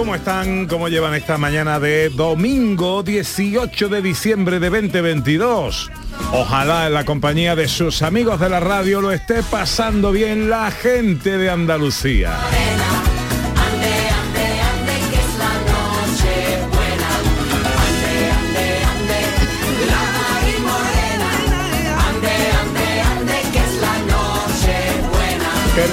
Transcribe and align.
¿Cómo 0.00 0.14
están? 0.14 0.66
¿Cómo 0.66 0.88
llevan 0.88 1.12
esta 1.12 1.36
mañana 1.36 1.78
de 1.78 2.08
domingo 2.08 3.02
18 3.02 3.90
de 3.90 4.00
diciembre 4.00 4.58
de 4.58 4.70
2022? 4.70 5.90
Ojalá 6.32 6.86
en 6.86 6.94
la 6.94 7.04
compañía 7.04 7.54
de 7.54 7.68
sus 7.68 8.00
amigos 8.00 8.40
de 8.40 8.48
la 8.48 8.60
radio 8.60 9.02
lo 9.02 9.12
esté 9.12 9.42
pasando 9.42 10.10
bien 10.10 10.48
la 10.48 10.70
gente 10.70 11.36
de 11.36 11.50
Andalucía. 11.50 12.32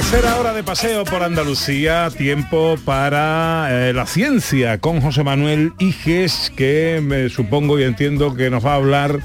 Tercera 0.10 0.38
hora 0.38 0.54
de 0.54 0.64
paseo 0.64 1.04
por 1.04 1.22
Andalucía, 1.22 2.10
tiempo 2.18 2.78
para 2.86 3.68
eh, 3.70 3.92
la 3.92 4.06
ciencia 4.06 4.78
con 4.78 5.02
José 5.02 5.22
Manuel 5.26 5.74
Iges, 5.80 6.50
que 6.56 7.02
me 7.04 7.28
supongo 7.28 7.78
y 7.78 7.84
entiendo 7.84 8.34
que 8.34 8.50
nos 8.50 8.66
va 8.66 8.72
a 8.72 8.76
hablar 8.76 9.20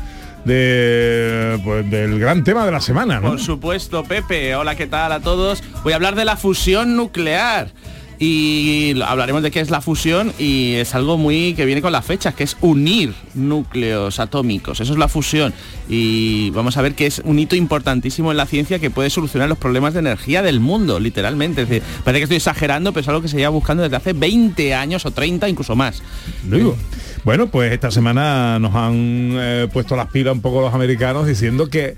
de, 0.44 1.60
pues, 1.62 1.88
del 1.88 2.18
gran 2.18 2.42
tema 2.42 2.66
de 2.66 2.72
la 2.72 2.80
semana, 2.80 3.20
¿no? 3.20 3.28
Por 3.28 3.40
supuesto, 3.40 4.02
Pepe. 4.02 4.56
Hola, 4.56 4.74
¿qué 4.74 4.88
tal 4.88 5.12
a 5.12 5.20
todos? 5.20 5.62
Voy 5.84 5.92
a 5.92 5.96
hablar 5.96 6.16
de 6.16 6.24
la 6.24 6.36
fusión 6.36 6.96
nuclear. 6.96 7.68
Y 8.24 8.94
hablaremos 9.02 9.42
de 9.42 9.50
qué 9.50 9.58
es 9.58 9.70
la 9.70 9.80
fusión 9.80 10.32
y 10.38 10.74
es 10.74 10.94
algo 10.94 11.18
muy 11.18 11.54
que 11.54 11.64
viene 11.64 11.82
con 11.82 11.90
las 11.90 12.06
fechas, 12.06 12.36
que 12.36 12.44
es 12.44 12.56
unir 12.60 13.14
núcleos 13.34 14.20
atómicos. 14.20 14.80
Eso 14.80 14.92
es 14.92 14.98
la 15.00 15.08
fusión. 15.08 15.52
Y 15.88 16.50
vamos 16.50 16.76
a 16.76 16.82
ver 16.82 16.94
que 16.94 17.06
es 17.06 17.20
un 17.24 17.40
hito 17.40 17.56
importantísimo 17.56 18.30
en 18.30 18.36
la 18.36 18.46
ciencia 18.46 18.78
que 18.78 18.90
puede 18.90 19.10
solucionar 19.10 19.48
los 19.48 19.58
problemas 19.58 19.94
de 19.94 19.98
energía 19.98 20.40
del 20.40 20.60
mundo, 20.60 21.00
literalmente. 21.00 21.66
Parece 21.66 22.20
que 22.20 22.22
estoy 22.22 22.36
exagerando, 22.36 22.92
pero 22.92 23.00
es 23.00 23.08
algo 23.08 23.22
que 23.22 23.26
se 23.28 23.38
lleva 23.38 23.48
buscando 23.48 23.82
desde 23.82 23.96
hace 23.96 24.12
20 24.12 24.72
años 24.72 25.04
o 25.04 25.10
30, 25.10 25.48
incluso 25.48 25.74
más. 25.74 26.00
Lo 26.48 26.56
digo. 26.56 26.76
Bueno, 27.24 27.48
pues 27.48 27.72
esta 27.72 27.90
semana 27.90 28.60
nos 28.60 28.72
han 28.76 29.32
eh, 29.34 29.68
puesto 29.72 29.96
las 29.96 30.06
pilas 30.06 30.32
un 30.32 30.42
poco 30.42 30.60
los 30.60 30.72
americanos 30.72 31.26
diciendo 31.26 31.68
que 31.68 31.96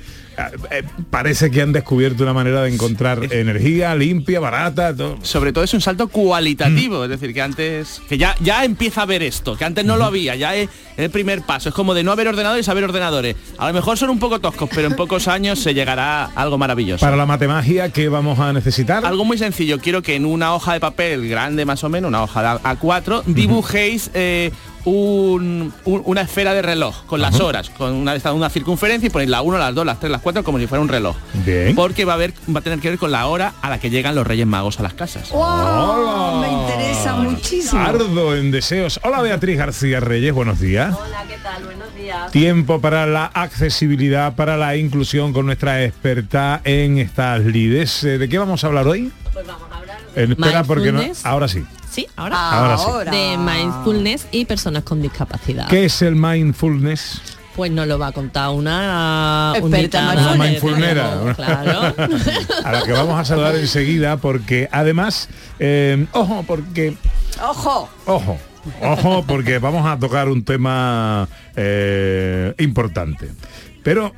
parece 1.11 1.51
que 1.51 1.63
han 1.63 1.73
descubierto 1.73 2.23
una 2.23 2.33
manera 2.33 2.63
de 2.63 2.73
encontrar 2.73 3.33
energía 3.33 3.95
limpia, 3.95 4.41
barata, 4.41 4.95
todo. 4.95 5.19
sobre 5.23 5.53
todo 5.53 5.65
es 5.65 5.75
un 5.75 5.81
salto 5.81 6.09
cualitativo, 6.09 7.05
es 7.05 7.11
decir, 7.11 7.33
que 7.33 7.43
antes, 7.43 8.03
que 8.09 8.19
ya, 8.19 8.35
ya 8.41 8.65
empieza 8.65 9.03
a 9.03 9.07
ver 9.07 9.23
esto, 9.23 9.57
que 9.57 9.65
antes 9.65 9.85
no 9.85 9.97
lo 9.97 10.05
había, 10.05 10.37
ya 10.37 10.55
es 10.55 10.69
el 10.97 11.11
primer 11.11 11.43
paso, 11.43 11.69
es 11.71 11.75
como 11.75 11.95
de 11.95 12.05
no 12.05 12.13
haber 12.13 12.29
ordenadores 12.29 12.69
a 12.69 12.73
haber 12.73 12.85
ordenadores. 12.85 13.37
A 13.59 13.69
lo 13.69 13.75
mejor 13.75 13.99
son 13.99 14.11
un 14.11 14.19
poco 14.19 14.41
toscos, 14.41 14.69
pero 14.75 14.89
en 14.89 14.97
pocos 14.97 15.29
años 15.29 15.59
se 15.59 15.75
llegará 15.75 16.25
a 16.25 16.31
algo 16.35 16.59
maravilloso. 16.59 17.05
Para 17.05 17.17
la 17.17 17.27
matemagia, 17.27 17.91
¿qué 17.91 18.09
vamos 18.09 18.39
a 18.39 18.53
necesitar? 18.53 19.05
Algo 19.05 19.25
muy 19.25 19.39
sencillo, 19.39 19.79
quiero 19.79 20.03
que 20.03 20.15
en 20.15 20.25
una 20.25 20.55
hoja 20.55 20.75
de 20.75 20.81
papel 20.81 21.29
grande 21.29 21.65
más 21.65 21.85
o 21.85 21.89
menos, 21.89 22.09
una 22.09 22.23
hoja 22.23 22.43
de 22.43 22.49
A4, 22.61 23.25
dibujéis 23.27 24.11
eh, 24.15 24.51
un- 24.85 25.73
un- 25.85 26.03
una 26.05 26.21
esfera 26.23 26.53
de 26.55 26.63
reloj 26.63 27.05
con 27.07 27.21
las 27.21 27.41
horas, 27.41 27.71
con 27.71 27.93
una, 27.95 28.15
una 28.33 28.51
circunferencia 28.51 29.07
y 29.07 29.11
ponéis 29.11 29.31
la 29.31 29.43
1, 29.43 29.59
las 29.59 29.75
2, 29.75 29.87
las 29.87 29.99
3, 30.01 30.11
las 30.13 30.21
4 30.21 30.45
como 30.45 30.59
si 30.59 30.67
fuera 30.67 30.83
un 30.83 30.89
reloj. 30.89 31.17
Bien. 31.45 31.75
Porque 31.75 32.05
va 32.05 32.13
a, 32.13 32.17
haber, 32.17 32.33
va 32.55 32.61
a 32.61 32.63
tener 32.63 32.79
que 32.81 32.91
ver 32.91 32.99
con 32.99 33.11
la 33.11 33.27
hora 33.27 33.55
a 33.63 33.71
la 33.71 33.79
que 33.81 33.91
llegan 33.91 34.15
los 34.15 34.27
Reyes 34.27 34.47
Magos 34.47 34.79
a 34.81 34.83
las 34.83 34.95
casas. 34.95 35.29
Hola. 35.33 36.41
Me 36.47 36.53
interesa 36.53 37.17
muchísimo. 37.17 37.81
Ardo 37.81 38.37
en 38.37 38.51
deseos. 38.51 39.01
Hola 39.03 39.21
Beatriz 39.23 39.57
García 39.59 40.01
Reyes, 40.01 40.33
buenos 40.35 40.61
días. 40.61 40.95
Hola, 40.95 41.25
¿qué 41.29 41.37
tal? 41.43 41.65
Buenos 41.65 41.95
días. 41.95 42.31
Tiempo 42.31 42.81
para 42.81 43.07
la 43.07 43.27
accesibilidad, 43.27 44.35
para 44.35 44.57
la 44.57 44.77
inclusión 44.77 45.33
con 45.33 45.47
nuestra 45.47 45.83
experta 45.85 46.61
en 46.65 46.99
estas 46.99 47.41
lides. 47.41 48.05
Eh, 48.05 48.19
¿De 48.19 48.29
qué 48.29 48.39
vamos 48.39 48.63
a 48.65 48.67
hablar 48.67 48.87
hoy? 48.87 49.11
Pues 49.33 49.47
vamos 49.47 49.63
a 49.73 49.77
hablar 49.79 49.97
de... 50.15 50.23
Eh, 50.23 50.27
espera, 50.31 50.65
porque 50.65 50.93
no, 50.93 51.03
ahora 51.25 51.49
sí. 51.49 51.65
Sí, 51.95 52.09
ahora. 52.17 52.51
Ahora 52.51 52.77
sí. 52.77 53.11
De 53.11 53.39
mindfulness 53.39 54.27
y 54.33 54.45
personas 54.47 54.83
con 54.83 55.01
discapacidad. 55.01 55.69
¿Qué 55.69 55.85
es 55.85 56.03
el 56.03 56.17
mindfulness? 56.17 57.21
Pues 57.55 57.71
nos 57.71 57.87
lo 57.87 58.01
va 58.01 58.09
a 58.09 58.13
contar 58.13 58.51
una 58.51 59.53
Experta 59.55 60.11
Una 60.13 60.45
mindfulnera. 60.45 61.35
Claro. 61.37 61.95
A 62.65 62.73
la 62.73 62.83
que 62.83 62.91
vamos 62.91 63.17
a 63.17 63.25
saludar 63.25 63.55
enseguida 63.55 64.17
porque 64.17 64.69
además, 64.73 65.29
eh, 65.61 66.05
ojo, 66.11 66.43
porque, 66.45 66.97
Ojo. 67.41 67.89
ojo, 68.07 68.39
ojo, 68.83 69.25
porque 69.29 69.61
vamos 69.61 69.87
a 69.87 69.97
tocar 69.97 70.29
un 70.29 70.45
tema 70.45 71.29
eh, 71.55 72.55
importante. 72.59 73.31
Pero 73.85 74.13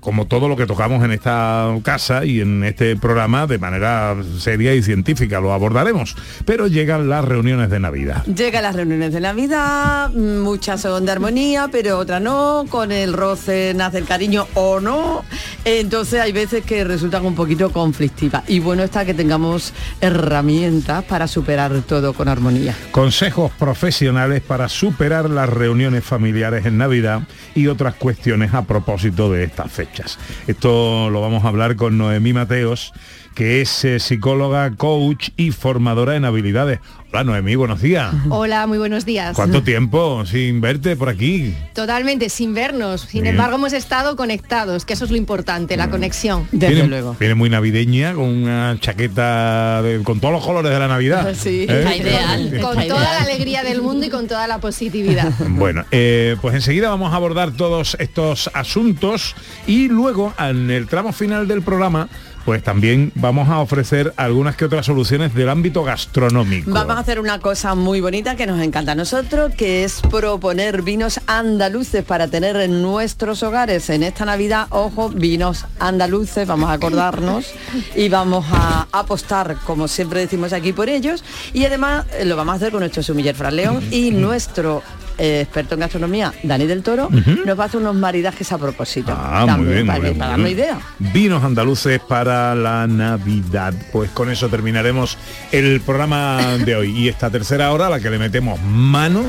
como 0.00 0.26
todo 0.26 0.48
lo 0.48 0.56
que 0.56 0.66
tocamos 0.66 1.04
en 1.04 1.12
esta 1.12 1.68
casa 1.82 2.24
y 2.24 2.40
en 2.40 2.64
este 2.64 2.96
programa 2.96 3.46
de 3.46 3.58
manera 3.58 4.16
seria 4.38 4.74
y 4.74 4.82
científica 4.82 5.40
lo 5.40 5.52
abordaremos. 5.52 6.16
Pero 6.44 6.66
llegan 6.66 7.08
las 7.08 7.24
reuniones 7.24 7.70
de 7.70 7.80
Navidad. 7.80 8.24
Llegan 8.26 8.62
las 8.62 8.76
reuniones 8.76 9.12
de 9.12 9.20
Navidad, 9.20 10.10
muchas 10.10 10.80
son 10.80 11.06
de 11.06 11.12
armonía, 11.12 11.68
pero 11.70 11.98
otras 11.98 12.20
no, 12.20 12.64
con 12.68 12.92
el 12.92 13.12
roce 13.12 13.72
nace 13.74 13.98
el 13.98 14.06
cariño 14.06 14.46
o 14.54 14.80
no. 14.80 15.24
Entonces 15.64 16.20
hay 16.20 16.32
veces 16.32 16.64
que 16.64 16.84
resultan 16.84 17.24
un 17.26 17.34
poquito 17.34 17.70
conflictivas. 17.70 18.42
Y 18.48 18.60
bueno 18.60 18.82
está 18.82 19.04
que 19.04 19.14
tengamos 19.14 19.74
herramientas 20.00 21.04
para 21.04 21.26
superar 21.26 21.72
todo 21.82 22.14
con 22.14 22.28
armonía. 22.28 22.74
Consejos 22.92 23.52
profesionales 23.58 24.40
para 24.40 24.68
superar 24.68 25.28
las 25.28 25.48
reuniones 25.48 26.04
familiares 26.04 26.64
en 26.64 26.78
Navidad 26.78 27.22
y 27.54 27.66
otras 27.66 27.94
cuestiones 27.94 28.54
a 28.54 28.62
propósito 28.62 29.30
de 29.30 29.44
estas 29.44 29.70
fechas. 29.70 30.18
Esto 30.46 31.10
lo 31.10 31.20
vamos 31.20 31.44
a 31.44 31.48
hablar 31.48 31.76
con 31.76 31.98
Noemí 31.98 32.32
Mateos, 32.32 32.92
que 33.34 33.60
es 33.60 33.84
eh, 33.84 34.00
psicóloga, 34.00 34.70
coach 34.76 35.30
y 35.36 35.50
formadora 35.50 36.16
en 36.16 36.24
habilidades. 36.24 36.80
Hola 37.12 37.24
Noemí, 37.24 37.56
buenos 37.56 37.82
días. 37.82 38.14
Hola, 38.28 38.68
muy 38.68 38.78
buenos 38.78 39.04
días. 39.04 39.34
¿Cuánto 39.34 39.64
tiempo 39.64 40.24
sin 40.26 40.60
verte 40.60 40.94
por 40.94 41.08
aquí? 41.08 41.52
Totalmente, 41.74 42.28
sin 42.28 42.54
vernos. 42.54 43.00
Sin 43.00 43.22
Bien. 43.22 43.34
embargo, 43.34 43.56
hemos 43.56 43.72
estado 43.72 44.14
conectados, 44.14 44.84
que 44.84 44.92
eso 44.92 45.06
es 45.06 45.10
lo 45.10 45.16
importante, 45.16 45.76
la 45.76 45.90
conexión. 45.90 46.46
Desde 46.52 46.72
viene, 46.74 46.88
luego. 46.88 47.16
viene 47.18 47.34
muy 47.34 47.50
navideña, 47.50 48.14
con 48.14 48.26
una 48.28 48.76
chaqueta 48.78 49.82
de- 49.82 50.04
con 50.04 50.20
todos 50.20 50.34
los 50.34 50.46
colores 50.46 50.70
de 50.70 50.78
la 50.78 50.86
Navidad. 50.86 51.34
Sí. 51.40 51.66
¿Eh? 51.68 51.78
Está 51.80 51.96
ideal. 51.96 52.42
Con 52.60 52.78
Está 52.78 52.94
toda 52.94 53.00
ideal. 53.02 53.02
la 53.02 53.20
alegría 53.22 53.62
del 53.64 53.82
mundo 53.82 54.06
y 54.06 54.08
con 54.10 54.28
toda 54.28 54.46
la 54.46 54.58
positividad. 54.58 55.32
Bueno, 55.48 55.84
eh, 55.90 56.36
pues 56.40 56.54
enseguida 56.54 56.90
vamos 56.90 57.12
a 57.12 57.16
abordar 57.16 57.50
todos 57.50 57.96
estos 57.98 58.48
asuntos 58.54 59.34
y 59.66 59.88
luego 59.88 60.32
en 60.38 60.70
el 60.70 60.86
tramo 60.86 61.12
final 61.12 61.48
del 61.48 61.62
programa 61.62 62.08
pues 62.50 62.64
también 62.64 63.12
vamos 63.14 63.48
a 63.48 63.60
ofrecer 63.60 64.12
algunas 64.16 64.56
que 64.56 64.64
otras 64.64 64.84
soluciones 64.84 65.32
del 65.36 65.48
ámbito 65.48 65.84
gastronómico. 65.84 66.72
Vamos 66.72 66.96
a 66.96 66.98
hacer 66.98 67.20
una 67.20 67.38
cosa 67.38 67.76
muy 67.76 68.00
bonita 68.00 68.34
que 68.34 68.44
nos 68.44 68.60
encanta 68.60 68.90
a 68.90 68.94
nosotros, 68.96 69.54
que 69.54 69.84
es 69.84 70.00
proponer 70.10 70.82
vinos 70.82 71.20
andaluces 71.28 72.02
para 72.02 72.26
tener 72.26 72.56
en 72.56 72.82
nuestros 72.82 73.44
hogares 73.44 73.88
en 73.88 74.02
esta 74.02 74.24
Navidad. 74.24 74.66
Ojo, 74.70 75.10
vinos 75.10 75.64
andaluces, 75.78 76.48
vamos 76.48 76.70
a 76.70 76.72
acordarnos 76.72 77.52
y 77.94 78.08
vamos 78.08 78.44
a 78.50 78.88
apostar, 78.90 79.56
como 79.64 79.86
siempre 79.86 80.18
decimos 80.18 80.52
aquí, 80.52 80.72
por 80.72 80.88
ellos. 80.88 81.22
Y 81.52 81.64
además 81.66 82.06
eh, 82.18 82.24
lo 82.24 82.34
vamos 82.34 82.54
a 82.54 82.56
hacer 82.56 82.72
con 82.72 82.80
nuestro 82.80 83.04
sumiller 83.04 83.36
Fran 83.36 83.54
León 83.54 83.80
y 83.92 84.10
nuestro 84.10 84.82
eh, 85.22 85.42
experto 85.42 85.74
en 85.74 85.80
gastronomía, 85.80 86.32
Dani 86.42 86.64
del 86.64 86.82
Toro, 86.82 87.10
nos 87.10 87.58
va 87.58 87.64
a 87.64 87.66
hacer 87.66 87.78
unos 87.78 87.94
maridajes 87.94 88.50
a 88.52 88.56
propósito. 88.56 89.14
Ah, 89.14 89.44
muy 89.58 89.66
bien, 89.66 89.86
para, 89.86 89.98
muy 89.98 90.08
bien, 90.08 90.18
para 90.18 90.48
idea. 90.48 90.80
Vinos 90.98 91.44
andaluces 91.44 92.00
para 92.00 92.54
la 92.54 92.86
Navidad. 92.86 93.74
Pues 93.92 94.10
con 94.12 94.30
eso 94.30 94.48
terminaremos 94.48 95.18
el 95.52 95.82
programa 95.82 96.56
de 96.64 96.74
hoy. 96.74 96.96
Y 96.96 97.08
esta 97.08 97.28
tercera 97.28 97.70
hora, 97.70 97.88
a 97.88 97.90
la 97.90 98.00
que 98.00 98.08
le 98.08 98.18
metemos 98.18 98.58
mano 98.62 99.22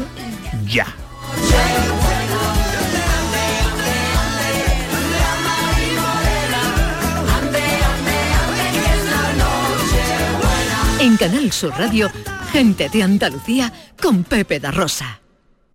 ya. 0.66 0.88
En 11.02 11.18
Canal 11.18 11.52
Sur 11.52 11.74
Radio, 11.78 12.10
gente 12.54 12.88
de 12.88 13.04
Andalucía 13.04 13.74
con 14.02 14.24
Pepe 14.24 14.62
Darrosa. 14.62 15.21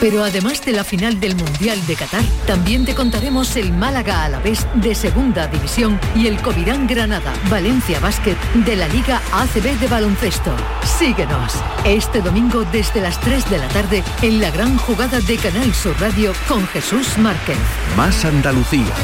Pero 0.00 0.22
además 0.22 0.64
de 0.64 0.72
la 0.72 0.84
final 0.84 1.18
del 1.20 1.36
Mundial 1.36 1.84
de 1.86 1.96
Qatar, 1.96 2.24
también 2.46 2.84
te 2.84 2.94
contaremos 2.94 3.56
el 3.56 3.72
Málaga 3.72 4.24
a 4.24 4.28
la 4.28 4.38
vez 4.40 4.66
de 4.74 4.94
Segunda 4.94 5.46
División 5.46 5.98
y 6.14 6.26
el 6.26 6.40
Covirán 6.42 6.86
Granada 6.86 7.32
Valencia 7.50 7.98
Basket 8.00 8.36
de 8.54 8.76
la 8.76 8.88
Liga 8.88 9.22
ACB 9.32 9.78
de 9.80 9.86
baloncesto. 9.88 10.54
Síguenos 10.98 11.54
este 11.84 12.20
domingo 12.20 12.64
desde 12.72 13.00
las 13.00 13.18
3 13.20 13.48
de 13.48 13.58
la 13.58 13.68
tarde 13.68 14.04
en 14.22 14.40
la 14.40 14.50
gran 14.50 14.76
jugada 14.76 15.20
de 15.20 15.36
Canal 15.38 15.74
Sur 15.74 15.98
Radio 16.00 16.32
con 16.46 16.66
Jesús 16.68 17.16
Márquez. 17.18 17.56
Más 17.96 18.24
Andalucía, 18.24 18.94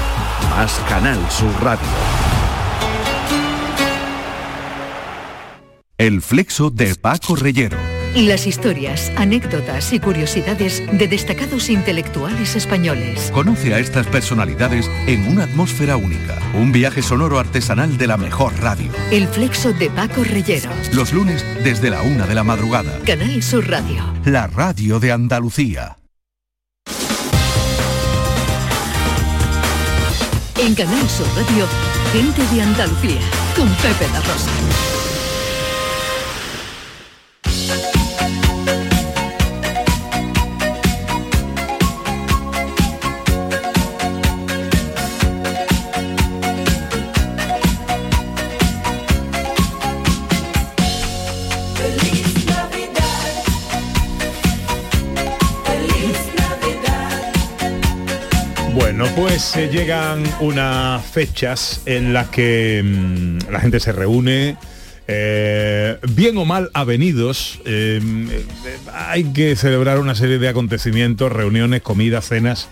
más 0.50 0.78
Canal 0.88 1.18
Sur 1.30 1.52
Radio. 1.62 1.88
El 5.96 6.20
flexo 6.20 6.70
de 6.70 6.94
Paco 6.96 7.36
Reyero. 7.36 8.01
Las 8.14 8.46
historias, 8.46 9.10
anécdotas 9.16 9.90
y 9.94 9.98
curiosidades 9.98 10.82
de 10.92 11.08
destacados 11.08 11.70
intelectuales 11.70 12.56
españoles. 12.56 13.30
Conoce 13.32 13.72
a 13.72 13.78
estas 13.78 14.06
personalidades 14.06 14.90
en 15.06 15.26
una 15.28 15.44
atmósfera 15.44 15.96
única. 15.96 16.38
Un 16.52 16.72
viaje 16.72 17.00
sonoro 17.00 17.38
artesanal 17.38 17.96
de 17.96 18.06
la 18.06 18.18
mejor 18.18 18.52
radio. 18.60 18.92
El 19.10 19.28
flexo 19.28 19.72
de 19.72 19.88
Paco 19.88 20.24
Reyero. 20.24 20.68
Los 20.92 21.14
lunes 21.14 21.42
desde 21.64 21.88
la 21.88 22.02
una 22.02 22.26
de 22.26 22.34
la 22.34 22.44
madrugada. 22.44 22.98
Canal 23.06 23.42
Sur 23.42 23.66
Radio. 23.70 24.04
La 24.26 24.46
radio 24.46 25.00
de 25.00 25.10
Andalucía. 25.10 25.96
En 30.58 30.74
Canal 30.74 31.08
Sur 31.08 31.26
Radio, 31.34 31.66
gente 32.12 32.54
de 32.54 32.62
Andalucía 32.62 33.20
con 33.56 33.68
Pepe 33.76 34.06
la 34.12 34.20
Rosa. 34.20 34.50
Bueno, 59.02 59.16
pues 59.16 59.42
se 59.42 59.66
llegan 59.66 60.22
unas 60.38 61.04
fechas 61.04 61.82
en 61.86 62.12
las 62.12 62.28
que 62.28 62.80
mm, 62.84 63.50
la 63.50 63.58
gente 63.58 63.80
se 63.80 63.90
reúne, 63.90 64.56
eh, 65.08 65.98
bien 66.14 66.38
o 66.38 66.44
mal 66.44 66.70
avenidos, 66.72 67.58
eh, 67.64 68.00
eh, 68.00 68.46
hay 68.92 69.24
que 69.24 69.56
celebrar 69.56 69.98
una 69.98 70.14
serie 70.14 70.38
de 70.38 70.48
acontecimientos, 70.48 71.32
reuniones, 71.32 71.82
comidas, 71.82 72.28
cenas, 72.28 72.68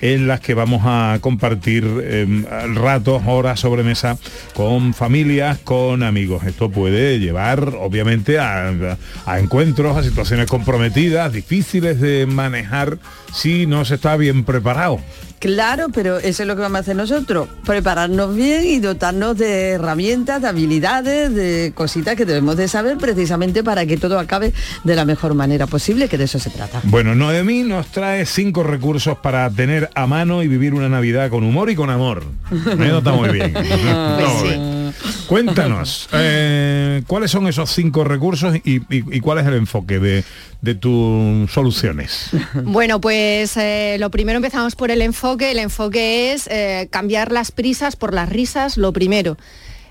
en 0.00 0.26
las 0.26 0.40
que 0.40 0.54
vamos 0.54 0.84
a 0.86 1.18
compartir 1.20 1.84
eh, 2.02 2.26
ratos, 2.72 3.22
horas 3.26 3.60
sobre 3.60 3.82
mesa 3.82 4.16
con 4.54 4.94
familias, 4.94 5.58
con 5.58 6.02
amigos. 6.02 6.44
Esto 6.44 6.70
puede 6.70 7.18
llevar, 7.20 7.74
obviamente, 7.78 8.38
a 8.38 8.96
encuentros, 9.38 9.98
a 9.98 10.02
situaciones 10.02 10.48
comprometidas, 10.48 11.30
difíciles 11.30 12.00
de 12.00 12.24
manejar 12.24 12.96
si 13.34 13.66
no 13.66 13.84
se 13.84 13.96
está 13.96 14.16
bien 14.16 14.44
preparado. 14.44 14.98
Claro, 15.44 15.88
pero 15.92 16.16
eso 16.16 16.42
es 16.42 16.48
lo 16.48 16.56
que 16.56 16.62
vamos 16.62 16.76
a 16.76 16.80
hacer 16.80 16.96
nosotros, 16.96 17.48
prepararnos 17.66 18.34
bien 18.34 18.64
y 18.64 18.78
dotarnos 18.80 19.36
de 19.36 19.72
herramientas, 19.72 20.40
de 20.40 20.48
habilidades, 20.48 21.34
de 21.34 21.72
cositas 21.74 22.16
que 22.16 22.24
debemos 22.24 22.56
de 22.56 22.66
saber 22.66 22.96
precisamente 22.96 23.62
para 23.62 23.84
que 23.84 23.98
todo 23.98 24.18
acabe 24.18 24.54
de 24.84 24.96
la 24.96 25.04
mejor 25.04 25.34
manera 25.34 25.66
posible, 25.66 26.08
que 26.08 26.16
de 26.16 26.24
eso 26.24 26.38
se 26.38 26.48
trata. 26.48 26.80
Bueno, 26.84 27.14
Noemí 27.14 27.62
nos 27.62 27.88
trae 27.88 28.24
cinco 28.24 28.62
recursos 28.62 29.18
para 29.18 29.50
tener 29.50 29.90
a 29.94 30.06
mano 30.06 30.42
y 30.42 30.48
vivir 30.48 30.72
una 30.72 30.88
Navidad 30.88 31.28
con 31.28 31.44
humor 31.44 31.68
y 31.68 31.74
con 31.74 31.90
amor. 31.90 32.24
Me 32.78 32.88
nota 32.88 33.12
muy 33.12 33.28
bien. 33.28 33.52
Ver. 33.52 34.83
Cuéntanos, 35.26 36.08
eh, 36.12 37.02
¿cuáles 37.06 37.30
son 37.30 37.46
esos 37.46 37.70
cinco 37.70 38.04
recursos 38.04 38.56
y, 38.56 38.76
y- 38.76 38.82
y 39.16 39.20
cuál 39.20 39.38
es 39.38 39.46
el 39.46 39.54
enfoque 39.54 39.98
de, 39.98 40.24
de 40.62 40.74
tus 40.74 41.50
soluciones? 41.50 42.30
Bueno, 42.62 43.00
pues 43.00 43.56
eh, 43.56 43.96
lo 43.98 44.10
primero 44.10 44.36
empezamos 44.36 44.76
por 44.76 44.90
el 44.90 45.02
enfoque. 45.02 45.50
El 45.50 45.58
enfoque 45.58 46.32
es 46.32 46.46
eh, 46.48 46.88
cambiar 46.90 47.32
las 47.32 47.50
prisas 47.52 47.96
por 47.96 48.12
las 48.14 48.28
risas, 48.28 48.76
lo 48.76 48.92
primero. 48.92 49.36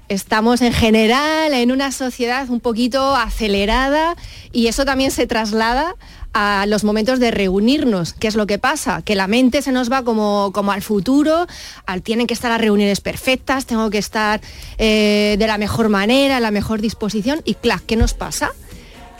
Estamos 0.09 0.61
en 0.61 0.73
general 0.73 1.53
en 1.53 1.71
una 1.71 1.91
sociedad 1.91 2.49
un 2.49 2.59
poquito 2.59 3.15
acelerada 3.15 4.15
y 4.51 4.67
eso 4.67 4.83
también 4.85 5.11
se 5.11 5.27
traslada 5.27 5.95
a 6.33 6.65
los 6.67 6.83
momentos 6.83 7.19
de 7.19 7.31
reunirnos. 7.31 8.13
¿Qué 8.13 8.27
es 8.27 8.35
lo 8.35 8.47
que 8.47 8.57
pasa? 8.59 9.01
Que 9.03 9.15
la 9.15 9.27
mente 9.27 9.61
se 9.61 9.71
nos 9.71 9.91
va 9.91 10.03
como, 10.03 10.51
como 10.53 10.71
al 10.71 10.81
futuro, 10.81 11.45
al 11.85 12.01
tienen 12.01 12.25
que 12.27 12.33
estar 12.33 12.49
las 12.51 12.59
reuniones 12.61 13.01
perfectas, 13.01 13.65
tengo 13.65 13.89
que 13.89 13.99
estar 13.99 14.41
eh, 14.77 15.35
de 15.37 15.47
la 15.47 15.57
mejor 15.57 15.89
manera, 15.89 16.37
en 16.37 16.43
la 16.43 16.51
mejor 16.51 16.81
disposición 16.81 17.41
y 17.45 17.53
clac, 17.55 17.83
¿qué 17.85 17.95
nos 17.95 18.13
pasa? 18.13 18.51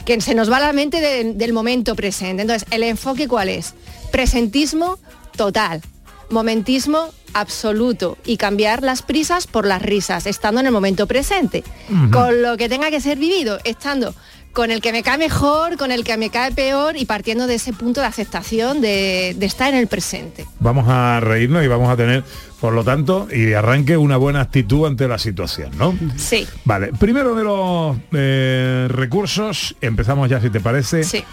que 0.05 0.19
se 0.19 0.35
nos 0.35 0.51
va 0.51 0.59
la 0.59 0.73
mente 0.73 0.99
de- 0.99 1.33
del 1.33 1.53
momento 1.53 1.95
presente. 1.95 2.41
Entonces, 2.41 2.67
¿el 2.71 2.83
enfoque 2.83 3.25
cuál 3.29 3.47
es? 3.47 3.73
Presentismo 4.11 4.99
total, 5.38 5.81
momentismo 6.29 7.09
absoluto 7.33 8.17
y 8.25 8.38
cambiar 8.38 8.83
las 8.83 9.01
prisas 9.01 9.47
por 9.47 9.65
las 9.65 9.81
risas, 9.81 10.25
estando 10.27 10.59
en 10.59 10.65
el 10.67 10.71
momento 10.73 11.07
presente, 11.07 11.63
con 12.11 12.41
lo 12.41 12.57
que 12.57 12.69
tenga 12.69 12.91
que 12.91 12.99
ser 13.01 13.17
vivido, 13.17 13.59
estando 13.63 14.13
con 14.53 14.69
el 14.69 14.81
que 14.81 14.91
me 14.91 15.01
cae 15.01 15.17
mejor, 15.17 15.77
con 15.77 15.91
el 15.91 16.03
que 16.03 16.15
me 16.15 16.29
cae 16.29 16.51
peor 16.51 16.95
y 16.95 17.05
partiendo 17.05 17.48
de 17.48 17.55
ese 17.55 17.74
punto 17.74 18.01
de 18.01 18.07
aceptación 18.07 18.81
de, 18.81 19.36
de 19.38 19.45
estar 19.45 19.74
en 19.74 19.79
el 19.79 19.88
presente. 19.88 20.45
Vamos 20.60 20.86
a 20.88 21.19
reírnos 21.19 21.63
y 21.63 21.67
vamos 21.67 21.89
a 21.89 21.98
tener, 21.98 22.24
por 22.62 22.74
lo 22.74 22.83
tanto, 22.83 23.27
y 23.31 23.41
de 23.41 23.55
arranque 23.55 23.98
una 23.98 24.15
buena 24.15 24.41
actitud 24.41 24.86
ante 24.86 25.07
la 25.07 25.17
situación, 25.17 25.72
¿no? 25.77 25.98
Sí. 26.17 26.48
Vale, 26.65 26.91
primero 27.00 27.36
de 27.36 27.43
los 27.43 27.98
eh, 28.13 28.88
recursos, 28.89 29.75
empezamos 29.81 30.29
ya 30.29 30.39
si 30.39 30.51
te 30.51 30.60
parece. 30.60 31.03
Sí. 31.03 31.24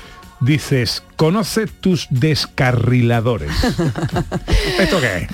Dices, 0.40 1.02
conoce 1.16 1.66
tus 1.66 2.06
descarriladores. 2.08 3.52
¿Esto 4.78 4.98
qué 4.98 5.18
es? 5.18 5.28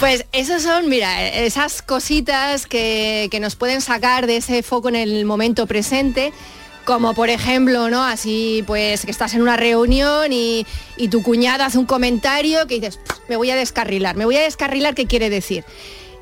Pues 0.00 0.26
esos 0.32 0.60
son, 0.60 0.90
mira, 0.90 1.26
esas 1.26 1.80
cositas 1.80 2.66
que, 2.66 3.28
que 3.30 3.40
nos 3.40 3.56
pueden 3.56 3.80
sacar 3.80 4.26
de 4.26 4.36
ese 4.36 4.62
foco 4.62 4.90
en 4.90 4.96
el 4.96 5.24
momento 5.24 5.66
presente, 5.66 6.34
como 6.84 7.14
por 7.14 7.30
ejemplo, 7.30 7.90
¿no? 7.90 8.04
Así 8.04 8.62
pues 8.66 9.04
que 9.04 9.10
estás 9.10 9.34
en 9.34 9.42
una 9.42 9.56
reunión 9.56 10.32
y, 10.32 10.66
y 10.96 11.08
tu 11.08 11.22
cuñada 11.22 11.66
hace 11.66 11.78
un 11.78 11.86
comentario 11.86 12.66
que 12.66 12.76
dices, 12.76 13.00
me 13.28 13.36
voy 13.36 13.50
a 13.50 13.56
descarrilar, 13.56 14.16
me 14.16 14.24
voy 14.24 14.36
a 14.36 14.42
descarrilar, 14.42 14.94
¿qué 14.94 15.06
quiere 15.06 15.30
decir? 15.30 15.64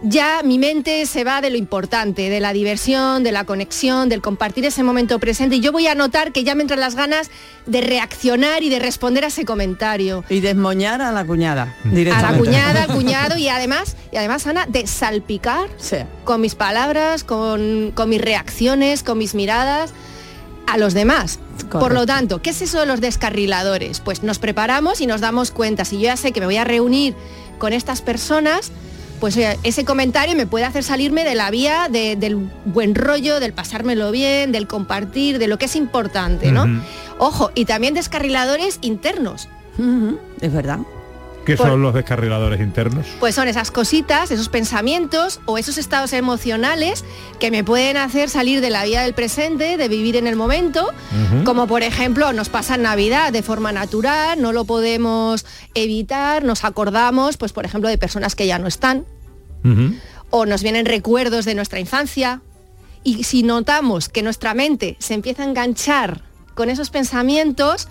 Ya 0.04 0.40
mi 0.42 0.58
mente 0.58 1.06
se 1.06 1.22
va 1.22 1.40
de 1.40 1.50
lo 1.50 1.56
importante, 1.56 2.28
de 2.28 2.40
la 2.40 2.52
diversión, 2.52 3.22
de 3.22 3.30
la 3.30 3.44
conexión, 3.44 4.08
del 4.08 4.20
compartir 4.20 4.64
ese 4.64 4.82
momento 4.82 5.20
presente 5.20 5.56
y 5.56 5.60
yo 5.60 5.70
voy 5.70 5.86
a 5.86 5.94
notar 5.94 6.32
que 6.32 6.42
ya 6.42 6.56
me 6.56 6.62
entran 6.62 6.80
las 6.80 6.96
ganas 6.96 7.30
de 7.66 7.82
reaccionar 7.82 8.64
y 8.64 8.68
de 8.68 8.80
responder 8.80 9.22
a 9.24 9.28
ese 9.28 9.44
comentario. 9.44 10.24
Y 10.28 10.40
desmoñar 10.40 11.02
a 11.02 11.12
la 11.12 11.24
cuñada. 11.24 11.76
A 11.84 11.86
la 11.86 11.94
directamente. 11.94 12.38
cuñada, 12.40 12.82
al 12.82 12.88
cuñado 12.92 13.38
y 13.38 13.48
además, 13.48 13.96
y 14.10 14.16
además 14.16 14.44
Ana, 14.48 14.66
de 14.66 14.88
salpicar 14.88 15.68
con 16.24 16.40
mis 16.40 16.56
palabras, 16.56 17.22
con, 17.22 17.92
con 17.94 18.08
mis 18.08 18.20
reacciones, 18.20 19.04
con 19.04 19.18
mis 19.18 19.36
miradas 19.36 19.94
a 20.66 20.78
los 20.78 20.94
demás. 20.94 21.38
Por 21.70 21.92
lo 21.92 22.06
tanto, 22.06 22.40
¿qué 22.42 22.50
es 22.50 22.62
eso 22.62 22.80
de 22.80 22.86
los 22.86 23.00
descarriladores? 23.00 24.00
Pues 24.00 24.22
nos 24.22 24.38
preparamos 24.38 25.00
y 25.00 25.06
nos 25.06 25.20
damos 25.20 25.50
cuenta, 25.50 25.84
si 25.84 25.96
yo 25.96 26.02
ya 26.04 26.16
sé 26.16 26.32
que 26.32 26.40
me 26.40 26.46
voy 26.46 26.56
a 26.56 26.64
reunir 26.64 27.14
con 27.58 27.72
estas 27.72 28.02
personas, 28.02 28.72
pues 29.20 29.36
ese 29.62 29.84
comentario 29.84 30.34
me 30.34 30.46
puede 30.46 30.64
hacer 30.64 30.82
salirme 30.82 31.24
de 31.24 31.34
la 31.36 31.50
vía 31.50 31.88
de- 31.90 32.16
del 32.16 32.36
buen 32.64 32.94
rollo, 32.94 33.38
del 33.38 33.52
pasármelo 33.52 34.10
bien, 34.10 34.50
del 34.50 34.66
compartir, 34.66 35.38
de 35.38 35.46
lo 35.46 35.58
que 35.58 35.66
es 35.66 35.76
importante, 35.76 36.50
¿no? 36.50 36.66
Ojo, 37.18 37.52
y 37.54 37.64
también 37.66 37.94
descarriladores 37.94 38.78
internos. 38.82 39.48
Es 40.40 40.52
verdad. 40.52 40.80
¿Qué 41.44 41.56
Por- 41.56 41.66
son 41.66 41.82
los 41.82 41.92
descarriladores 41.92 42.60
internos? 42.60 43.06
Pues 43.18 43.34
son 43.34 43.48
esas 43.48 43.70
cositas, 43.70 44.30
esos 44.30 44.48
pensamientos 44.48 45.40
o 45.46 45.58
esos 45.58 45.76
estados 45.76 46.12
emocionales 46.12 47.04
que 47.40 47.50
me 47.50 47.64
pueden 47.64 47.96
hacer 47.96 48.28
salir 48.30 48.60
de 48.60 48.70
la 48.70 48.84
vida 48.84 49.02
del 49.02 49.12
presente, 49.14 49.76
de 49.76 49.88
vivir 49.88 50.16
en 50.16 50.26
el 50.26 50.36
momento, 50.36 50.88
como 51.44 51.66
por 51.66 51.82
ejemplo 51.82 52.32
nos 52.32 52.48
pasa 52.48 52.76
en 52.76 52.82
Navidad 52.82 53.32
de 53.32 53.42
forma 53.42 53.72
natural, 53.72 54.40
no 54.40 54.52
lo 54.52 54.64
podemos 54.64 55.44
evitar, 55.74 56.44
nos 56.44 56.64
acordamos, 56.64 57.36
pues 57.36 57.52
por 57.52 57.64
ejemplo, 57.64 57.88
de 57.88 57.98
personas 57.98 58.36
que 58.36 58.46
ya 58.46 58.58
no 58.58 58.68
están, 58.68 59.04
o 60.30 60.46
nos 60.46 60.62
vienen 60.62 60.86
recuerdos 60.86 61.44
de 61.44 61.54
nuestra 61.54 61.80
infancia. 61.80 62.40
Y 63.04 63.24
si 63.24 63.42
notamos 63.42 64.08
que 64.08 64.22
nuestra 64.22 64.54
mente 64.54 64.96
se 65.00 65.14
empieza 65.14 65.42
a 65.42 65.46
enganchar 65.46 66.22
con 66.54 66.70
esos 66.70 66.90
pensamientos, 66.90 67.88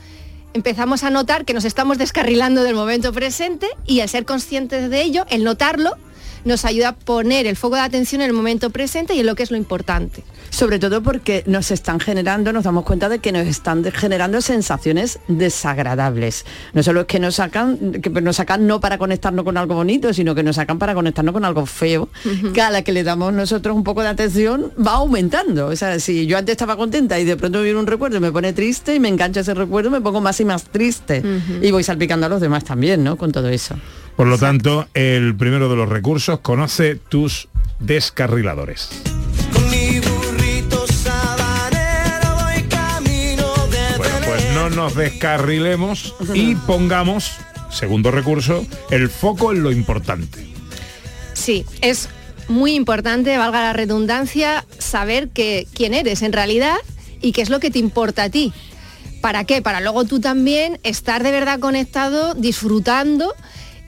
empezamos 0.53 1.03
a 1.03 1.09
notar 1.09 1.45
que 1.45 1.53
nos 1.53 1.65
estamos 1.65 1.97
descarrilando 1.97 2.63
del 2.63 2.75
momento 2.75 3.13
presente 3.13 3.67
y 3.85 4.01
al 4.01 4.09
ser 4.09 4.25
conscientes 4.25 4.89
de 4.89 5.01
ello, 5.01 5.25
el 5.29 5.43
notarlo, 5.43 5.97
nos 6.45 6.65
ayuda 6.65 6.89
a 6.89 6.95
poner 6.95 7.47
el 7.47 7.55
foco 7.55 7.75
de 7.75 7.81
atención 7.81 8.21
en 8.21 8.27
el 8.27 8.33
momento 8.33 8.69
presente 8.69 9.13
y 9.15 9.19
en 9.19 9.25
lo 9.25 9.35
que 9.35 9.43
es 9.43 9.51
lo 9.51 9.57
importante. 9.57 10.23
Sobre 10.49 10.79
todo 10.79 11.01
porque 11.01 11.43
nos 11.47 11.71
están 11.71 11.99
generando, 11.99 12.51
nos 12.51 12.65
damos 12.65 12.83
cuenta 12.83 13.07
de 13.07 13.19
que 13.19 13.31
nos 13.31 13.47
están 13.47 13.83
generando 13.91 14.41
sensaciones 14.41 15.19
desagradables. 15.27 16.45
No 16.73 16.83
solo 16.83 17.01
es 17.01 17.07
que 17.07 17.19
nos 17.19 17.35
sacan, 17.35 17.93
que 17.93 18.09
nos 18.09 18.35
sacan 18.35 18.67
no 18.67 18.81
para 18.81 18.97
conectarnos 18.97 19.45
con 19.45 19.57
algo 19.57 19.75
bonito, 19.75 20.13
sino 20.13 20.35
que 20.35 20.43
nos 20.43 20.57
sacan 20.57 20.77
para 20.77 20.93
conectarnos 20.93 21.33
con 21.33 21.45
algo 21.45 21.65
feo, 21.65 22.09
que 22.53 22.61
a 22.61 22.69
la 22.69 22.81
que 22.81 22.91
le 22.91 23.03
damos 23.03 23.33
nosotros 23.33 23.75
un 23.75 23.83
poco 23.83 24.01
de 24.01 24.09
atención 24.09 24.71
va 24.85 24.93
aumentando. 24.93 25.67
O 25.67 25.75
sea, 25.75 25.99
si 25.99 26.27
yo 26.27 26.37
antes 26.37 26.53
estaba 26.53 26.75
contenta 26.75 27.17
y 27.17 27.23
de 27.23 27.37
pronto 27.37 27.61
viene 27.61 27.79
un 27.79 27.87
recuerdo 27.87 28.17
y 28.17 28.19
me 28.19 28.31
pone 28.31 28.51
triste 28.51 28.93
y 28.95 28.99
me 28.99 29.07
engancha 29.07 29.39
ese 29.39 29.53
recuerdo, 29.53 29.89
me 29.89 30.01
pongo 30.01 30.19
más 30.19 30.39
y 30.41 30.45
más 30.45 30.65
triste. 30.65 31.23
Y 31.61 31.71
voy 31.71 31.83
salpicando 31.83 32.25
a 32.25 32.29
los 32.29 32.41
demás 32.41 32.63
también, 32.65 33.03
¿no? 33.03 33.15
Con 33.15 33.31
todo 33.31 33.47
eso. 33.47 33.75
Por 34.15 34.27
lo 34.27 34.37
tanto, 34.37 34.87
el 34.93 35.35
primero 35.35 35.69
de 35.69 35.75
los 35.75 35.89
recursos, 35.89 36.39
conoce 36.39 36.95
tus 36.95 37.47
descarriladores. 37.79 38.89
Bueno, 43.97 44.15
pues 44.25 44.51
no 44.53 44.69
nos 44.69 44.95
descarrilemos 44.95 46.15
y 46.33 46.55
pongamos, 46.55 47.33
segundo 47.69 48.11
recurso, 48.11 48.65
el 48.89 49.09
foco 49.09 49.51
en 49.51 49.63
lo 49.63 49.71
importante. 49.71 50.47
Sí, 51.33 51.65
es 51.81 52.09
muy 52.47 52.75
importante, 52.75 53.37
valga 53.37 53.61
la 53.61 53.73
redundancia, 53.73 54.65
saber 54.77 55.29
que, 55.29 55.67
quién 55.73 55.93
eres 55.93 56.21
en 56.21 56.33
realidad 56.33 56.77
y 57.21 57.31
qué 57.31 57.41
es 57.41 57.49
lo 57.49 57.59
que 57.59 57.71
te 57.71 57.79
importa 57.79 58.23
a 58.23 58.29
ti. 58.29 58.53
¿Para 59.21 59.43
qué? 59.43 59.61
Para 59.61 59.81
luego 59.81 60.05
tú 60.05 60.19
también 60.19 60.79
estar 60.83 61.23
de 61.23 61.31
verdad 61.31 61.59
conectado, 61.59 62.33
disfrutando, 62.33 63.33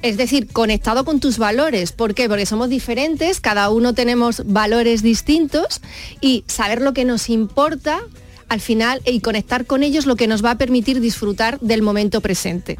es 0.03 0.17
decir, 0.17 0.47
conectado 0.47 1.05
con 1.05 1.19
tus 1.19 1.37
valores. 1.37 1.93
¿Por 1.93 2.13
qué? 2.13 2.27
Porque 2.27 2.45
somos 2.45 2.69
diferentes, 2.69 3.39
cada 3.39 3.69
uno 3.69 3.93
tenemos 3.93 4.43
valores 4.45 5.01
distintos 5.01 5.81
y 6.21 6.43
saber 6.47 6.81
lo 6.81 6.93
que 6.93 7.05
nos 7.05 7.29
importa 7.29 8.01
al 8.49 8.59
final 8.59 9.01
y 9.05 9.21
conectar 9.21 9.65
con 9.65 9.81
ellos 9.81 10.05
lo 10.05 10.17
que 10.17 10.27
nos 10.27 10.43
va 10.43 10.51
a 10.51 10.57
permitir 10.57 10.99
disfrutar 10.99 11.57
del 11.61 11.81
momento 11.81 12.19
presente. 12.19 12.77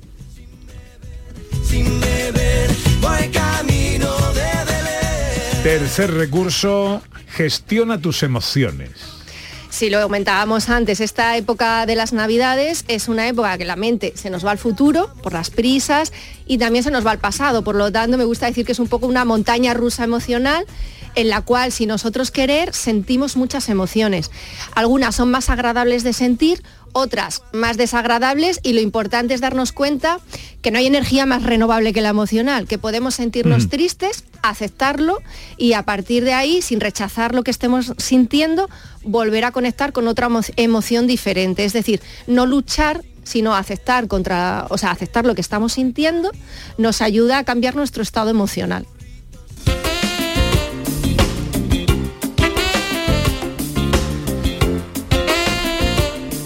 Tercer 5.63 6.13
recurso, 6.13 7.01
gestiona 7.29 8.01
tus 8.01 8.21
emociones. 8.21 9.12
Si 9.73 9.89
lo 9.89 10.03
comentábamos 10.03 10.69
antes, 10.69 10.99
esta 10.99 11.35
época 11.35 11.87
de 11.87 11.95
las 11.95 12.13
Navidades 12.13 12.85
es 12.87 13.07
una 13.07 13.27
época 13.27 13.57
que 13.57 13.65
la 13.65 13.75
mente 13.75 14.13
se 14.15 14.29
nos 14.29 14.45
va 14.45 14.51
al 14.51 14.59
futuro 14.59 15.11
por 15.23 15.33
las 15.33 15.49
prisas 15.49 16.13
y 16.45 16.59
también 16.59 16.83
se 16.83 16.91
nos 16.91 17.03
va 17.03 17.09
al 17.09 17.17
pasado. 17.17 17.63
Por 17.63 17.73
lo 17.73 17.91
tanto, 17.91 18.15
me 18.15 18.23
gusta 18.23 18.45
decir 18.45 18.67
que 18.67 18.73
es 18.73 18.79
un 18.79 18.87
poco 18.87 19.07
una 19.07 19.25
montaña 19.25 19.73
rusa 19.73 20.03
emocional 20.03 20.63
en 21.15 21.29
la 21.29 21.41
cual, 21.41 21.71
si 21.71 21.87
nosotros 21.87 22.29
querer, 22.29 22.71
sentimos 22.73 23.35
muchas 23.35 23.67
emociones. 23.67 24.29
Algunas 24.75 25.15
son 25.15 25.31
más 25.31 25.49
agradables 25.49 26.03
de 26.03 26.13
sentir, 26.13 26.61
otras 26.91 27.41
más 27.51 27.75
desagradables 27.77 28.59
y 28.61 28.73
lo 28.73 28.81
importante 28.81 29.33
es 29.33 29.41
darnos 29.41 29.71
cuenta 29.71 30.19
que 30.61 30.69
no 30.69 30.77
hay 30.77 30.85
energía 30.85 31.25
más 31.25 31.41
renovable 31.43 31.93
que 31.93 32.01
la 32.01 32.09
emocional, 32.09 32.67
que 32.67 32.77
podemos 32.77 33.15
sentirnos 33.15 33.65
Mm. 33.65 33.69
tristes, 33.69 34.23
aceptarlo 34.43 35.17
y 35.57 35.73
a 35.73 35.83
partir 35.83 36.23
de 36.23 36.33
ahí, 36.33 36.61
sin 36.61 36.79
rechazar 36.79 37.33
lo 37.33 37.43
que 37.43 37.51
estemos 37.51 37.93
sintiendo, 37.97 38.69
volver 39.03 39.45
a 39.45 39.51
conectar 39.51 39.91
con 39.93 40.07
otra 40.07 40.27
emo- 40.27 40.53
emoción 40.55 41.07
diferente. 41.07 41.65
Es 41.65 41.73
decir, 41.73 42.01
no 42.27 42.45
luchar 42.45 43.01
sino 43.23 43.55
aceptar 43.55 44.09
contra, 44.09 44.67
o 44.69 44.77
sea, 44.77 44.91
aceptar 44.91 45.25
lo 45.25 45.33
que 45.33 45.39
estamos 45.39 45.73
sintiendo, 45.73 46.31
nos 46.77 47.01
ayuda 47.01 47.37
a 47.37 47.43
cambiar 47.45 47.73
nuestro 47.73 48.03
estado 48.03 48.29
emocional. 48.29 48.85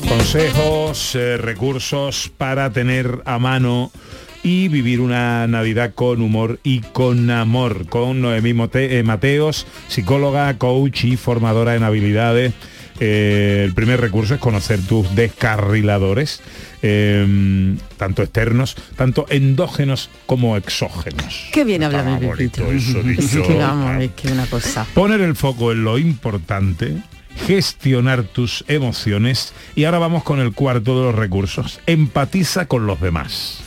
Consejos, 0.08 1.16
eh, 1.16 1.38
recursos 1.38 2.32
para 2.38 2.72
tener 2.72 3.22
a 3.26 3.40
mano 3.40 3.92
y 4.48 4.70
vivir 4.70 5.02
una 5.02 5.46
Navidad 5.46 5.94
con 5.94 6.22
humor 6.22 6.62
y 6.64 6.80
con 6.80 7.30
amor. 7.32 7.86
Con 7.90 8.22
Noemí 8.22 8.56
eh, 8.76 9.04
Mateos, 9.04 9.68
psicóloga, 9.90 10.58
coach 10.58 11.04
y 11.04 11.18
formadora 11.18 11.76
en 11.76 11.84
habilidades. 11.84 12.54
Eh, 13.02 13.64
el 13.66 13.74
primer 13.74 14.00
recurso 14.00 14.36
es 14.36 14.40
conocer 14.40 14.80
tus 14.80 15.14
descarriladores, 15.16 16.42
eh, 16.82 17.76
tanto 17.98 18.24
externos, 18.24 18.78
tanto 18.96 19.26
endógenos 19.28 20.10
como 20.26 20.56
exógenos. 20.56 21.50
Qué 21.52 21.66
bien 21.66 21.84
habla 21.84 22.00
Estaba 22.00 22.18
mi 22.18 22.26
bonito 22.26 22.72
eso 22.72 23.00
Es 23.06 23.36
que 23.36 23.54
vamos, 23.54 24.02
es 24.02 24.12
que 24.12 24.32
una 24.32 24.46
cosa. 24.46 24.88
Poner 24.94 25.20
el 25.20 25.36
foco 25.36 25.74
en 25.74 25.84
lo 25.84 25.98
importante, 25.98 26.96
gestionar 27.46 28.24
tus 28.24 28.64
emociones 28.70 29.54
y 29.76 29.84
ahora 29.84 30.00
vamos 30.00 30.24
con 30.24 30.40
el 30.40 30.54
cuarto 30.54 30.98
de 30.98 31.08
los 31.08 31.16
recursos. 31.16 31.82
Empatiza 31.86 32.68
con 32.68 32.88
los 32.88 33.02
demás. 33.02 33.67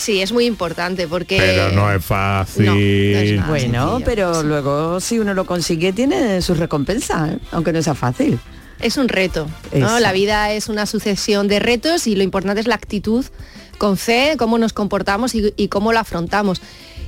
Sí, 0.00 0.22
es 0.22 0.32
muy 0.32 0.46
importante 0.46 1.06
porque... 1.06 1.36
Pero 1.36 1.72
no 1.72 1.92
es 1.92 2.02
fácil. 2.02 3.42
Bueno, 3.46 4.00
pero 4.02 4.42
luego 4.42 4.98
si 4.98 5.18
uno 5.18 5.34
lo 5.34 5.44
consigue 5.44 5.92
tiene 5.92 6.40
su 6.40 6.54
recompensa, 6.54 7.28
¿eh? 7.28 7.38
aunque 7.52 7.70
no 7.70 7.82
sea 7.82 7.94
fácil. 7.94 8.38
Es 8.80 8.96
un 8.96 9.08
reto. 9.08 9.46
¿no? 9.74 10.00
La 10.00 10.12
vida 10.12 10.52
es 10.52 10.70
una 10.70 10.86
sucesión 10.86 11.48
de 11.48 11.58
retos 11.58 12.06
y 12.06 12.16
lo 12.16 12.22
importante 12.22 12.62
es 12.62 12.66
la 12.66 12.76
actitud 12.76 13.26
con 13.76 13.98
fe, 13.98 14.36
cómo 14.38 14.56
nos 14.56 14.72
comportamos 14.72 15.34
y, 15.34 15.52
y 15.54 15.68
cómo 15.68 15.92
lo 15.92 15.98
afrontamos. 15.98 16.62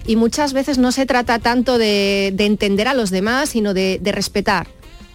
Y 0.06 0.16
muchas 0.16 0.52
veces 0.52 0.76
no 0.76 0.92
se 0.92 1.06
trata 1.06 1.38
tanto 1.38 1.78
de, 1.78 2.30
de 2.34 2.44
entender 2.44 2.88
a 2.88 2.94
los 2.94 3.08
demás, 3.08 3.48
sino 3.48 3.72
de, 3.72 4.00
de 4.02 4.12
respetar. 4.12 4.66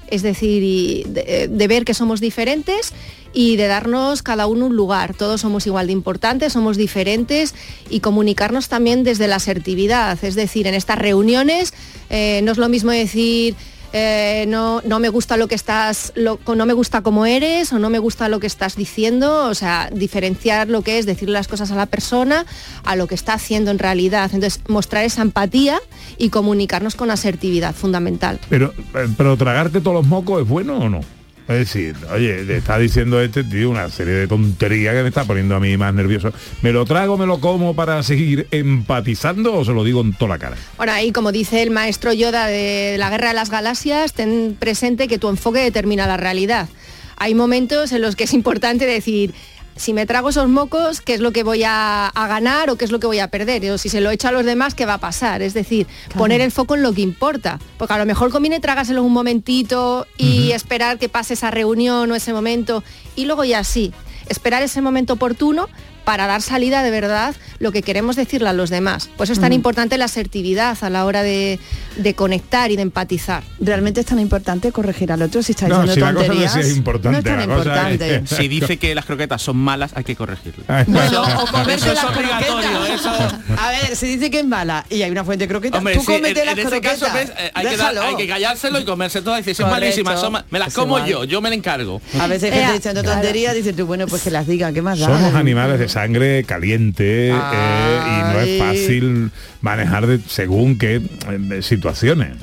Es 0.07 0.21
decir, 0.21 1.05
de, 1.07 1.47
de 1.49 1.67
ver 1.67 1.85
que 1.85 1.93
somos 1.93 2.21
diferentes 2.21 2.93
y 3.33 3.55
de 3.55 3.67
darnos 3.67 4.23
cada 4.23 4.47
uno 4.47 4.65
un 4.65 4.75
lugar. 4.75 5.13
Todos 5.13 5.41
somos 5.41 5.67
igual 5.67 5.87
de 5.87 5.93
importantes, 5.93 6.53
somos 6.53 6.77
diferentes 6.77 7.53
y 7.89 7.99
comunicarnos 7.99 8.67
también 8.67 9.03
desde 9.03 9.27
la 9.27 9.35
asertividad. 9.35 10.17
Es 10.23 10.35
decir, 10.35 10.67
en 10.67 10.73
estas 10.73 10.97
reuniones 10.97 11.73
eh, 12.09 12.41
no 12.43 12.51
es 12.51 12.57
lo 12.57 12.69
mismo 12.69 12.91
decir 12.91 13.55
eh, 13.99 14.45
no, 14.47 14.81
no 14.85 14.99
me 14.99 15.09
gusta 15.09 15.37
lo 15.37 15.47
que 15.47 15.55
estás, 15.55 16.11
lo- 16.15 16.39
no 16.55 16.65
me 16.65 16.73
gusta 16.73 17.01
cómo 17.01 17.25
eres 17.25 17.73
o 17.73 17.79
no 17.79 17.89
me 17.89 17.97
gusta 17.99 18.29
lo 18.29 18.39
que 18.39 18.47
estás 18.47 18.75
diciendo, 18.75 19.45
o 19.45 19.53
sea, 19.55 19.89
diferenciar 19.91 20.69
lo 20.69 20.81
que 20.83 20.99
es 20.99 21.05
decir 21.05 21.29
las 21.29 21.47
cosas 21.47 21.71
a 21.71 21.75
la 21.75 21.87
persona 21.87 22.45
a 22.83 22.95
lo 22.95 23.07
que 23.07 23.15
está 23.15 23.33
haciendo 23.33 23.71
en 23.71 23.79
realidad. 23.79 24.29
Entonces, 24.33 24.61
mostrar 24.67 25.03
esa 25.03 25.21
empatía 25.23 25.79
y 26.17 26.29
comunicarnos 26.29 26.95
con 26.95 27.09
asertividad, 27.11 27.73
fundamental. 27.73 28.39
Pero, 28.49 28.73
eh, 28.93 29.07
pero 29.17 29.35
tragarte 29.35 29.81
todos 29.81 29.95
los 29.97 30.05
mocos 30.07 30.41
es 30.43 30.47
bueno 30.47 30.77
o 30.77 30.89
no? 30.89 31.01
Es 31.47 31.59
decir, 31.59 31.95
oye, 32.13 32.43
le 32.43 32.57
está 32.57 32.77
diciendo 32.77 33.21
este 33.21 33.43
tío 33.43 33.69
una 33.69 33.89
serie 33.89 34.13
de 34.13 34.27
tonterías 34.27 34.93
que 34.93 35.01
me 35.01 35.07
está 35.07 35.23
poniendo 35.23 35.55
a 35.55 35.61
mí 35.61 35.77
más 35.77 35.93
nervioso. 35.93 36.33
¿Me 36.61 36.73
lo 36.73 36.83
trago, 36.83 37.17
me 37.17 37.25
lo 37.25 37.39
como 37.39 37.73
para 37.73 38.03
seguir 38.03 38.47
empatizando 38.51 39.53
o 39.53 39.63
se 39.63 39.71
lo 39.71 39.85
digo 39.85 40.01
en 40.01 40.11
toda 40.13 40.29
la 40.29 40.39
cara? 40.39 40.57
Bueno, 40.75 40.91
ahí 40.91 41.13
como 41.13 41.31
dice 41.31 41.63
el 41.63 41.71
maestro 41.71 42.11
Yoda 42.11 42.47
de 42.47 42.97
la 42.97 43.09
Guerra 43.09 43.29
de 43.29 43.33
las 43.35 43.49
Galaxias, 43.49 44.11
ten 44.11 44.57
presente 44.59 45.07
que 45.07 45.19
tu 45.19 45.29
enfoque 45.29 45.59
determina 45.59 46.05
la 46.05 46.17
realidad. 46.17 46.67
Hay 47.15 47.33
momentos 47.33 47.93
en 47.93 48.01
los 48.01 48.15
que 48.17 48.25
es 48.25 48.33
importante 48.33 48.85
decir, 48.85 49.33
si 49.77 49.93
me 49.93 50.05
trago 50.05 50.29
esos 50.29 50.47
mocos, 50.49 51.01
¿qué 51.01 51.13
es 51.13 51.19
lo 51.19 51.31
que 51.31 51.43
voy 51.43 51.63
a, 51.63 52.07
a 52.07 52.27
ganar 52.27 52.69
o 52.69 52.75
qué 52.75 52.85
es 52.85 52.91
lo 52.91 52.99
que 52.99 53.07
voy 53.07 53.19
a 53.19 53.29
perder? 53.29 53.71
O 53.71 53.77
si 53.77 53.89
se 53.89 54.01
lo 54.01 54.11
echo 54.11 54.27
a 54.27 54.31
los 54.31 54.45
demás, 54.45 54.75
¿qué 54.75 54.85
va 54.85 54.95
a 54.95 54.99
pasar? 54.99 55.41
Es 55.41 55.53
decir, 55.53 55.87
poner 56.17 56.41
el 56.41 56.51
foco 56.51 56.75
en 56.75 56.83
lo 56.83 56.93
que 56.93 57.01
importa. 57.01 57.59
Porque 57.77 57.93
a 57.93 57.97
lo 57.97 58.05
mejor 58.05 58.31
conviene 58.31 58.59
tragárselo 58.59 59.03
un 59.03 59.13
momentito 59.13 60.07
y 60.17 60.51
esperar 60.51 60.97
que 60.97 61.09
pase 61.09 61.35
esa 61.35 61.51
reunión 61.51 62.11
o 62.11 62.15
ese 62.15 62.33
momento 62.33 62.83
y 63.15 63.25
luego 63.25 63.43
ya 63.43 63.63
sí, 63.63 63.93
esperar 64.27 64.63
ese 64.63 64.81
momento 64.81 65.13
oportuno 65.13 65.69
para 66.07 66.25
dar 66.25 66.41
salida 66.41 66.83
de 66.83 66.89
verdad 66.89 67.35
lo 67.59 67.73
que 67.73 67.81
queremos 67.81 68.15
decirle 68.15 68.47
a 68.47 68.53
los 68.53 68.69
demás. 68.69 69.09
Por 69.17 69.25
eso 69.25 69.33
es 69.33 69.41
tan 69.41 69.51
importante 69.51 69.97
la 69.97 70.05
asertividad 70.05 70.77
a 70.79 70.89
la 70.89 71.03
hora 71.03 71.21
de, 71.21 71.59
de 71.97 72.13
conectar 72.13 72.71
y 72.71 72.77
de 72.77 72.83
empatizar. 72.83 73.43
¿Realmente 73.59 73.99
es 73.99 74.05
tan 74.05 74.17
importante 74.17 74.71
corregir 74.71 75.11
al 75.11 75.21
otro 75.21 75.43
si 75.43 75.51
está 75.51 75.67
No, 75.67 75.81
diciendo 75.81 75.93
si 75.93 75.99
la 75.99 76.05
cosa 76.13 76.13
no 76.13 76.27
tonterías? 76.27 76.55
es 76.55 76.77
importante, 76.77 77.11
no 77.11 77.17
es 77.17 77.23
tan 77.25 77.37
la 77.49 77.55
cosa 77.57 77.89
es- 77.89 77.91
importante. 77.91 78.35
Si 78.37 78.47
dice 78.47 78.77
que 78.77 78.95
las 78.95 79.03
croquetas 79.03 79.41
son 79.41 79.57
malas, 79.57 79.91
hay 79.95 80.05
que 80.05 80.15
corregirlo. 80.15 80.63
Bueno, 80.87 81.23
o 81.43 81.45
comerte 81.47 81.73
eso 81.75 81.87
es 81.91 81.95
las 81.95 82.05
obligatorio, 82.05 82.69
croquetas. 82.69 82.99
eso. 83.01 83.11
A 83.57 83.71
ver, 83.71 83.95
si 83.97 84.05
dice 84.07 84.31
que 84.31 84.39
es 84.39 84.45
mala 84.45 84.85
y 84.89 85.01
hay 85.01 85.11
una 85.11 85.25
fuente 85.25 85.43
de 85.43 85.49
croquetas, 85.49 85.79
Hombre, 85.79 85.95
tú 85.95 86.03
sí, 86.05 86.13
en, 86.13 86.21
cómete 86.21 86.39
en 86.39 86.45
las 86.45 86.57
ese 86.57 86.67
croquetas. 86.69 86.99
caso 87.01 87.13
¿ves? 87.13 87.31
Eh, 87.37 87.51
hay, 87.53 87.65
que 87.67 87.75
dar- 87.75 87.97
hay 87.97 88.15
que 88.15 88.27
callárselo 88.29 88.79
y 88.79 88.85
comerse 88.85 89.21
todo 89.21 89.33
y 89.33 89.39
decir, 89.39 89.55
son 89.55 89.69
malísimas, 89.69 90.21
son 90.21 90.31
ma- 90.31 90.45
me 90.49 90.59
las 90.59 90.73
como 90.73 91.05
yo, 91.05 91.25
yo 91.25 91.41
me 91.41 91.49
la 91.49 91.55
encargo. 91.55 92.01
A 92.17 92.27
veces 92.27 92.53
gente 92.53 92.71
diciendo 92.73 93.01
claro. 93.01 93.17
tonterías, 93.19 93.53
dices 93.55 93.75
tú, 93.75 93.85
bueno, 93.85 94.07
pues 94.07 94.21
que 94.21 94.31
las 94.31 94.47
diga, 94.47 94.71
¿qué 94.71 94.81
más 94.81 94.99
da? 94.99 95.07
Somos 95.07 95.33
animales 95.35 95.79
de 95.79 95.89
sangre 95.97 96.43
caliente 96.43 97.29
eh, 97.29 97.33
y 97.33 98.33
no 98.33 98.39
es 98.39 98.59
fácil 98.59 99.31
manejar 99.61 100.05
de, 100.05 100.19
según 100.27 100.77
qué 100.77 101.01
eh, 101.27 101.61
situaciones. 101.63 102.33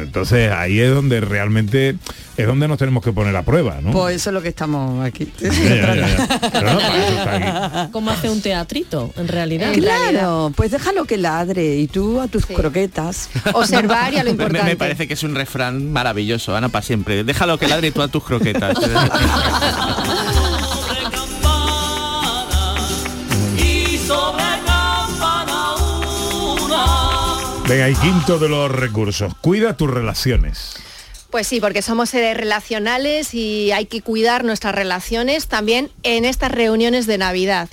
Entonces 0.00 0.52
ahí 0.52 0.78
es 0.78 0.94
donde 0.94 1.20
realmente 1.20 1.96
es 2.36 2.46
donde 2.46 2.66
nos 2.68 2.78
tenemos 2.78 3.02
que 3.04 3.12
poner 3.12 3.34
a 3.36 3.42
prueba, 3.42 3.80
¿no? 3.82 3.90
Pues 3.90 4.16
eso 4.16 4.30
es 4.30 4.34
lo 4.34 4.40
que 4.42 4.48
estamos 4.48 5.04
aquí. 5.04 5.30
Ya, 5.42 5.94
ya, 5.94 6.06
ya. 6.06 6.38
Pero 6.52 6.72
no, 6.72 6.78
para 6.78 6.96
eso 7.04 7.16
está 7.18 7.82
aquí. 7.82 7.92
¿Cómo 7.92 8.10
hace 8.12 8.30
un 8.30 8.40
teatrito, 8.40 9.12
en 9.16 9.26
realidad? 9.28 9.72
Claro, 9.74 10.52
pues 10.54 10.70
déjalo 10.70 11.04
que 11.04 11.18
ladre 11.18 11.76
y 11.76 11.88
tú 11.88 12.20
a 12.20 12.28
tus 12.28 12.46
croquetas. 12.46 13.28
Observar 13.52 14.14
y 14.14 14.18
a 14.18 14.24
lo 14.24 14.30
Me- 14.30 14.36
Me, 14.36 14.42
importante. 14.44 14.70
me 14.70 14.76
parece 14.76 15.08
que 15.08 15.14
es 15.14 15.22
un 15.24 15.34
refrán 15.34 15.92
maravilloso, 15.92 16.54
Ana, 16.56 16.68
para 16.68 16.82
siempre. 16.84 17.24
Déjalo 17.24 17.58
que 17.58 17.66
ladre 17.68 17.90
tú 17.90 18.00
a 18.00 18.08
tus 18.08 18.22
croquetas. 18.24 18.76
Venga, 27.72 27.88
y 27.88 27.94
quinto 27.94 28.38
de 28.38 28.50
los 28.50 28.70
recursos, 28.70 29.32
cuida 29.40 29.78
tus 29.78 29.90
relaciones. 29.90 30.74
Pues 31.30 31.46
sí, 31.46 31.58
porque 31.58 31.80
somos 31.80 32.10
seres 32.10 32.36
relacionales 32.36 33.32
y 33.32 33.72
hay 33.72 33.86
que 33.86 34.02
cuidar 34.02 34.44
nuestras 34.44 34.74
relaciones 34.74 35.46
también 35.46 35.90
en 36.02 36.26
estas 36.26 36.52
reuniones 36.52 37.06
de 37.06 37.16
Navidad. 37.16 37.70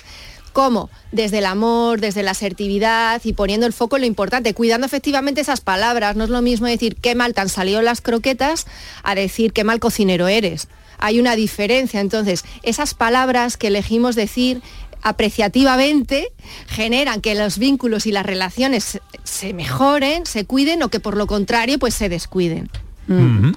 ¿Cómo? 0.53 0.89
Desde 1.11 1.39
el 1.39 1.45
amor, 1.45 1.99
desde 1.99 2.23
la 2.23 2.31
asertividad 2.31 3.19
y 3.25 3.33
poniendo 3.33 3.65
el 3.65 3.73
foco 3.73 3.97
en 3.97 4.03
lo 4.03 4.07
importante, 4.07 4.53
cuidando 4.53 4.87
efectivamente 4.87 5.41
esas 5.41 5.59
palabras. 5.59 6.15
No 6.15 6.23
es 6.23 6.29
lo 6.29 6.41
mismo 6.41 6.67
decir 6.67 6.95
qué 6.95 7.13
mal 7.13 7.33
te 7.33 7.41
han 7.41 7.49
salido 7.49 7.81
las 7.81 7.99
croquetas 7.99 8.67
a 9.03 9.15
decir 9.15 9.51
qué 9.51 9.65
mal 9.65 9.81
cocinero 9.81 10.29
eres. 10.29 10.69
Hay 10.97 11.19
una 11.19 11.35
diferencia. 11.35 11.99
Entonces, 11.99 12.45
esas 12.63 12.93
palabras 12.93 13.57
que 13.57 13.67
elegimos 13.67 14.15
decir 14.15 14.61
apreciativamente 15.01 16.27
generan 16.67 17.21
que 17.21 17.35
los 17.35 17.57
vínculos 17.57 18.05
y 18.05 18.11
las 18.11 18.25
relaciones 18.25 18.99
se- 19.23 19.53
mejoren, 19.53 20.25
se 20.25 20.45
cuiden 20.45 20.83
o 20.83 20.89
que 20.89 20.99
por 20.99 21.15
lo 21.17 21.27
contrario 21.27 21.79
pues 21.79 21.93
se 21.93 22.09
descuiden. 22.09 22.69
Mm. 23.07 23.51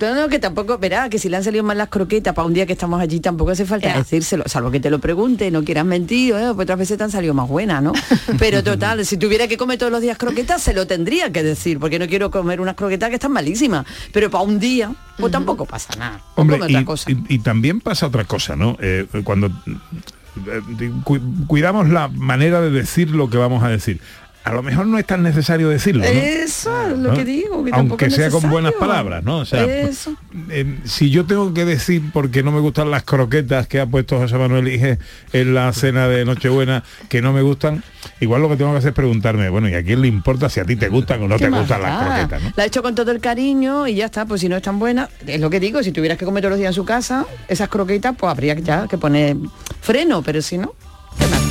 No, 0.00 0.14
no, 0.14 0.28
que 0.28 0.38
tampoco, 0.40 0.76
verá, 0.76 1.08
que 1.08 1.18
si 1.18 1.28
le 1.30 1.36
han 1.38 1.44
salido 1.44 1.62
mal 1.64 1.78
las 1.78 1.88
croquetas 1.88 2.34
para 2.34 2.46
un 2.46 2.52
día 2.52 2.66
que 2.66 2.72
estamos 2.74 3.00
allí, 3.00 3.20
tampoco 3.20 3.52
hace 3.52 3.64
falta 3.64 3.88
Ya. 3.88 3.96
decírselo, 3.98 4.42
salvo 4.46 4.70
que 4.70 4.80
te 4.80 4.90
lo 4.90 4.98
pregunte, 4.98 5.50
no 5.50 5.64
quieras 5.64 5.86
mentir, 5.86 6.34
eh, 6.34 6.50
pues 6.52 6.64
otras 6.64 6.78
veces 6.80 6.98
te 6.98 7.04
han 7.04 7.10
salido 7.12 7.32
más 7.32 7.48
buenas, 7.48 7.80
¿no? 7.82 7.92
Pero 8.38 8.62
total, 8.62 9.06
si 9.06 9.16
tuviera 9.16 9.46
que 9.48 9.56
comer 9.56 9.78
todos 9.78 9.92
los 9.92 10.02
días 10.02 10.18
croquetas, 10.18 10.60
se 10.60 10.74
lo 10.74 10.86
tendría 10.86 11.32
que 11.32 11.42
decir, 11.42 11.78
porque 11.78 11.98
no 11.98 12.06
quiero 12.08 12.30
comer 12.30 12.60
unas 12.60 12.74
croquetas 12.74 13.08
que 13.08 13.14
están 13.14 13.32
malísimas. 13.32 13.86
Pero 14.12 14.30
para 14.30 14.44
un 14.44 14.58
día, 14.58 14.92
pues 15.16 15.32
tampoco 15.32 15.64
pasa 15.64 15.94
nada. 15.96 16.20
Hombre, 16.34 16.56
otra 16.60 16.80
y, 16.80 16.84
cosa. 16.84 17.10
y- 17.10 17.24
y 17.28 17.38
también 17.38 17.80
pasa 17.80 18.06
otra 18.08 18.24
cosa, 18.24 18.56
¿no? 18.56 18.76
Eh, 18.80 19.06
cuando 19.22 19.46
eh, 19.46 19.52
cu- 19.62 20.13
cuidamos 21.46 21.88
la 21.88 22.08
manera 22.08 22.60
de 22.60 22.70
decir 22.70 23.10
lo 23.10 23.30
que 23.30 23.38
vamos 23.38 23.62
a 23.62 23.68
decir. 23.68 24.00
A 24.44 24.52
lo 24.52 24.62
mejor 24.62 24.86
no 24.86 24.98
es 24.98 25.06
tan 25.06 25.22
necesario 25.22 25.70
decirlo, 25.70 26.02
¿no? 26.02 26.10
Eso 26.10 26.88
es 26.88 26.98
lo 26.98 27.12
¿no? 27.12 27.14
que 27.14 27.24
digo, 27.24 27.64
que 27.64 27.70
aunque 27.72 28.10
sea 28.10 28.28
con 28.28 28.50
buenas 28.50 28.74
palabras, 28.74 29.24
¿no? 29.24 29.38
O 29.38 29.44
sea, 29.46 29.64
Eso. 29.64 30.14
eh, 30.50 30.80
si 30.84 31.08
yo 31.08 31.24
tengo 31.24 31.54
que 31.54 31.64
decir 31.64 32.02
porque 32.12 32.42
no 32.42 32.52
me 32.52 32.60
gustan 32.60 32.90
las 32.90 33.04
croquetas 33.04 33.66
que 33.66 33.80
ha 33.80 33.86
puesto 33.86 34.18
José 34.18 34.36
Manuel 34.36 34.68
Ige 34.68 34.98
en 35.32 35.54
la 35.54 35.72
cena 35.72 36.08
de 36.08 36.26
Nochebuena 36.26 36.84
que 37.08 37.22
no 37.22 37.32
me 37.32 37.40
gustan, 37.40 37.82
igual 38.20 38.42
lo 38.42 38.50
que 38.50 38.56
tengo 38.56 38.72
que 38.72 38.78
hacer 38.78 38.90
es 38.90 38.94
preguntarme, 38.94 39.48
bueno, 39.48 39.66
¿y 39.70 39.76
a 39.76 39.82
quién 39.82 40.02
le 40.02 40.08
importa 40.08 40.50
si 40.50 40.60
a 40.60 40.66
ti 40.66 40.76
te 40.76 40.90
gustan 40.90 41.22
o 41.22 41.28
no 41.28 41.36
¿Qué 41.38 41.44
te 41.44 41.50
gustan 41.50 41.80
las 41.80 42.04
croquetas, 42.04 42.42
no? 42.42 42.52
La 42.54 42.64
he 42.64 42.66
hecho 42.66 42.82
con 42.82 42.94
todo 42.94 43.12
el 43.12 43.20
cariño 43.20 43.86
y 43.86 43.94
ya 43.94 44.04
está, 44.04 44.26
pues 44.26 44.42
si 44.42 44.50
no 44.50 44.56
es 44.56 44.62
tan 44.62 44.78
buena, 44.78 45.08
es 45.26 45.40
lo 45.40 45.48
que 45.48 45.58
digo, 45.58 45.82
si 45.82 45.90
tuvieras 45.90 46.18
que 46.18 46.26
comer 46.26 46.42
todos 46.42 46.50
los 46.50 46.58
días 46.58 46.68
en 46.68 46.74
su 46.74 46.84
casa, 46.84 47.24
esas 47.48 47.70
croquetas, 47.70 48.14
pues 48.14 48.30
habría 48.30 48.52
ya 48.56 48.88
que 48.88 48.98
poner 48.98 49.38
freno, 49.80 50.20
pero 50.20 50.42
si 50.42 50.58
no, 50.58 50.74
¿qué 51.18 51.26
más? 51.28 51.43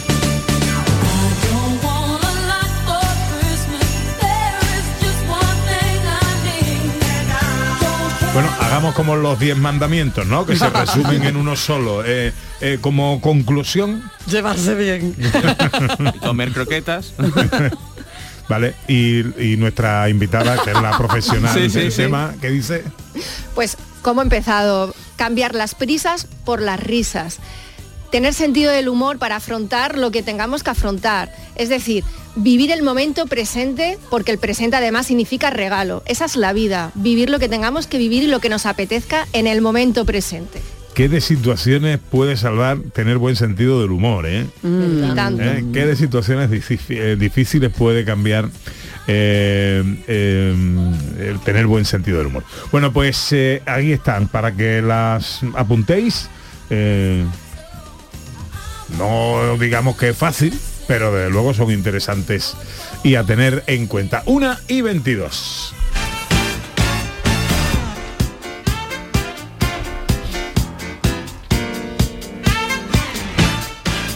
Bueno, 8.33 8.49
hagamos 8.61 8.95
como 8.95 9.15
los 9.15 9.39
10 9.39 9.57
mandamientos, 9.57 10.25
¿no? 10.25 10.45
Que 10.45 10.55
se 10.55 10.67
resumen 10.71 11.23
en 11.23 11.35
uno 11.37 11.55
solo. 11.55 12.03
Eh, 12.03 12.33
eh, 12.61 12.79
como 12.81 13.21
conclusión, 13.21 14.03
Llevarse 14.27 14.73
bien. 14.75 15.15
Y 16.15 16.19
comer 16.19 16.51
croquetas. 16.51 17.13
¿vale? 18.49 18.75
Y, 18.87 19.19
y 19.53 19.57
nuestra 19.57 20.09
invitada, 20.09 20.57
que 20.63 20.71
es 20.71 20.81
la 20.81 20.97
profesional 20.97 21.53
Sí, 21.53 21.67
del 21.67 21.91
sí. 21.91 21.97
tema, 22.03 22.33
que 22.41 22.49
dice, 22.49 22.83
Pues, 23.55 23.77
¿cómo 24.01 24.21
he 24.21 24.23
empezado? 24.23 24.93
Cambiar 25.15 25.53
las 25.53 25.75
prisas 25.75 26.27
por 26.43 26.59
las 26.61 26.79
risas. 26.79 27.39
Tener 28.13 28.35
sentido 28.35 28.71
del 28.71 28.89
humor 28.89 29.17
para 29.17 29.37
afrontar 29.37 29.97
lo 29.97 30.11
que 30.11 30.21
tengamos 30.21 30.61
que 30.61 30.69
afrontar. 30.69 31.33
Es 31.55 31.67
decir, 31.69 32.03
vivir 32.35 32.69
el 32.69 32.83
momento 32.83 33.25
presente, 33.25 33.97
porque 34.11 34.31
el 34.31 34.37
presente 34.37 34.75
además 34.75 35.07
significa 35.07 35.49
regalo. 35.49 36.03
Esa 36.05 36.25
es 36.25 36.35
la 36.35 36.53
vida, 36.53 36.91
vivir 36.93 37.31
lo 37.31 37.39
que 37.39 37.49
tengamos 37.49 37.87
que 37.87 37.97
vivir 37.97 38.21
y 38.21 38.27
lo 38.27 38.37
que 38.37 38.49
nos 38.49 38.67
apetezca 38.67 39.27
en 39.33 39.47
el 39.47 39.61
momento 39.61 40.05
presente. 40.05 40.61
¿qué 40.93 41.09
de 41.09 41.21
situaciones 41.21 41.97
puede 41.97 42.37
salvar 42.37 42.77
tener 42.93 43.17
buen 43.17 43.35
sentido 43.35 43.81
del 43.81 43.89
humor, 43.89 44.27
eh? 44.27 44.45
Tanto. 45.15 45.41
¿Eh? 45.41 45.65
¿Qué 45.73 45.87
de 45.87 45.95
situaciones 45.95 46.51
eh, 46.89 47.17
difíciles 47.19 47.73
puede 47.73 48.05
cambiar 48.05 48.47
eh, 49.07 49.83
eh, 50.07 51.35
tener 51.43 51.65
buen 51.65 51.85
sentido 51.85 52.19
del 52.19 52.27
humor? 52.27 52.43
Bueno, 52.71 52.93
pues 52.93 53.33
ahí 53.65 53.91
están, 53.91 54.27
para 54.27 54.51
que 54.51 54.83
las 54.83 55.39
apuntéis. 55.55 56.29
No 58.97 59.57
digamos 59.57 59.97
que 59.97 60.09
es 60.09 60.17
fácil, 60.17 60.57
pero 60.87 61.13
desde 61.13 61.29
luego 61.29 61.53
son 61.53 61.71
interesantes 61.71 62.55
y 63.03 63.15
a 63.15 63.23
tener 63.23 63.63
en 63.67 63.87
cuenta. 63.87 64.23
Una 64.25 64.59
y 64.67 64.81
22. 64.81 65.73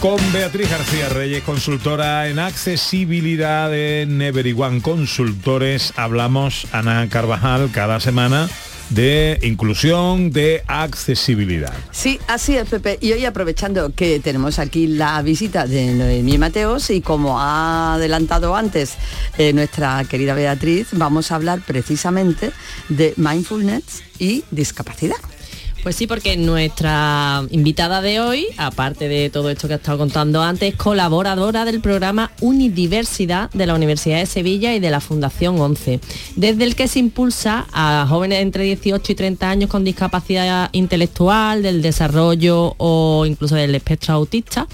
Con 0.00 0.20
Beatriz 0.32 0.70
García 0.70 1.08
Reyes, 1.08 1.42
consultora 1.42 2.28
en 2.28 2.38
accesibilidad 2.38 3.74
en 3.74 4.22
Everyone 4.22 4.80
Consultores, 4.80 5.92
hablamos, 5.96 6.68
Ana 6.70 7.08
Carvajal, 7.08 7.70
cada 7.72 7.98
semana 7.98 8.48
de 8.90 9.38
inclusión, 9.42 10.30
de 10.30 10.62
accesibilidad. 10.66 11.72
Sí, 11.90 12.18
así 12.26 12.56
es, 12.56 12.68
Pepe. 12.68 12.98
Y 13.00 13.12
hoy 13.12 13.24
aprovechando 13.24 13.94
que 13.94 14.20
tenemos 14.20 14.58
aquí 14.58 14.86
la 14.86 15.20
visita 15.22 15.66
de 15.66 15.94
Noemí 15.94 16.38
Mateos 16.38 16.90
y 16.90 17.00
como 17.00 17.40
ha 17.40 17.94
adelantado 17.94 18.56
antes 18.56 18.94
eh, 19.36 19.52
nuestra 19.52 20.04
querida 20.04 20.34
Beatriz, 20.34 20.88
vamos 20.92 21.32
a 21.32 21.36
hablar 21.36 21.60
precisamente 21.66 22.50
de 22.88 23.14
mindfulness 23.16 24.02
y 24.18 24.44
discapacidad. 24.50 25.16
Pues 25.82 25.94
sí, 25.94 26.06
porque 26.06 26.36
nuestra 26.36 27.44
invitada 27.50 28.02
de 28.02 28.20
hoy, 28.20 28.46
aparte 28.56 29.08
de 29.08 29.30
todo 29.30 29.48
esto 29.48 29.68
que 29.68 29.74
ha 29.74 29.76
estado 29.76 29.96
contando 29.96 30.42
antes, 30.42 30.72
es 30.72 30.76
colaboradora 30.76 31.64
del 31.64 31.80
programa 31.80 32.32
Unidiversidad 32.40 33.48
de 33.50 33.66
la 33.66 33.74
Universidad 33.74 34.18
de 34.18 34.26
Sevilla 34.26 34.74
y 34.74 34.80
de 34.80 34.90
la 34.90 35.00
Fundación 35.00 35.58
11, 35.60 36.00
desde 36.34 36.64
el 36.64 36.74
que 36.74 36.88
se 36.88 36.98
impulsa 36.98 37.66
a 37.72 38.06
jóvenes 38.08 38.42
entre 38.42 38.64
18 38.64 39.12
y 39.12 39.14
30 39.14 39.48
años 39.48 39.70
con 39.70 39.84
discapacidad 39.84 40.68
intelectual, 40.72 41.62
del 41.62 41.80
desarrollo 41.80 42.74
o 42.76 43.24
incluso 43.24 43.54
del 43.54 43.74
espectro 43.74 44.14
autista, 44.14 44.66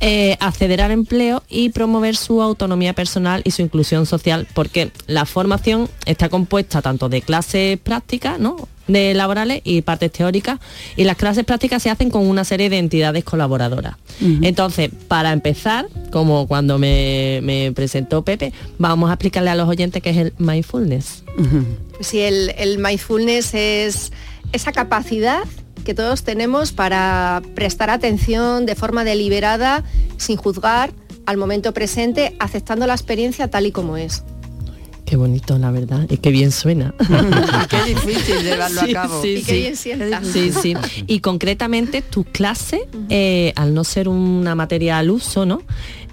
eh, 0.00 0.36
acceder 0.40 0.80
al 0.80 0.90
empleo 0.90 1.42
y 1.48 1.68
promover 1.68 2.16
su 2.16 2.42
autonomía 2.42 2.94
personal 2.94 3.42
y 3.44 3.50
su 3.50 3.62
inclusión 3.62 4.06
social, 4.06 4.48
porque 4.54 4.90
la 5.06 5.26
formación 5.26 5.88
está 6.06 6.28
compuesta 6.28 6.82
tanto 6.82 7.08
de 7.08 7.22
clases 7.22 7.78
prácticas, 7.78 8.38
¿no? 8.38 8.68
De 8.86 9.14
laborales 9.14 9.60
y 9.64 9.82
partes 9.82 10.12
teóricas 10.12 10.58
y 10.96 11.04
las 11.04 11.16
clases 11.16 11.44
prácticas 11.44 11.82
se 11.82 11.90
hacen 11.90 12.10
con 12.10 12.26
una 12.26 12.44
serie 12.44 12.70
de 12.70 12.78
entidades 12.78 13.24
colaboradoras. 13.24 13.96
Entonces, 14.20 14.90
para 15.08 15.32
empezar, 15.32 15.86
como 16.10 16.46
cuando 16.46 16.78
me, 16.78 17.40
me 17.42 17.72
presentó 17.72 18.22
Pepe, 18.22 18.52
vamos 18.78 19.10
a 19.10 19.14
explicarle 19.14 19.50
a 19.50 19.54
los 19.54 19.68
oyentes 19.68 20.02
qué 20.02 20.10
es 20.10 20.16
el 20.16 20.32
mindfulness. 20.38 21.22
Si 22.00 22.20
el, 22.20 22.54
el 22.56 22.78
mindfulness 22.78 23.54
es 23.54 24.12
esa 24.52 24.72
capacidad 24.72 25.44
que 25.84 25.94
todos 25.94 26.24
tenemos 26.24 26.72
para 26.72 27.42
prestar 27.54 27.90
atención 27.90 28.66
de 28.66 28.74
forma 28.74 29.04
deliberada, 29.04 29.84
sin 30.16 30.36
juzgar, 30.36 30.92
al 31.26 31.36
momento 31.36 31.72
presente, 31.72 32.36
aceptando 32.38 32.86
la 32.86 32.94
experiencia 32.94 33.48
tal 33.48 33.66
y 33.66 33.72
como 33.72 33.96
es. 33.96 34.24
Qué 35.06 35.14
bonito, 35.16 35.56
la 35.56 35.70
verdad, 35.70 36.04
y 36.10 36.16
qué 36.18 36.30
bien 36.30 36.50
suena. 36.50 36.92
Qué 37.70 37.94
difícil 37.94 38.38
llevarlo 38.42 38.80
Sí, 38.82 38.90
a 38.90 38.92
cabo. 38.92 39.22
sí, 39.22 39.28
Y 39.28 39.42
qué 39.42 39.52
sí. 39.52 39.58
bien 39.60 39.76
sienta. 39.76 40.20
Sí, 40.24 40.50
sí. 40.52 40.74
Y 41.06 41.20
concretamente 41.20 42.02
tu 42.02 42.24
clase, 42.24 42.80
eh, 43.08 43.52
al 43.54 43.72
no 43.72 43.84
ser 43.84 44.08
una 44.08 44.54
materia 44.56 44.98
al 44.98 45.10
uso, 45.10 45.46
¿no? 45.46 45.62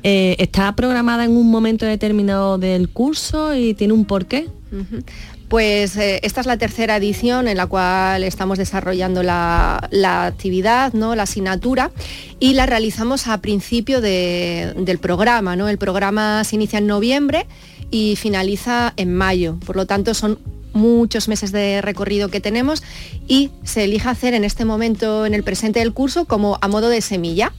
Eh, 0.03 0.35
está 0.37 0.75
programada 0.75 1.25
en 1.25 1.31
un 1.31 1.49
momento 1.49 1.85
determinado 1.87 2.57
del 2.59 2.87
curso 2.89 3.55
y 3.55 3.73
tiene 3.73 3.93
un 3.93 4.05
porqué. 4.05 4.47
Pues 5.47 5.97
eh, 5.97 6.19
esta 6.23 6.41
es 6.41 6.47
la 6.47 6.57
tercera 6.57 6.95
edición 6.97 7.47
en 7.47 7.57
la 7.57 7.67
cual 7.67 8.23
estamos 8.23 8.57
desarrollando 8.57 9.21
la, 9.21 9.87
la 9.91 10.25
actividad, 10.25 10.93
¿no? 10.93 11.15
la 11.15 11.23
asignatura, 11.23 11.91
y 12.39 12.53
la 12.53 12.65
realizamos 12.65 13.27
a 13.27 13.39
principio 13.39 14.01
de- 14.01 14.73
del 14.77 14.97
programa. 14.97 15.55
¿no? 15.55 15.69
El 15.69 15.77
programa 15.77 16.43
se 16.43 16.55
inicia 16.55 16.79
en 16.79 16.87
noviembre 16.87 17.45
y 17.93 18.15
finaliza 18.15 18.91
en 18.97 19.13
mayo. 19.13 19.59
Por 19.63 19.75
lo 19.75 19.85
tanto, 19.85 20.15
son 20.15 20.39
muchos 20.73 21.27
meses 21.27 21.51
de 21.51 21.79
recorrido 21.79 22.29
que 22.29 22.41
tenemos 22.41 22.81
y 23.27 23.51
se 23.63 23.83
elige 23.83 24.09
hacer 24.09 24.33
en 24.33 24.43
este 24.43 24.65
momento, 24.65 25.27
en 25.27 25.35
el 25.35 25.43
presente 25.43 25.79
del 25.79 25.93
curso, 25.93 26.25
como 26.25 26.57
a 26.61 26.67
modo 26.67 26.89
de 26.89 27.01
semilla. 27.01 27.53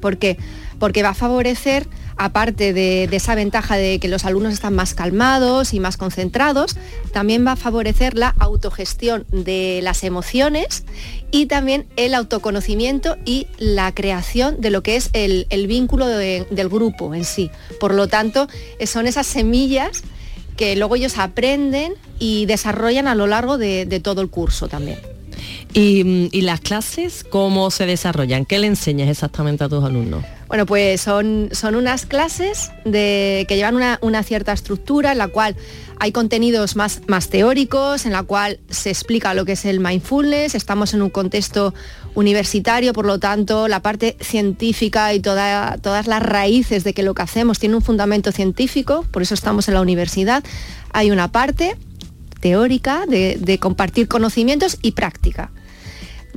¿Por 0.00 0.16
qué? 0.16 0.38
Porque 0.78 1.02
va 1.02 1.10
a 1.10 1.14
favorecer, 1.14 1.86
aparte 2.16 2.72
de, 2.72 3.04
esa 3.12 3.34
ventaja 3.34 3.76
de 3.76 3.98
que 3.98 4.08
los 4.08 4.24
alumnos 4.24 4.52
están 4.52 4.74
más 4.74 4.94
calmados 4.94 5.74
y 5.74 5.80
más 5.80 5.96
concentrados, 5.96 6.76
también 7.12 7.46
va 7.46 7.52
a 7.52 7.56
favorecer 7.56 8.16
la 8.16 8.34
autogestión 8.38 9.26
de 9.30 9.80
las 9.82 10.04
emociones 10.04 10.84
y 11.30 11.46
también 11.46 11.86
el 11.96 12.14
autoconocimiento 12.14 13.16
y 13.24 13.46
la 13.58 13.94
creación 13.94 14.60
de 14.60 14.70
lo 14.70 14.82
que 14.82 14.96
es 14.96 15.10
el, 15.12 15.46
vínculo 15.66 16.06
de- 16.06 16.46
del 16.50 16.68
grupo 16.68 17.14
en 17.14 17.24
sí. 17.24 17.50
Por 17.80 17.94
lo 17.94 18.08
tanto, 18.08 18.48
son 18.86 19.06
esas 19.06 19.26
semillas 19.26 20.02
que 20.56 20.76
luego 20.76 20.96
ellos 20.96 21.18
aprenden 21.18 21.94
y 22.18 22.46
desarrollan 22.46 23.08
a 23.08 23.14
lo 23.14 23.26
largo 23.26 23.58
de 23.58 24.00
todo 24.02 24.22
el 24.22 24.30
curso 24.30 24.68
también. 24.68 25.15
Y, 25.78 26.40
las 26.40 26.60
clases, 26.62 27.22
¿cómo 27.22 27.70
se 27.70 27.84
desarrollan? 27.84 28.46
¿Qué 28.46 28.58
le 28.58 28.66
enseñas 28.66 29.10
exactamente 29.10 29.62
a 29.62 29.68
tus 29.68 29.84
alumnos? 29.84 30.24
Bueno, 30.48 30.64
pues 30.64 31.02
son, 31.02 31.50
son 31.52 31.74
unas 31.74 32.06
clases 32.06 32.70
de, 32.86 33.44
que 33.46 33.56
llevan 33.56 33.76
una, 33.76 33.98
una 34.00 34.22
cierta 34.22 34.54
estructura 34.54 35.12
en 35.12 35.18
la 35.18 35.28
cual 35.28 35.54
hay 36.00 36.12
contenidos 36.12 36.76
más, 36.76 37.02
más 37.08 37.28
teóricos, 37.28 38.06
en 38.06 38.12
la 38.12 38.22
cual 38.22 38.58
se 38.70 38.88
explica 38.88 39.34
lo 39.34 39.44
que 39.44 39.52
es 39.52 39.66
el 39.66 39.78
mindfulness, 39.80 40.54
estamos 40.54 40.94
en 40.94 41.02
un 41.02 41.10
contexto 41.10 41.74
universitario, 42.14 42.94
por 42.94 43.04
lo 43.04 43.18
tanto 43.18 43.68
la 43.68 43.82
parte 43.82 44.16
científica 44.20 45.12
y 45.12 45.20
toda- 45.20 45.76
todas 45.82 46.06
las 46.06 46.22
raíces 46.22 46.84
de 46.84 46.94
que 46.94 47.02
lo 47.02 47.12
que 47.12 47.20
hacemos 47.20 47.58
tiene 47.58 47.76
un 47.76 47.82
fundamento 47.82 48.32
científico, 48.32 49.04
por 49.10 49.20
eso 49.20 49.34
estamos 49.34 49.68
en 49.68 49.74
la 49.74 49.82
universidad. 49.82 50.42
Hay 50.94 51.10
una 51.10 51.30
parte 51.32 51.76
teórica 52.40 53.04
de 53.06 53.58
compartir 53.60 54.08
conocimientos 54.08 54.78
y 54.80 54.92
práctica 54.92 55.50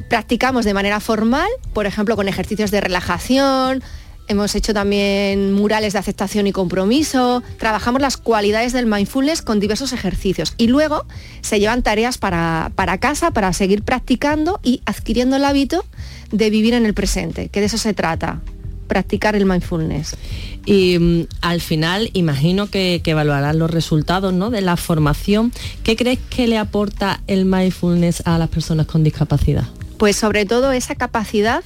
practicamos 0.08 0.66
de 0.66 0.74
manera 0.74 1.00
formal, 1.00 1.50
por 1.74 1.86
ejemplo, 1.86 2.16
con 2.16 2.28
ejercicios 2.28 2.72
de 2.72 2.82
relajación, 2.82 3.84
hemos 4.30 4.54
hecho 4.56 4.74
también 4.74 5.54
murales 5.54 5.94
de 5.94 6.00
aceptación 6.00 6.48
y 6.48 6.52
compromiso, 6.52 7.44
trabajamos 7.58 8.00
las 8.00 8.16
cualidades 8.16 8.74
del 8.74 8.86
mindfulness 8.86 9.42
con 9.42 9.60
diversos 9.60 9.92
ejercicios 9.92 10.54
y 10.58 10.68
luego 10.68 11.06
se 11.42 11.60
llevan 11.60 11.82
tareas 11.82 12.20
para, 12.20 12.72
para 12.76 13.00
casa 13.00 13.32
para 13.32 13.52
seguir 13.54 13.84
practicando 13.84 14.60
y 14.64 14.82
adquiriendo 14.86 15.36
el 15.36 15.46
hábito 15.46 15.84
de 16.32 16.50
vivir 16.52 16.76
en 16.76 16.86
el 16.86 16.94
presente, 16.94 17.50
que 17.50 17.60
de 17.60 17.66
eso 17.66 17.80
se 17.80 17.96
trata, 17.96 18.40
practicar 18.88 19.36
el 19.36 19.46
mindfulness. 19.46 20.16
Y 20.64 21.00
mm, 21.00 21.28
al 21.42 21.60
final 21.60 22.12
imagino 22.14 22.68
que, 22.68 23.02
que 23.04 23.12
evaluarás 23.12 23.56
los 23.56 23.72
resultados 23.72 24.32
¿no? 24.32 24.52
de 24.52 24.62
la 24.62 24.78
formación. 24.78 25.52
¿Qué 25.84 25.96
crees 25.96 26.20
que 26.30 26.48
le 26.48 26.60
aporta 26.60 27.22
el 27.26 27.46
mindfulness 27.46 28.22
a 28.26 28.38
las 28.38 28.50
personas 28.50 28.86
con 28.86 29.04
discapacidad? 29.04 29.68
Pues 30.00 30.16
sobre 30.16 30.46
todo 30.48 30.72
esa 30.72 30.96
capacidad 30.96 31.64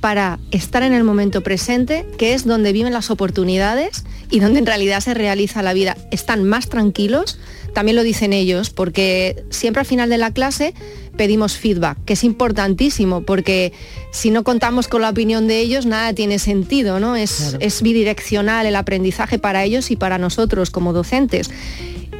para 0.00 0.38
estar 0.52 0.82
en 0.82 0.92
el 0.92 1.04
momento 1.04 1.42
presente, 1.42 2.06
que 2.16 2.32
es 2.32 2.46
donde 2.46 2.72
viven 2.72 2.92
las 2.92 3.10
oportunidades 3.10 4.04
y 4.30 4.40
donde 4.40 4.60
en 4.60 4.66
realidad 4.66 5.00
se 5.00 5.14
realiza 5.14 5.62
la 5.62 5.72
vida. 5.72 5.96
Están 6.10 6.44
más 6.44 6.68
tranquilos, 6.68 7.38
también 7.74 7.96
lo 7.96 8.02
dicen 8.02 8.32
ellos, 8.32 8.70
porque 8.70 9.44
siempre 9.50 9.80
al 9.80 9.86
final 9.86 10.08
de 10.08 10.18
la 10.18 10.30
clase 10.30 10.74
pedimos 11.16 11.56
feedback, 11.56 11.98
que 12.04 12.12
es 12.12 12.24
importantísimo, 12.24 13.22
porque 13.22 13.72
si 14.12 14.30
no 14.30 14.44
contamos 14.44 14.86
con 14.86 15.02
la 15.02 15.10
opinión 15.10 15.48
de 15.48 15.58
ellos, 15.60 15.86
nada 15.86 16.12
tiene 16.12 16.38
sentido, 16.38 17.00
¿no? 17.00 17.16
Es, 17.16 17.32
Claro. 17.32 17.58
es 17.60 17.82
bidireccional 17.82 18.66
el 18.66 18.76
aprendizaje 18.76 19.38
para 19.38 19.64
ellos 19.64 19.90
y 19.90 19.96
para 19.96 20.18
nosotros 20.18 20.70
como 20.70 20.92
docentes. 20.92 21.50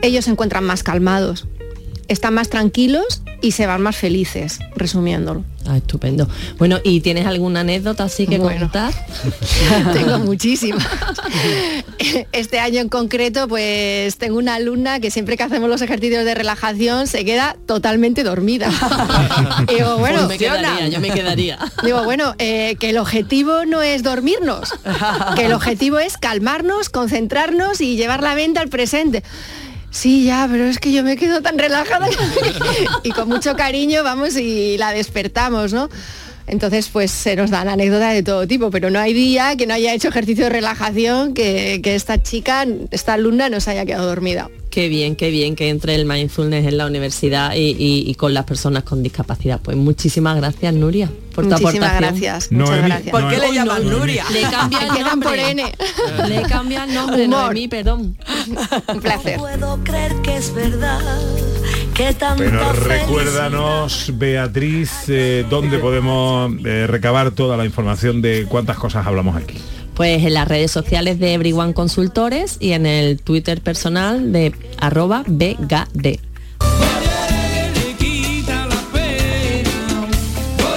Ellos 0.03 0.25
se 0.25 0.31
encuentran 0.31 0.65
más 0.65 0.83
calmados, 0.83 1.47
están 2.09 2.35
más 2.35 2.49
tranquilos 2.49 3.23
y 3.43 3.53
se 3.53 3.67
van 3.67 3.83
más 3.83 3.97
felices, 3.97 4.59
resumiéndolo. 4.75 5.45
Ah, 5.69 5.77
estupendo. 5.79 6.29
Bueno, 6.59 6.79
¿y 6.85 7.01
tienes 7.01 7.27
alguna 7.27 7.61
anécdota 7.61 8.05
así 8.05 8.27
que 8.27 8.39
Bueno. 8.39 8.61
contar? 8.61 8.95
tengo 9.93 10.19
muchísimas. 10.21 10.87
Este 12.33 12.61
año 12.61 12.81
en 12.81 12.89
concreto, 12.89 13.49
pues 13.49 14.17
tengo 14.19 14.39
una 14.39 14.55
alumna 14.57 15.01
que 15.01 15.11
siempre 15.11 15.37
que 15.37 15.43
hacemos 15.43 15.69
los 15.69 15.81
ejercicios 15.83 16.25
de 16.25 16.35
relajación 16.35 17.07
se 17.07 17.25
queda 17.25 17.57
totalmente 17.67 18.23
dormida. 18.23 18.71
Y 19.69 19.75
digo, 19.77 19.97
bueno, 19.99 20.19
Pues 20.27 20.29
me 20.29 20.39
quedaría, 20.39 20.89
yo 20.89 21.01
me 21.01 21.11
quedaría. 21.11 21.59
Digo, 21.83 22.05
bueno, 22.05 22.35
eh, 22.39 22.77
que 22.79 22.91
el 22.91 22.99
objetivo 22.99 23.65
no 23.65 23.83
es 23.83 24.03
dormirnos, 24.03 24.73
que 25.35 25.47
el 25.47 25.53
objetivo 25.53 25.99
es 25.99 26.17
calmarnos, 26.17 26.91
concentrarnos 26.91 27.81
y 27.81 27.97
llevar 27.97 28.23
la 28.23 28.35
mente 28.35 28.61
al 28.61 28.69
presente. 28.69 29.23
Sí, 29.97 30.25
ya, 30.25 30.47
pero 30.51 30.67
es 30.67 30.79
que 30.79 30.93
yo 30.93 31.03
me 31.03 31.17
quedo 31.17 31.41
tan 31.41 31.59
relajada 31.59 32.07
y 33.03 33.13
con 33.13 33.31
mucho 33.31 33.57
cariño 33.57 34.03
vamos 34.05 34.37
y 34.37 34.77
la 34.77 34.93
despertamos, 34.93 35.73
¿no? 35.73 35.89
Entonces, 36.47 36.91
pues 36.93 37.11
se 37.11 37.35
nos 37.35 37.51
dan 37.51 37.67
anécdotas 37.67 38.13
de 38.13 38.23
todo 38.23 38.47
tipo, 38.47 38.71
pero 38.71 38.91
no 38.91 38.99
hay 38.99 39.15
día 39.15 39.57
que 39.57 39.67
no 39.67 39.73
haya 39.73 39.95
hecho 39.95 40.09
ejercicio 40.09 40.45
de 40.45 40.51
relajación 40.51 41.33
que, 41.33 41.81
que 41.83 41.95
esta 41.95 42.23
chica, 42.23 42.67
esta 42.91 43.15
alumna, 43.15 43.49
no 43.49 43.59
se 43.59 43.71
haya 43.71 43.87
quedado 43.87 44.07
dormida. 44.07 44.51
Qué 44.77 44.91
bien, 44.91 45.17
qué 45.17 45.31
bien 45.31 45.57
que 45.57 45.71
entre 45.71 45.95
el 45.95 46.05
mindfulness 46.05 46.67
en 46.67 46.77
la 46.77 46.85
universidad 46.87 47.55
y, 47.55 47.71
y- 47.79 48.05
y 48.11 48.15
con 48.15 48.35
las 48.35 48.45
personas 48.45 48.83
con 48.83 49.03
discapacidad. 49.03 49.59
Pues 49.63 49.75
muchísimas 49.75 50.37
gracias, 50.37 50.75
Nuria, 50.75 51.11
por 51.35 51.45
tu 51.45 51.51
Muchísimas 51.53 51.89
aportación. 51.93 51.99
gracias, 52.21 52.53
Noemí- 52.53 52.59
muchas 52.61 52.85
gracias. 52.85 53.11
¿Por 53.11 53.29
qué 53.31 53.39
le 53.39 53.55
llaman. 53.55 53.89
Nuria? 53.89 54.25
Le 54.31 54.43
cambia 54.43 54.79
el 54.83 54.91
Quedan 54.93 55.21
por 55.21 55.35
nombre. 55.35 55.51
N. 55.51 55.73
Le 56.29 56.43
cambia 56.43 56.85
el 56.85 56.93
nombre, 56.93 57.25
Humor. 57.25 57.41
Noemí, 57.45 57.69
perdón. 57.69 58.19
Un 58.95 59.01
placer. 59.01 59.39
puedo 59.39 59.83
creer 59.83 60.15
que 60.23 60.37
es 60.37 60.55
verdad 60.55 61.01
Pero 62.37 62.73
recuérdanos, 62.75 64.13
Beatriz, 64.15 64.91
eh, 65.09 65.47
dónde 65.49 65.79
podemos 65.79 66.53
eh, 66.67 66.87
recabar 66.87 67.31
toda 67.31 67.57
la 67.57 67.65
información 67.65 68.21
de 68.21 68.45
cuántas 68.47 68.77
cosas 68.77 69.07
hablamos 69.07 69.37
aquí. 69.37 69.57
Pues 69.97 70.23
en 70.25 70.35
las 70.35 70.47
redes 70.47 70.71
sociales 70.71 71.19
de 71.19 71.33
Everyone 71.33 71.73
Consultores 71.73 72.59
y 72.61 72.73
en 72.73 72.85
el 72.85 73.19
Twitter 73.19 73.63
personal 73.63 74.31
de 74.31 74.55
arroba 74.79 75.25
BGD. 75.27 76.21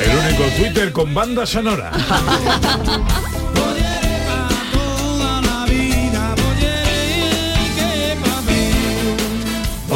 El 0.01 0.17
único 0.17 0.43
Twitter 0.57 0.93
con 0.93 1.13
banda 1.13 1.45
sonora. 1.45 1.91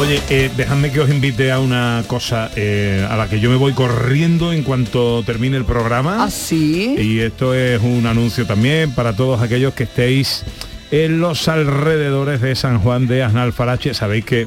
Oye, 0.04 0.20
eh, 0.28 0.50
dejadme 0.54 0.92
que 0.92 1.00
os 1.00 1.08
invite 1.08 1.50
a 1.50 1.60
una 1.60 2.04
cosa 2.06 2.50
eh, 2.56 3.06
a 3.08 3.16
la 3.16 3.26
que 3.26 3.40
yo 3.40 3.48
me 3.48 3.56
voy 3.56 3.72
corriendo 3.72 4.52
en 4.52 4.62
cuanto 4.62 5.22
termine 5.22 5.56
el 5.56 5.64
programa. 5.64 6.24
¿Ah, 6.24 6.30
sí? 6.30 6.94
Y 6.98 7.20
esto 7.20 7.54
es 7.54 7.80
un 7.80 8.04
anuncio 8.04 8.44
también 8.46 8.94
para 8.94 9.16
todos 9.16 9.40
aquellos 9.40 9.72
que 9.72 9.84
estéis 9.84 10.44
en 10.90 11.20
los 11.20 11.48
alrededores 11.48 12.42
de 12.42 12.54
San 12.54 12.80
Juan 12.80 13.06
de 13.06 13.22
Asnalfarache. 13.22 13.94
Sabéis 13.94 14.26
que 14.26 14.46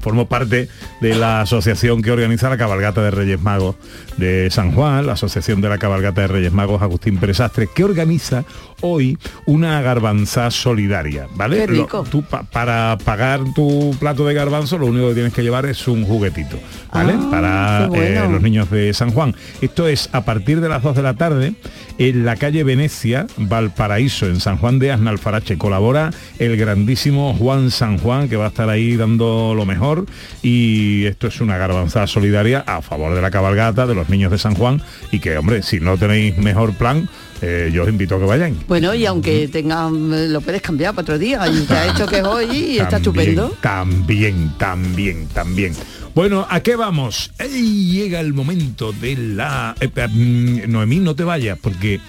formo 0.00 0.26
parte 0.26 0.68
de 1.00 1.14
la 1.14 1.42
asociación 1.42 2.02
que 2.02 2.10
organiza 2.10 2.50
la 2.50 2.58
cabalgata 2.58 3.00
de 3.00 3.12
Reyes 3.12 3.40
Magos 3.40 3.76
de 4.16 4.50
San 4.50 4.72
Juan, 4.72 5.06
la 5.06 5.12
asociación 5.12 5.60
de 5.60 5.68
la 5.68 5.78
cabalgata 5.78 6.22
de 6.22 6.26
Reyes 6.26 6.52
Magos 6.52 6.82
Agustín 6.82 7.18
Presastre, 7.18 7.68
que 7.72 7.84
organiza 7.84 8.44
hoy 8.80 9.18
una 9.46 9.80
garbanza 9.82 10.50
solidaria, 10.50 11.26
¿vale? 11.34 11.56
Qué 11.58 11.66
rico. 11.66 11.98
Lo- 11.98 12.02
tú 12.04 12.22
pa- 12.22 12.42
para 12.42 12.96
pagar 13.04 13.40
tu 13.54 13.94
plato 14.00 14.26
de 14.26 14.34
garbanzo 14.34 14.78
lo 14.78 14.86
único 14.86 15.08
que 15.08 15.14
tienes 15.14 15.32
que 15.32 15.42
llevar 15.42 15.66
es 15.66 15.86
un 15.88 16.04
juguetito, 16.04 16.58
¿vale? 16.92 17.14
Ah, 17.16 17.28
para 17.30 17.86
bueno. 17.88 18.24
eh, 18.24 18.28
los 18.30 18.42
niños 18.42 18.70
de 18.70 18.92
San 18.94 19.10
Juan. 19.12 19.34
Esto 19.60 19.88
es 19.88 20.08
a 20.12 20.24
partir 20.24 20.60
de 20.60 20.68
las 20.68 20.82
2 20.82 20.96
de 20.96 21.02
la 21.02 21.14
tarde 21.14 21.54
en 21.98 22.24
la 22.24 22.36
calle 22.36 22.64
Venecia, 22.64 23.26
Valparaíso, 23.36 24.26
en 24.26 24.40
San 24.40 24.56
Juan 24.58 24.78
de 24.78 24.92
Asnalfarache. 24.92 25.56
Colabora 25.58 26.10
el 26.38 26.56
grandísimo 26.56 27.34
Juan 27.34 27.70
San 27.70 27.98
Juan, 27.98 28.28
que 28.28 28.36
va 28.36 28.46
a 28.46 28.48
estar 28.48 28.68
ahí 28.68 28.96
dando 28.96 29.54
lo 29.54 29.64
mejor. 29.64 30.06
Y 30.42 31.04
esto 31.06 31.28
es 31.28 31.40
una 31.40 31.56
garbanza 31.56 32.06
solidaria 32.06 32.64
a 32.66 32.82
favor 32.82 33.14
de 33.14 33.22
la 33.22 33.30
cabalgata, 33.30 33.86
de 33.86 33.94
los 33.94 34.08
niños 34.08 34.30
de 34.30 34.38
San 34.38 34.54
Juan. 34.54 34.82
Y 35.12 35.20
que, 35.20 35.36
hombre, 35.38 35.62
si 35.62 35.80
no 35.80 35.96
tenéis 35.96 36.36
mejor 36.36 36.74
plan, 36.74 37.08
eh, 37.46 37.70
yo 37.72 37.82
os 37.82 37.88
invito 37.88 38.16
a 38.16 38.18
que 38.18 38.24
vayáis. 38.24 38.54
Bueno, 38.66 38.94
y 38.94 39.04
aunque 39.06 39.48
tengan, 39.48 40.32
lo 40.32 40.40
puedes 40.40 40.62
cambiar 40.62 40.94
para 40.94 41.02
otro 41.02 41.18
día. 41.18 41.46
Y 41.48 41.60
te 41.66 41.74
ha 41.74 41.92
hecho 41.92 42.06
que 42.06 42.18
es 42.18 42.24
hoy 42.24 42.46
y 42.50 42.78
está 42.78 42.98
También, 42.98 43.28
estupendo. 43.28 43.56
También, 43.60 44.52
también, 44.58 45.26
también. 45.28 45.74
Bueno, 46.14 46.46
¿a 46.48 46.60
qué 46.60 46.76
vamos? 46.76 47.32
¡Ey! 47.38 47.90
llega 47.90 48.20
el 48.20 48.32
momento 48.32 48.92
de 48.92 49.16
la... 49.16 49.74
eh, 49.80 49.90
eh, 49.94 50.08
mm, 50.08 50.70
Noemí, 50.70 50.98
no 51.00 51.14
te 51.16 51.24
vayas, 51.24 51.58
porque 51.60 52.00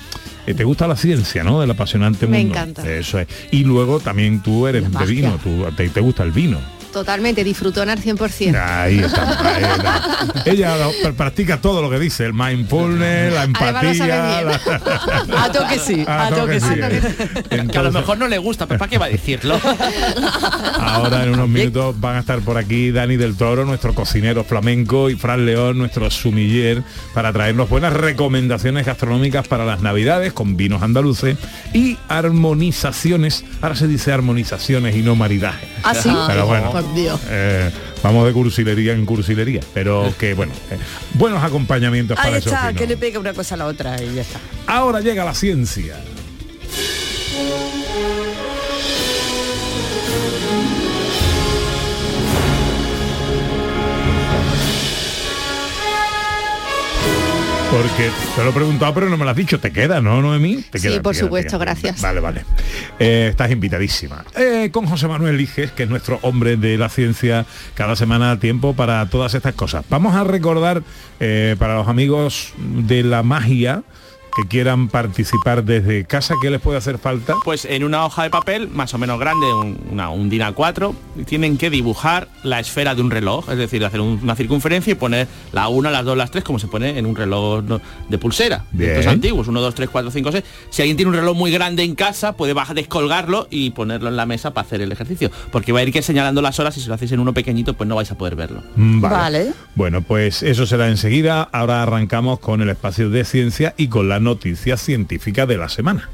eh, 0.45 0.53
te 0.53 0.63
gusta 0.63 0.87
la 0.87 0.95
ciencia, 0.95 1.43
¿no? 1.43 1.59
Del 1.59 1.71
apasionante 1.71 2.27
Me 2.27 2.37
mundo. 2.39 2.53
encanta. 2.53 2.89
Eso 2.89 3.19
es. 3.19 3.27
Y 3.51 3.63
luego 3.63 3.99
también 3.99 4.41
tú 4.43 4.67
eres 4.67 4.91
de 4.91 5.05
vino, 5.05 5.39
tú, 5.43 5.65
te, 5.75 5.89
te 5.89 5.99
gusta 6.01 6.23
el 6.23 6.31
vino. 6.31 6.59
Totalmente, 6.95 7.43
disfrutona 7.43 7.91
al 7.91 8.01
100%. 8.01 8.55
Ahí 8.57 8.99
está. 8.99 9.53
ahí 9.53 9.63
está. 9.65 10.01
Ella 10.45 10.77
lo- 10.77 11.13
practica 11.13 11.59
todo 11.59 11.81
lo 11.81 11.89
que 11.89 11.99
dice, 11.99 12.23
el 12.25 12.33
mindfulness, 12.33 13.33
la 13.33 13.43
empatía. 13.43 14.41
la- 14.43 14.61
A 15.43 15.51
toque 15.51 15.77
sí, 15.77 16.05
a 16.07 16.29
toque 16.29 16.61
sí. 16.61 16.67
Que 17.69 17.77
a 17.77 17.81
lo 17.81 17.91
mejor 17.91 18.17
no 18.17 18.29
le 18.29 18.37
gusta, 18.37 18.65
pero 18.65 18.79
¿para 18.79 18.89
qué 18.89 18.97
va 18.97 19.07
a 19.07 19.09
decirlo? 19.09 19.59
Ahora 20.79 21.23
en 21.25 21.31
unos 21.33 21.49
minutos 21.49 21.99
van 21.99 22.15
a 22.15 22.19
estar 22.19 22.39
por 22.39 22.57
aquí 22.57 22.91
Dani 22.91 23.17
del 23.17 23.35
Toro, 23.35 23.65
nuestro 23.65 23.93
cocinero 23.93 24.45
flamenco, 24.45 25.09
y 25.09 25.15
Fran 25.15 25.45
León, 25.45 25.77
nuestro 25.77 26.09
sumiller, 26.09 26.81
para 27.13 27.33
traernos 27.33 27.67
buenas 27.69 27.91
recomendaciones 27.91 28.85
gastronómicas 28.85 29.49
para 29.49 29.65
las 29.65 29.81
navidades 29.81 30.31
con 30.31 30.55
vinos 30.55 30.81
andaluces 30.81 31.37
y 31.73 31.97
armonizaciones. 32.07 33.43
Ahora 33.61 33.75
se 33.75 33.87
dice 33.89 34.13
armonizaciones 34.13 34.95
y 34.95 35.01
no 35.01 35.17
maridaje. 35.17 35.67
¿Ah, 35.83 35.93
sí? 35.93 36.09
Pero 36.27 36.45
bueno, 36.47 36.71
Por 36.71 36.84
Dios. 36.93 37.19
eh, 37.29 37.71
vamos 38.03 38.25
de 38.25 38.33
cursilería 38.33 38.93
en 38.93 39.05
cursilería, 39.05 39.61
pero 39.73 40.13
que 40.19 40.33
bueno, 40.33 40.53
eh, 40.71 40.77
buenos 41.13 41.43
acompañamientos 41.43 42.17
Ahí 42.19 42.25
para 42.25 42.37
está, 42.37 42.73
que 42.73 42.87
le 42.87 42.97
pega 42.97 43.19
una 43.19 43.33
cosa 43.33 43.55
a 43.55 43.57
la 43.57 43.65
otra 43.65 44.01
y 44.01 44.15
ya 44.15 44.21
está. 44.21 44.39
Ahora 44.67 45.01
llega 45.01 45.25
la 45.25 45.33
ciencia. 45.33 45.95
Porque 57.75 58.09
te 58.37 58.41
lo 58.41 58.51
he 58.51 58.53
preguntado, 58.53 58.93
pero 58.93 59.09
no 59.09 59.17
me 59.17 59.25
lo 59.25 59.31
has 59.31 59.35
dicho. 59.35 59.59
¿Te 59.59 59.69
queda, 59.73 59.99
no, 59.99 60.21
Noemí? 60.21 60.63
¿Te 60.71 60.79
Sí, 60.79 60.87
queda, 60.87 61.01
por 61.01 61.11
te 61.11 61.17
queda, 61.19 61.25
supuesto, 61.27 61.59
gracias. 61.59 62.01
Vale, 62.01 62.21
vale. 62.21 62.45
Eh, 62.99 63.27
estás 63.31 63.51
invitadísima. 63.51 64.23
Eh, 64.37 64.69
con 64.71 64.85
José 64.85 65.09
Manuel 65.09 65.35
Liges, 65.35 65.73
que 65.73 65.83
es 65.83 65.89
nuestro 65.89 66.19
hombre 66.21 66.55
de 66.55 66.77
la 66.77 66.87
ciencia, 66.87 67.45
cada 67.73 67.97
semana 67.97 68.31
a 68.31 68.39
tiempo 68.39 68.75
para 68.75 69.05
todas 69.09 69.33
estas 69.33 69.55
cosas. 69.55 69.83
Vamos 69.89 70.15
a 70.15 70.23
recordar 70.23 70.83
eh, 71.19 71.57
para 71.59 71.75
los 71.75 71.89
amigos 71.89 72.53
de 72.57 73.03
la 73.03 73.23
magia 73.23 73.83
que 74.35 74.47
quieran 74.47 74.89
participar 74.89 75.63
desde 75.63 76.05
casa, 76.05 76.35
¿qué 76.41 76.49
les 76.49 76.59
puede 76.61 76.77
hacer 76.77 76.97
falta? 76.97 77.35
Pues 77.43 77.65
en 77.65 77.83
una 77.83 78.05
hoja 78.05 78.23
de 78.23 78.29
papel 78.29 78.67
más 78.69 78.93
o 78.93 78.97
menos 78.97 79.19
grande, 79.19 79.45
un, 79.53 79.77
una, 79.91 80.09
un 80.09 80.29
DIN 80.29 80.41
A4, 80.41 80.93
tienen 81.25 81.57
que 81.57 81.69
dibujar 81.69 82.27
la 82.43 82.59
esfera 82.59 82.95
de 82.95 83.01
un 83.01 83.11
reloj, 83.11 83.49
es 83.49 83.57
decir, 83.57 83.83
hacer 83.85 84.01
un- 84.01 84.19
una 84.21 84.35
circunferencia 84.35 84.91
y 84.91 84.95
poner 84.95 85.27
la 85.53 85.67
1, 85.69 85.89
las 85.89 86.03
2, 86.03 86.17
las 86.17 86.31
3, 86.31 86.43
como 86.43 86.59
se 86.59 86.67
pone 86.67 86.97
en 86.99 87.05
un 87.05 87.15
reloj 87.15 87.63
de 88.09 88.17
pulsera. 88.17 88.65
de 88.71 88.85
Bien. 88.85 88.97
Estos 88.99 89.13
antiguos, 89.13 89.47
1, 89.47 89.61
2, 89.61 89.75
3, 89.75 89.89
4, 89.89 90.11
5, 90.11 90.31
6. 90.31 90.43
Si 90.69 90.81
alguien 90.81 90.97
tiene 90.97 91.09
un 91.11 91.15
reloj 91.15 91.35
muy 91.37 91.51
grande 91.51 91.83
en 91.83 91.95
casa, 91.95 92.33
puede 92.33 92.53
bajar, 92.53 92.75
descolgarlo 92.75 93.47
y 93.49 93.69
ponerlo 93.71 94.09
en 94.09 94.17
la 94.17 94.25
mesa 94.25 94.53
para 94.53 94.65
hacer 94.67 94.81
el 94.81 94.91
ejercicio. 94.91 95.31
Porque 95.51 95.71
va 95.71 95.79
a 95.79 95.83
ir 95.83 95.93
que 95.93 96.01
señalando 96.01 96.41
las 96.41 96.59
horas 96.59 96.75
y 96.77 96.81
si 96.81 96.87
lo 96.89 96.95
hacéis 96.95 97.11
en 97.13 97.19
uno 97.19 97.33
pequeñito, 97.33 97.73
pues 97.73 97.87
no 97.87 97.95
vais 97.95 98.11
a 98.11 98.17
poder 98.17 98.35
verlo. 98.35 98.63
Mm, 98.75 98.99
Vale. 99.01 99.53
Bueno, 99.75 100.01
pues 100.01 100.43
eso 100.43 100.65
será 100.65 100.89
enseguida. 100.89 101.43
Ahora 101.51 101.83
arrancamos 101.83 102.39
con 102.39 102.61
el 102.61 102.69
espacio 102.69 103.09
de 103.09 103.23
ciencia 103.25 103.73
y 103.77 103.87
con 103.87 104.09
la 104.09 104.19
noticia 104.25 104.75
científica 104.75 105.45
de 105.45 105.57
la 105.57 105.69
semana. 105.69 106.09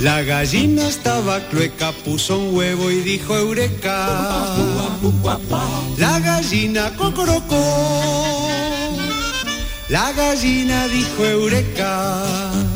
La 0.00 0.22
gallina 0.22 0.88
estaba 0.88 1.40
clueca, 1.50 1.92
puso 2.04 2.38
un 2.38 2.56
huevo 2.56 2.90
y 2.90 3.00
dijo 3.02 3.36
eureka. 3.36 4.56
La 5.98 6.18
gallina 6.20 6.90
cocorocó. 6.96 8.48
La 9.90 10.12
gallina 10.12 10.88
dijo 10.88 11.24
eureka. 11.24 12.22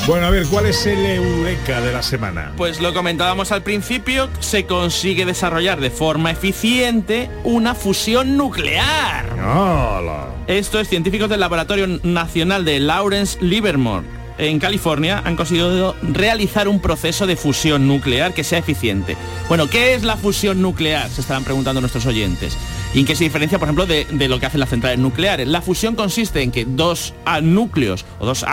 Bueno, 0.06 0.26
a 0.26 0.30
ver, 0.30 0.46
¿cuál 0.48 0.66
es 0.66 0.84
el 0.84 0.98
eureka 1.06 1.80
de 1.80 1.92
la 1.92 2.02
semana? 2.02 2.52
Pues 2.58 2.80
lo 2.80 2.92
comentábamos 2.92 3.52
al 3.52 3.62
principio, 3.62 4.28
se 4.40 4.66
consigue 4.66 5.24
desarrollar 5.24 5.80
de 5.80 5.90
forma 5.90 6.32
eficiente 6.32 7.30
una 7.42 7.74
fusión 7.74 8.36
nuclear. 8.36 9.30
¡Hala! 9.40 10.26
Esto 10.46 10.78
es 10.78 10.88
científicos 10.88 11.30
del 11.30 11.40
Laboratorio 11.40 11.86
Nacional 12.02 12.66
de 12.66 12.80
Lawrence 12.80 13.38
Livermore 13.40 14.23
en 14.38 14.58
California 14.58 15.22
han 15.24 15.36
conseguido 15.36 15.94
realizar 16.02 16.68
un 16.68 16.80
proceso 16.80 17.26
de 17.26 17.36
fusión 17.36 17.86
nuclear 17.86 18.34
que 18.34 18.44
sea 18.44 18.58
eficiente. 18.58 19.16
Bueno, 19.48 19.68
¿qué 19.68 19.94
es 19.94 20.02
la 20.02 20.16
fusión 20.16 20.60
nuclear? 20.60 21.08
Se 21.10 21.20
estarán 21.20 21.44
preguntando 21.44 21.80
nuestros 21.80 22.06
oyentes. 22.06 22.56
¿Y 22.94 23.00
en 23.00 23.06
qué 23.06 23.16
se 23.16 23.24
diferencia, 23.24 23.58
por 23.58 23.66
ejemplo, 23.66 23.86
de, 23.86 24.04
de 24.04 24.28
lo 24.28 24.38
que 24.38 24.46
hacen 24.46 24.60
las 24.60 24.70
centrales 24.70 24.98
nucleares? 24.98 25.48
La 25.48 25.62
fusión 25.62 25.94
consiste 25.96 26.42
en 26.42 26.50
que 26.50 26.64
dos 26.64 27.14
núcleos 27.42 28.04
o 28.18 28.26
dos 28.26 28.44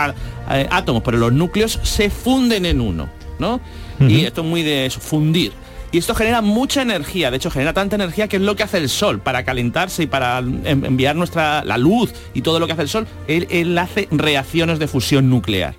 eh, 0.50 0.66
átomos, 0.70 1.02
pero 1.04 1.18
los 1.18 1.32
núcleos 1.32 1.78
se 1.82 2.10
funden 2.10 2.66
en 2.66 2.80
uno, 2.80 3.08
¿no? 3.38 3.60
Y 4.00 4.24
esto 4.24 4.40
es 4.40 4.46
muy 4.48 4.64
de 4.64 4.86
eso, 4.86 4.98
fundir. 4.98 5.52
Y 5.92 5.98
esto 5.98 6.14
genera 6.14 6.40
mucha 6.40 6.80
energía, 6.82 7.30
de 7.30 7.36
hecho 7.36 7.50
genera 7.50 7.74
tanta 7.74 7.96
energía 7.96 8.26
que 8.26 8.36
es 8.36 8.42
lo 8.42 8.56
que 8.56 8.62
hace 8.62 8.78
el 8.78 8.88
Sol 8.88 9.20
para 9.20 9.44
calentarse 9.44 10.04
y 10.04 10.06
para 10.06 10.38
en- 10.38 10.62
enviar 10.86 11.14
nuestra 11.16 11.62
la 11.64 11.76
luz 11.76 12.12
y 12.32 12.40
todo 12.40 12.58
lo 12.58 12.66
que 12.66 12.72
hace 12.72 12.82
el 12.82 12.88
Sol, 12.88 13.06
él, 13.28 13.46
él 13.50 13.76
hace 13.76 14.08
reacciones 14.10 14.78
de 14.78 14.88
fusión 14.88 15.28
nuclear. 15.28 15.74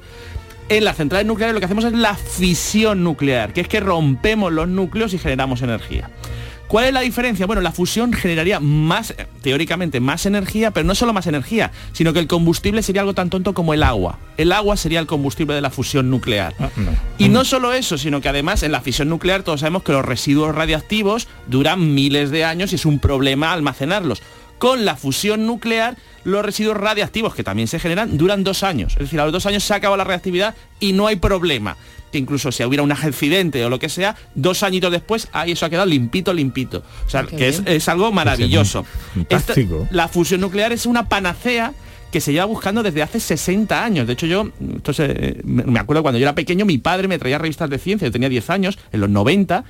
En 0.69 0.85
las 0.85 0.97
centrales 0.97 1.25
nucleares 1.27 1.53
lo 1.55 1.59
que 1.59 1.65
hacemos 1.65 1.83
es 1.83 1.93
la 1.93 2.15
fisión 2.15 3.03
nuclear, 3.03 3.53
que 3.53 3.61
es 3.61 3.67
que 3.67 3.79
rompemos 3.79 4.53
los 4.53 4.67
núcleos 4.67 5.13
y 5.13 5.17
generamos 5.17 5.61
energía. 5.63 6.09
¿Cuál 6.67 6.85
es 6.85 6.93
la 6.93 7.01
diferencia? 7.01 7.45
Bueno, 7.45 7.61
la 7.61 7.71
fusión 7.71 8.13
generaría 8.13 8.59
más, 8.59 9.11
eh, 9.11 9.27
teóricamente, 9.41 9.99
más 9.99 10.25
energía, 10.25 10.71
pero 10.71 10.85
no 10.85 10.95
solo 10.95 11.13
más 11.13 11.27
energía, 11.27 11.71
sino 11.91 12.13
que 12.13 12.19
el 12.19 12.27
combustible 12.27 12.81
sería 12.81 13.01
algo 13.01 13.13
tan 13.13 13.29
tonto 13.29 13.53
como 13.53 13.73
el 13.73 13.83
agua. 13.83 14.17
El 14.37 14.51
agua 14.51 14.75
sería 14.75 14.99
el 14.99 15.05
combustible 15.05 15.53
de 15.53 15.61
la 15.61 15.69
fusión 15.69 16.09
nuclear. 16.09 16.55
Y 17.17 17.29
no 17.29 17.45
solo 17.45 17.73
eso, 17.73 17.97
sino 17.97 18.21
que 18.21 18.29
además 18.29 18.63
en 18.63 18.71
la 18.71 18.81
fisión 18.81 19.09
nuclear 19.09 19.43
todos 19.43 19.59
sabemos 19.59 19.83
que 19.83 19.91
los 19.91 20.03
residuos 20.03 20.55
radiactivos 20.55 21.27
duran 21.47 21.93
miles 21.93 22.31
de 22.31 22.43
años 22.43 22.71
y 22.71 22.75
es 22.75 22.85
un 22.85 22.99
problema 22.99 23.53
almacenarlos. 23.53 24.21
Con 24.63 24.85
la 24.85 24.95
fusión 24.95 25.45
nuclear, 25.45 25.97
los 26.23 26.41
residuos 26.45 26.77
radiactivos 26.77 27.35
que 27.35 27.43
también 27.43 27.67
se 27.67 27.79
generan 27.79 28.17
duran 28.17 28.45
dos 28.45 28.63
años. 28.63 28.93
Es 28.93 28.99
decir, 28.99 29.19
a 29.19 29.25
los 29.25 29.33
dos 29.33 29.45
años 29.45 29.61
se 29.65 29.73
acaba 29.73 29.97
la 29.97 30.05
reactividad 30.05 30.55
y 30.79 30.93
no 30.93 31.05
hay 31.07 31.17
problema. 31.17 31.75
Que 32.13 32.17
incluso 32.17 32.49
si 32.49 32.63
hubiera 32.63 32.81
un 32.81 32.91
accidente 32.93 33.65
o 33.65 33.69
lo 33.69 33.77
que 33.77 33.89
sea, 33.89 34.15
dos 34.35 34.63
añitos 34.63 34.89
después, 34.89 35.27
ahí 35.33 35.51
eso 35.51 35.65
ha 35.65 35.69
quedado 35.69 35.85
limpito, 35.85 36.33
limpito. 36.33 36.81
O 37.05 37.09
sea, 37.09 37.23
qué 37.23 37.35
que 37.35 37.47
es, 37.49 37.61
es 37.65 37.89
algo 37.89 38.11
maravilloso. 38.13 38.85
Esta- 39.27 39.53
la 39.91 40.07
fusión 40.07 40.39
nuclear 40.39 40.71
es 40.71 40.85
una 40.85 41.09
panacea 41.09 41.73
que 42.09 42.21
se 42.21 42.31
lleva 42.31 42.45
buscando 42.45 42.83
desde 42.83 43.01
hace 43.01 43.19
60 43.19 43.83
años. 43.83 44.07
De 44.07 44.13
hecho, 44.13 44.27
yo, 44.27 44.49
entonces, 44.61 45.09
eh, 45.13 45.41
me 45.43 45.63
me 45.63 45.79
acuerdo 45.79 46.03
cuando 46.03 46.19
yo 46.19 46.23
era 46.23 46.35
pequeño, 46.35 46.63
mi 46.63 46.77
padre 46.77 47.07
me 47.09 47.17
traía 47.17 47.37
revistas 47.39 47.69
de 47.69 47.79
ciencia, 47.79 48.07
yo 48.07 48.11
tenía 48.13 48.29
10 48.29 48.49
años, 48.51 48.77
en 48.93 49.01
los 49.01 49.09
90, 49.09 49.63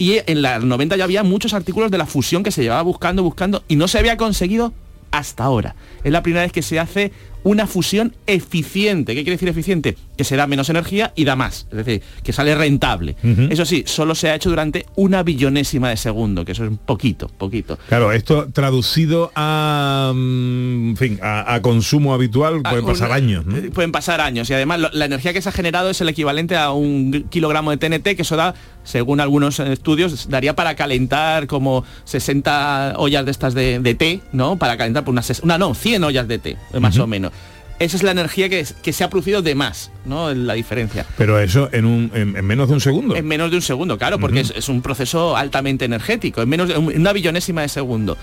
y 0.00 0.18
en 0.26 0.40
los 0.40 0.64
90 0.64 0.96
ya 0.96 1.04
había 1.04 1.22
muchos 1.22 1.52
artículos 1.52 1.90
de 1.90 1.98
la 1.98 2.06
fusión 2.06 2.42
que 2.42 2.50
se 2.50 2.62
llevaba 2.62 2.80
buscando, 2.80 3.22
buscando, 3.22 3.62
y 3.68 3.76
no 3.76 3.86
se 3.86 3.98
había 3.98 4.16
conseguido 4.16 4.72
hasta 5.10 5.44
ahora. 5.44 5.76
Es 6.02 6.10
la 6.10 6.22
primera 6.22 6.42
vez 6.42 6.52
que 6.52 6.62
se 6.62 6.78
hace 6.78 7.12
una 7.42 7.66
fusión 7.66 8.16
eficiente. 8.26 9.14
¿Qué 9.14 9.24
quiere 9.24 9.32
decir 9.32 9.50
eficiente? 9.50 9.98
Que 10.20 10.24
se 10.24 10.36
da 10.36 10.46
menos 10.46 10.68
energía 10.68 11.14
y 11.16 11.24
da 11.24 11.34
más, 11.34 11.66
es 11.70 11.76
decir, 11.78 12.02
que 12.22 12.34
sale 12.34 12.54
rentable. 12.54 13.16
Eso 13.48 13.64
sí, 13.64 13.84
solo 13.86 14.14
se 14.14 14.28
ha 14.28 14.34
hecho 14.34 14.50
durante 14.50 14.84
una 14.96 15.22
billonésima 15.22 15.88
de 15.88 15.96
segundo, 15.96 16.44
que 16.44 16.52
eso 16.52 16.62
es 16.64 16.68
un 16.70 16.76
poquito, 16.76 17.28
poquito. 17.38 17.78
Claro, 17.88 18.12
esto 18.12 18.48
traducido 18.52 19.32
a, 19.34 20.12
mm, 20.14 20.90
en 20.90 20.96
fin, 20.98 21.18
a, 21.22 21.54
a 21.54 21.62
consumo 21.62 22.12
habitual 22.12 22.60
pueden 22.60 22.84
pasar 22.84 23.12
años. 23.12 23.46
¿no? 23.46 23.56
eh, 23.56 23.70
Pueden 23.72 23.92
pasar 23.92 24.20
años 24.20 24.50
y 24.50 24.52
además 24.52 24.78
lo- 24.80 24.90
la 24.92 25.06
energía 25.06 25.32
que 25.32 25.40
se 25.40 25.48
ha 25.48 25.52
generado 25.52 25.88
es 25.88 25.98
el 26.02 26.10
equivalente 26.10 26.54
a 26.54 26.70
un 26.72 27.24
kilogramo 27.30 27.70
de 27.70 27.78
TNT 27.78 28.14
que 28.14 28.20
eso 28.20 28.36
da, 28.36 28.54
según 28.84 29.20
algunos 29.20 29.58
estudios, 29.58 30.28
daría 30.28 30.54
para 30.54 30.74
calentar 30.76 31.46
como 31.46 31.82
60 32.04 32.96
ollas 32.98 33.24
de 33.24 33.30
estas 33.30 33.54
de, 33.54 33.78
de 33.78 33.94
té, 33.94 34.20
¿no? 34.32 34.56
Para 34.56 34.76
calentar 34.76 35.02
por 35.02 35.12
unas, 35.12 35.30
ses- 35.30 35.42
una 35.42 35.56
no, 35.56 35.72
100 35.74 36.04
ollas 36.04 36.28
de 36.28 36.38
té, 36.38 36.56
más 36.78 36.98
o 36.98 37.06
menos. 37.06 37.32
Esa 37.80 37.96
es 37.96 38.02
la 38.04 38.12
energía 38.12 38.48
que, 38.48 38.60
es- 38.60 38.74
que 38.74 38.92
se 38.92 39.02
ha 39.02 39.10
producido 39.10 39.42
de 39.42 39.54
más, 39.56 39.90
¿no? 40.04 40.32
La 40.32 40.54
diferencia. 40.54 41.04
Pero 41.16 41.40
eso 41.40 41.68
en, 41.72 41.84
un, 41.86 42.12
en, 42.14 42.36
en 42.36 42.44
menos 42.44 42.68
de 42.68 42.74
un 42.74 42.80
segundo. 42.80 43.16
En 43.16 43.26
menos 43.26 43.50
de 43.50 43.56
un 43.56 43.62
segundo, 43.62 43.98
claro, 43.98 44.18
porque 44.20 44.40
es, 44.40 44.52
es 44.54 44.68
un 44.68 44.82
proceso 44.82 45.36
altamente 45.36 45.86
energético, 45.86 46.42
en 46.42 46.48
menos 46.48 46.68
de 46.68 46.76
un- 46.78 46.94
una 46.94 47.12
billonésima 47.12 47.62
de 47.62 47.68
segundo. 47.68 48.16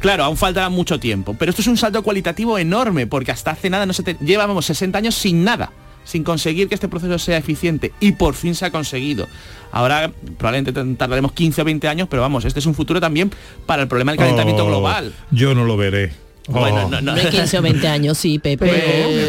Claro, 0.00 0.24
aún 0.24 0.38
faltará 0.38 0.70
mucho 0.70 0.98
tiempo, 0.98 1.36
pero 1.38 1.50
esto 1.50 1.60
es 1.60 1.68
un 1.68 1.76
salto 1.76 2.02
cualitativo 2.02 2.58
enorme, 2.58 3.06
porque 3.06 3.32
hasta 3.32 3.50
hace 3.50 3.68
nada 3.68 3.84
no 3.84 3.92
se 3.92 4.02
te, 4.02 4.16
llevábamos 4.24 4.64
60 4.64 4.96
años 4.96 5.14
sin 5.14 5.44
nada, 5.44 5.72
sin 6.04 6.24
conseguir 6.24 6.68
que 6.68 6.74
este 6.74 6.88
proceso 6.88 7.18
sea 7.18 7.36
eficiente 7.36 7.92
y 8.00 8.12
por 8.12 8.32
fin 8.34 8.54
se 8.54 8.64
ha 8.64 8.70
conseguido. 8.70 9.28
Ahora 9.72 10.10
probablemente 10.38 10.72
tardaremos 10.96 11.32
15 11.32 11.60
o 11.60 11.64
20 11.66 11.86
años, 11.86 12.08
pero 12.10 12.22
vamos, 12.22 12.46
este 12.46 12.60
es 12.60 12.66
un 12.66 12.74
futuro 12.74 12.98
también 12.98 13.30
para 13.66 13.82
el 13.82 13.88
problema 13.88 14.12
del 14.12 14.20
calentamiento 14.20 14.64
Oh, 14.64 14.68
global. 14.68 15.12
Yo 15.30 15.54
no 15.54 15.64
lo 15.66 15.76
veré. 15.76 16.12
Bueno, 16.50 16.84
Oh. 16.86 16.90
no, 16.90 17.00
no. 17.00 17.12
Hombre, 17.12 17.28
15 17.30 17.58
o 17.58 17.62
20 17.62 17.88
años, 17.88 18.18
sí, 18.18 18.38
Pepe. 18.38 18.66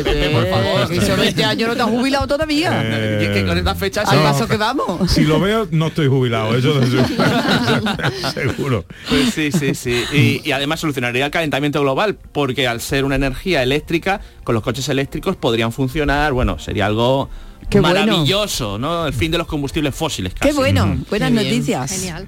Pepe, 0.04 0.30
por 0.32 0.48
favor. 0.48 0.90
15 0.90 1.14
o 1.14 1.18
20 1.18 1.44
años 1.44 1.68
no 1.70 1.76
te 1.76 1.82
has 1.82 1.90
jubilado 1.90 2.28
todavía. 2.28 2.82
Eh, 2.84 3.26
es 3.26 3.30
que 3.30 3.46
con 3.46 3.58
estas 3.58 3.78
fechas 3.78 4.08
Al 4.10 4.18
no. 4.18 4.24
paso 4.24 4.48
que 4.48 4.58
vamos. 4.58 5.12
Si 5.12 5.24
lo 5.24 5.40
veo, 5.40 5.68
no 5.72 5.88
estoy 5.88 6.08
jubilado, 6.08 6.56
eso 6.56 6.74
de 6.80 6.88
seguro. 6.88 7.14
seguro. 8.34 8.86
Pues 9.10 9.34
sí, 9.34 9.52
sí, 9.52 9.76
sí. 9.76 10.04
Y, 10.14 10.42
y 10.48 10.52
además 10.52 10.80
solucionaría 10.80 11.26
el 11.26 11.32
calentamiento 11.32 11.80
global, 11.82 12.18
porque 12.32 12.68
al 12.68 12.82
ser 12.82 13.06
una 13.06 13.16
energía 13.16 13.62
eléctrica, 13.64 14.22
con 14.44 14.56
los 14.56 14.64
coches 14.64 14.88
eléctricos 14.90 15.36
podrían 15.36 15.72
funcionar, 15.72 16.34
bueno, 16.34 16.58
sería 16.60 16.86
algo 16.88 17.30
Qué 17.70 17.80
bueno. 17.80 18.00
maravilloso, 18.06 18.78
¿no? 18.78 19.06
El 19.08 19.14
fin 19.14 19.32
de 19.32 19.38
los 19.38 19.48
combustibles 19.48 19.94
fósiles. 19.96 20.34
Qué 20.34 20.40
casi. 20.40 20.54
bueno, 20.56 20.86
Mm. 20.88 21.06
buenas 21.10 21.30
Qué 21.30 21.36
noticias. 21.36 21.92
Genial. 21.92 22.28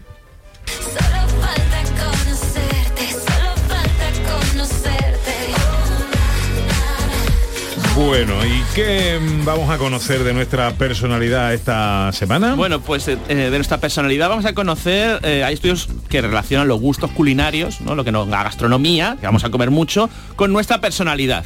Bueno, 8.05 8.33
¿y 8.45 8.61
qué 8.75 9.17
vamos 9.45 9.69
a 9.69 9.77
conocer 9.77 10.25
de 10.25 10.33
nuestra 10.33 10.71
personalidad 10.71 11.53
esta 11.53 12.11
semana? 12.11 12.53
Bueno, 12.53 12.81
pues 12.81 13.07
eh, 13.07 13.17
eh, 13.29 13.35
de 13.35 13.57
nuestra 13.57 13.77
personalidad 13.77 14.27
vamos 14.27 14.45
a 14.45 14.53
conocer, 14.53 15.19
eh, 15.23 15.43
hay 15.43 15.53
estudios 15.53 15.87
que 16.09 16.21
relacionan 16.21 16.67
los 16.67 16.81
gustos 16.81 17.11
culinarios, 17.11 17.79
¿no? 17.79 17.95
lo 17.95 18.03
que 18.03 18.11
nos, 18.11 18.27
la 18.27 18.43
gastronomía, 18.43 19.15
que 19.19 19.25
vamos 19.25 19.45
a 19.45 19.49
comer 19.51 19.71
mucho, 19.71 20.09
con 20.35 20.51
nuestra 20.51 20.81
personalidad. 20.81 21.45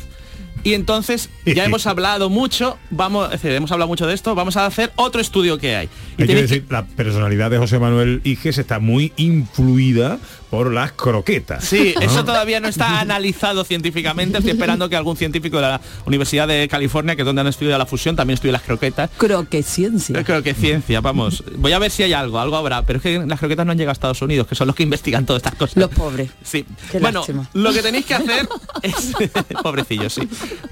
Y 0.63 0.73
entonces 0.73 1.29
ya 1.45 1.65
hemos 1.65 1.85
hablado 1.87 2.29
mucho, 2.29 2.77
vamos, 2.89 3.25
es 3.27 3.41
decir, 3.41 3.51
hemos 3.51 3.71
hablado 3.71 3.87
mucho 3.87 4.05
de 4.07 4.13
esto, 4.13 4.35
vamos 4.35 4.57
a 4.57 4.65
hacer 4.65 4.91
otro 4.95 5.21
estudio 5.21 5.57
que 5.57 5.75
hay. 5.75 5.89
Y 6.17 6.21
Hay 6.23 6.27
que 6.27 6.33
tenéis 6.33 6.35
que- 6.49 6.55
decir, 6.55 6.65
la 6.69 6.85
personalidad 6.85 7.49
de 7.51 7.57
José 7.57 7.79
Manuel 7.79 8.21
Iges 8.23 8.57
está 8.57 8.79
muy 8.79 9.13
influida 9.17 10.19
por 10.49 10.71
las 10.71 10.93
croquetas. 10.93 11.65
Sí, 11.65 11.93
¿no? 11.95 12.01
eso 12.01 12.23
todavía 12.23 12.59
no 12.61 12.69
está 12.69 13.01
analizado 13.01 13.65
científicamente. 13.65 14.37
Estoy 14.37 14.51
esperando 14.53 14.87
que 14.87 14.95
algún 14.95 15.17
científico 15.17 15.57
de 15.57 15.63
la 15.63 15.81
Universidad 16.05 16.47
de 16.47 16.67
California, 16.69 17.15
que 17.17 17.23
es 17.23 17.25
donde 17.25 17.41
han 17.41 17.47
estudiado 17.47 17.77
la 17.77 17.85
fusión, 17.85 18.15
también 18.15 18.35
estudie 18.35 18.53
las 18.53 18.61
croquetas. 18.61 19.09
Creo 19.17 19.47
que 19.49 19.61
ciencia. 19.61 20.15
Yo 20.17 20.23
creo 20.23 20.43
que 20.43 20.53
ciencia, 20.53 21.01
vamos. 21.01 21.43
Voy 21.57 21.73
a 21.73 21.79
ver 21.79 21.91
si 21.91 22.03
hay 22.03 22.13
algo, 22.13 22.39
algo 22.39 22.55
habrá. 22.55 22.83
Pero 22.83 22.97
es 22.97 23.03
que 23.03 23.19
las 23.25 23.39
croquetas 23.39 23.65
no 23.65 23.73
han 23.73 23.77
llegado 23.77 23.91
a 23.91 23.93
Estados 23.93 24.21
Unidos, 24.21 24.47
que 24.47 24.55
son 24.55 24.67
los 24.67 24.75
que 24.75 24.83
investigan 24.83 25.25
todas 25.25 25.41
estas 25.41 25.55
cosas. 25.55 25.75
Los 25.75 25.89
pobres. 25.89 26.29
Sí. 26.43 26.65
Qué 26.91 26.99
bueno, 26.99 27.19
lástima. 27.19 27.49
lo 27.53 27.73
que 27.73 27.81
tenéis 27.81 28.05
que 28.05 28.13
hacer 28.13 28.47
es... 28.83 29.13
Pobrecillos, 29.63 30.13
sí. 30.13 30.21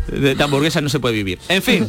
De, 0.07 0.35
de 0.35 0.43
hamburguesa 0.43 0.81
no 0.81 0.89
se 0.89 0.99
puede 0.99 1.15
vivir. 1.15 1.39
En 1.49 1.61
fin. 1.61 1.87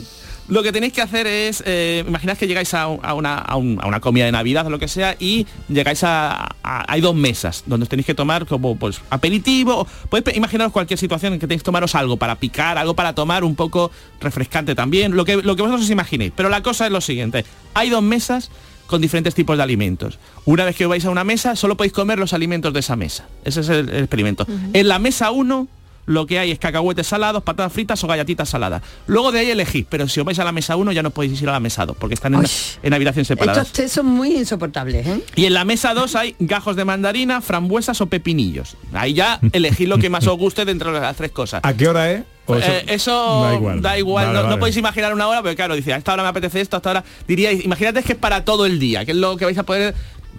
Lo 0.48 0.62
que 0.62 0.70
tenéis 0.70 0.92
que 0.92 1.02
hacer 1.02 1.26
es, 1.26 1.60
eh, 1.66 2.04
imaginad 2.06 2.38
que 2.38 2.46
llegáis 2.46 2.72
a, 2.72 2.86
un- 2.86 3.00
a 3.02 3.14
una, 3.14 3.34
a 3.36 3.56
un- 3.56 3.80
a 3.82 3.88
una 3.88 3.98
comida 3.98 4.26
de 4.26 4.30
Navidad 4.32 4.64
o 4.66 4.70
lo 4.70 4.78
que 4.78 4.86
sea 4.86 5.16
y 5.18 5.44
llegáis 5.68 6.04
a, 6.04 6.54
Hay 6.62 7.00
dos 7.00 7.16
mesas 7.16 7.64
donde 7.66 7.82
os 7.82 7.88
tenéis 7.88 8.06
que 8.06 8.14
tomar 8.14 8.46
como 8.46 8.76
pues 8.76 9.00
aperitivo. 9.10 9.88
Podéis 10.08 10.24
pe- 10.24 10.36
imaginaros 10.36 10.72
cualquier 10.72 10.98
situación 11.00 11.32
en 11.32 11.40
que 11.40 11.48
tenéis 11.48 11.62
que 11.62 11.66
tomaros 11.66 11.96
algo 11.96 12.16
para 12.16 12.36
picar, 12.36 12.78
algo 12.78 12.94
para 12.94 13.12
tomar 13.12 13.42
un 13.42 13.56
poco 13.56 13.90
refrescante 14.20 14.76
también, 14.76 15.16
lo 15.16 15.24
que, 15.24 15.36
lo 15.36 15.56
que 15.56 15.62
vosotros 15.62 15.82
os 15.84 15.90
imaginéis. 15.90 16.32
Pero 16.36 16.48
la 16.48 16.62
cosa 16.62 16.86
es 16.86 16.92
lo 16.92 17.00
siguiente. 17.00 17.44
Hay 17.74 17.90
dos 17.90 18.02
mesas 18.04 18.50
con 18.86 19.00
diferentes 19.00 19.34
tipos 19.34 19.56
de 19.56 19.64
alimentos. 19.64 20.18
Una 20.44 20.64
vez 20.64 20.76
que 20.76 20.86
vais 20.86 21.04
a 21.04 21.10
una 21.10 21.24
mesa, 21.24 21.56
solo 21.56 21.76
podéis 21.76 21.92
comer 21.92 22.20
los 22.20 22.32
alimentos 22.32 22.72
de 22.72 22.78
esa 22.80 22.94
mesa. 22.94 23.26
Ese 23.44 23.62
es 23.62 23.68
el, 23.68 23.88
el 23.88 23.98
experimento. 23.98 24.46
En 24.72 24.86
la 24.86 25.00
mesa 25.00 25.32
1 25.32 25.66
lo 26.06 26.26
que 26.26 26.38
hay 26.38 26.50
es 26.50 26.58
cacahuetes 26.58 27.06
salados, 27.06 27.42
patatas 27.42 27.72
fritas 27.72 28.02
o 28.02 28.06
galletitas 28.06 28.48
saladas. 28.48 28.82
Luego 29.06 29.32
de 29.32 29.40
ahí 29.40 29.50
elegís, 29.50 29.84
pero 29.88 30.08
si 30.08 30.20
os 30.20 30.26
vais 30.26 30.38
a 30.38 30.44
la 30.44 30.52
mesa 30.52 30.76
1 30.76 30.92
ya 30.92 31.02
no 31.02 31.10
podéis 31.10 31.40
ir 31.42 31.48
a 31.48 31.52
la 31.52 31.60
mesa 31.60 31.84
2, 31.84 31.96
porque 31.98 32.14
están 32.14 32.34
en, 32.34 32.40
Uy. 32.40 32.46
en 32.82 32.94
habitaciones 32.94 33.28
separadas. 33.28 33.66
Estos 33.66 33.90
son 33.92 34.06
muy 34.06 34.34
insoportables, 34.36 35.06
¿eh? 35.06 35.20
Y 35.34 35.44
en 35.46 35.54
la 35.54 35.64
mesa 35.64 35.94
2 35.94 36.14
hay 36.16 36.36
gajos 36.38 36.76
de 36.76 36.84
mandarina, 36.84 37.40
frambuesas 37.40 38.00
o 38.00 38.06
pepinillos. 38.06 38.76
Ahí 38.92 39.14
ya 39.14 39.40
elegid 39.52 39.88
lo 39.88 39.98
que 39.98 40.08
más 40.10 40.26
os 40.26 40.38
guste 40.38 40.64
dentro 40.64 40.92
de 40.92 41.00
las 41.00 41.16
tres 41.16 41.32
cosas. 41.32 41.60
¿A 41.64 41.74
qué 41.74 41.88
hora 41.88 42.10
es? 42.12 42.22
¿O 42.48 42.54
Eh, 42.56 42.84
eso 42.86 43.42
da 43.42 43.54
igual. 43.54 43.82
da 43.82 43.98
igual, 43.98 44.26
Vale, 44.32 44.48
no, 44.48 44.58
podéis 44.60 44.76
imaginar 44.76 45.12
una 45.12 45.26
hora, 45.26 45.42
pero 45.42 45.56
claro, 45.56 45.74
dice, 45.74 45.92
a 45.92 45.96
esta 45.96 46.12
hora 46.12 46.22
me 46.22 46.28
apetece 46.28 46.60
esto, 46.60 46.76
hasta 46.76 46.90
ahora 46.90 47.04
diríais, 47.26 47.64
imagínate 47.64 48.04
que 48.04 48.12
es 48.12 48.18
para 48.18 48.44
todo 48.44 48.66
el 48.66 48.78
día, 48.78 49.04
que 49.04 49.10
es 49.10 49.16
lo 49.16 49.36
que 49.36 49.44
vais 49.44 49.58
a 49.58 49.64
poder 49.64 49.94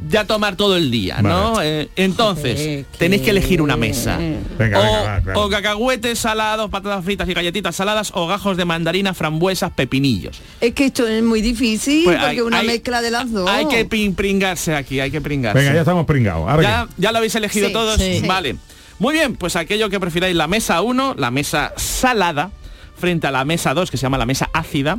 ya 0.10 0.26
tomar 0.26 0.56
todo 0.56 0.78
el 0.78 0.90
día, 0.92 1.22
¿no? 1.22 1.62
Eh, 1.62 1.90
entonces, 1.96 2.56
Joder, 2.60 2.86
tenéis 2.98 3.22
que 3.24 3.32
elegir 3.32 3.62
una 3.62 3.76
mesa. 3.78 4.18
Venga, 4.18 4.80
o, 4.80 4.84
venga, 4.84 5.02
va, 5.04 5.22
claro. 5.22 5.42
o 5.44 5.50
cacahuetes 5.50 6.20
salados, 6.20 6.70
patatas 6.70 7.04
fritas 7.04 7.28
y 7.30 7.34
galletitas 7.34 7.76
saladas, 7.76 8.12
o 8.14 8.28
gajos 8.28 8.58
de 8.58 8.66
mandarina, 8.66 9.14
frambuesas, 9.14 9.72
pepinillos. 9.72 10.40
Es 10.62 10.74
que 10.74 10.86
esto 10.86 11.08
es 11.08 11.22
muy 11.24 11.42
difícil 11.42 12.04
Pues 12.06 12.18
porque 12.18 12.30
hay- 12.32 12.42
una 12.42 12.60
hay- 12.60 12.68
mezcla 12.68 13.02
de 13.02 13.12
las 13.12 13.32
dos. 13.32 13.50
Hay 13.50 13.68
que 13.68 13.88
pin- 13.90 14.16
pringarse 14.16 14.76
aquí, 14.76 15.00
hay 15.00 15.12
que 15.12 15.22
pringarse. 15.22 15.60
Venga, 15.60 15.74
ya 15.74 15.80
estamos 15.82 16.06
pringados. 16.06 16.50
Ahora 16.50 16.64
¿Ya, 16.64 16.88
ya 16.98 17.12
lo 17.12 17.18
habéis 17.18 17.36
elegido 17.36 17.68
Sí, 17.68 17.74
todos? 17.74 18.00
sí. 18.00 18.22
Vale. 18.28 18.56
Muy 19.00 19.14
bien, 19.14 19.36
pues 19.36 19.56
aquello 19.56 19.90
que 19.90 20.00
prefiráis, 20.00 20.36
la 20.36 20.48
mesa 20.48 20.82
1, 20.82 21.14
la 21.18 21.30
mesa 21.32 21.74
salada, 21.78 22.50
frente 22.98 23.28
a 23.28 23.32
la 23.32 23.46
mesa 23.46 23.74
2, 23.74 23.92
que 23.92 23.98
se 23.98 24.04
llama 24.04 24.18
la 24.18 24.26
mesa 24.26 24.50
ácida, 24.54 24.98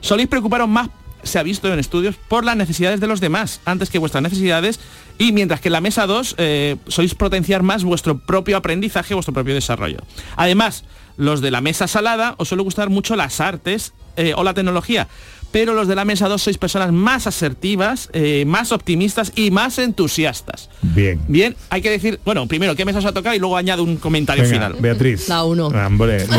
soléis 0.00 0.28
preocuparos 0.28 0.68
más, 0.68 0.88
se 1.22 1.38
ha 1.38 1.42
visto 1.42 1.72
en 1.72 1.78
estudios, 1.78 2.16
por 2.16 2.44
las 2.44 2.56
necesidades 2.56 3.00
de 3.00 3.06
los 3.06 3.20
demás, 3.20 3.60
antes 3.64 3.90
que 3.90 3.98
vuestras 3.98 4.22
necesidades, 4.22 4.80
y 5.18 5.32
mientras 5.32 5.60
que 5.60 5.68
en 5.68 5.72
la 5.72 5.80
mesa 5.80 6.06
2 6.06 6.34
eh, 6.38 6.76
soléis 6.88 7.14
potenciar 7.14 7.62
más 7.62 7.84
vuestro 7.84 8.18
propio 8.18 8.56
aprendizaje, 8.56 9.14
vuestro 9.14 9.34
propio 9.34 9.54
desarrollo. 9.54 9.98
Además, 10.36 10.84
los 11.16 11.40
de 11.40 11.50
la 11.50 11.60
mesa 11.60 11.86
salada 11.86 12.34
os 12.38 12.48
suele 12.48 12.62
gustar 12.62 12.88
mucho 12.88 13.16
las 13.16 13.40
artes 13.40 13.92
eh, 14.16 14.32
o 14.36 14.42
la 14.42 14.54
tecnología, 14.54 15.08
pero 15.52 15.74
los 15.74 15.88
de 15.88 15.94
la 15.96 16.04
mesa 16.04 16.28
2 16.28 16.40
sois 16.40 16.58
personas 16.58 16.92
más 16.92 17.26
asertivas, 17.26 18.08
eh, 18.12 18.44
más 18.46 18.70
optimistas 18.72 19.32
y 19.34 19.50
más 19.50 19.78
entusiastas. 19.78 20.70
Bien. 20.82 21.20
Bien, 21.28 21.56
hay 21.70 21.82
que 21.82 21.90
decir, 21.90 22.20
bueno, 22.24 22.46
primero, 22.46 22.76
¿qué 22.76 22.84
mesa 22.84 23.00
os 23.00 23.04
ha 23.04 23.12
tocado? 23.12 23.34
Y 23.34 23.38
luego 23.40 23.56
añado 23.56 23.82
un 23.82 23.96
comentario 23.96 24.44
Venga, 24.44 24.54
final. 24.54 24.74
Beatriz. 24.80 25.28
La 25.28 25.42
uno. 25.44 25.70
Ah, 25.74 25.86
hombre, 25.88 26.24
no, 26.28 26.36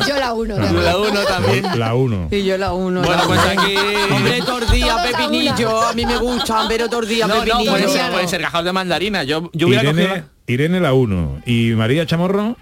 no- 0.00 0.06
Yo 0.08 0.16
la 0.16 0.32
uno. 0.32 0.56
no, 0.56 0.62
también. 0.64 0.84
La 0.84 0.98
uno 0.98 1.20
también. 1.22 1.78
La 1.78 1.94
uno. 1.94 2.28
Y 2.30 2.42
yo 2.44 2.58
la 2.58 2.72
uno. 2.72 3.02
Bueno, 3.02 3.16
la 3.22 3.28
pues 3.28 3.40
uno. 3.40 3.62
aquí... 3.62 3.74
Hombre, 4.12 4.42
tortilla, 4.42 4.86
Todos 4.96 5.00
a 5.00 5.02
pepinillo. 5.18 5.82
A 5.82 5.92
mí 5.92 6.06
me 6.06 6.16
gustan, 6.18 6.66
pero 6.68 6.88
tortilla, 6.88 7.26
No, 7.28 7.36
no, 7.36 7.44
pepinillo. 7.44 7.70
puede 7.70 7.88
ser, 7.88 8.10
puede 8.10 8.28
ser 8.28 8.42
gajados 8.42 8.64
de 8.66 8.72
mandarina. 8.72 9.22
Yo, 9.24 9.48
yo 9.52 9.68
hubiera 9.68 9.84
Irene, 9.84 10.06
cogido... 10.08 10.24
Irene 10.48 10.80
la 10.80 10.92
uno. 10.92 11.40
Y 11.46 11.70
María 11.76 12.04
Chamorro 12.06 12.56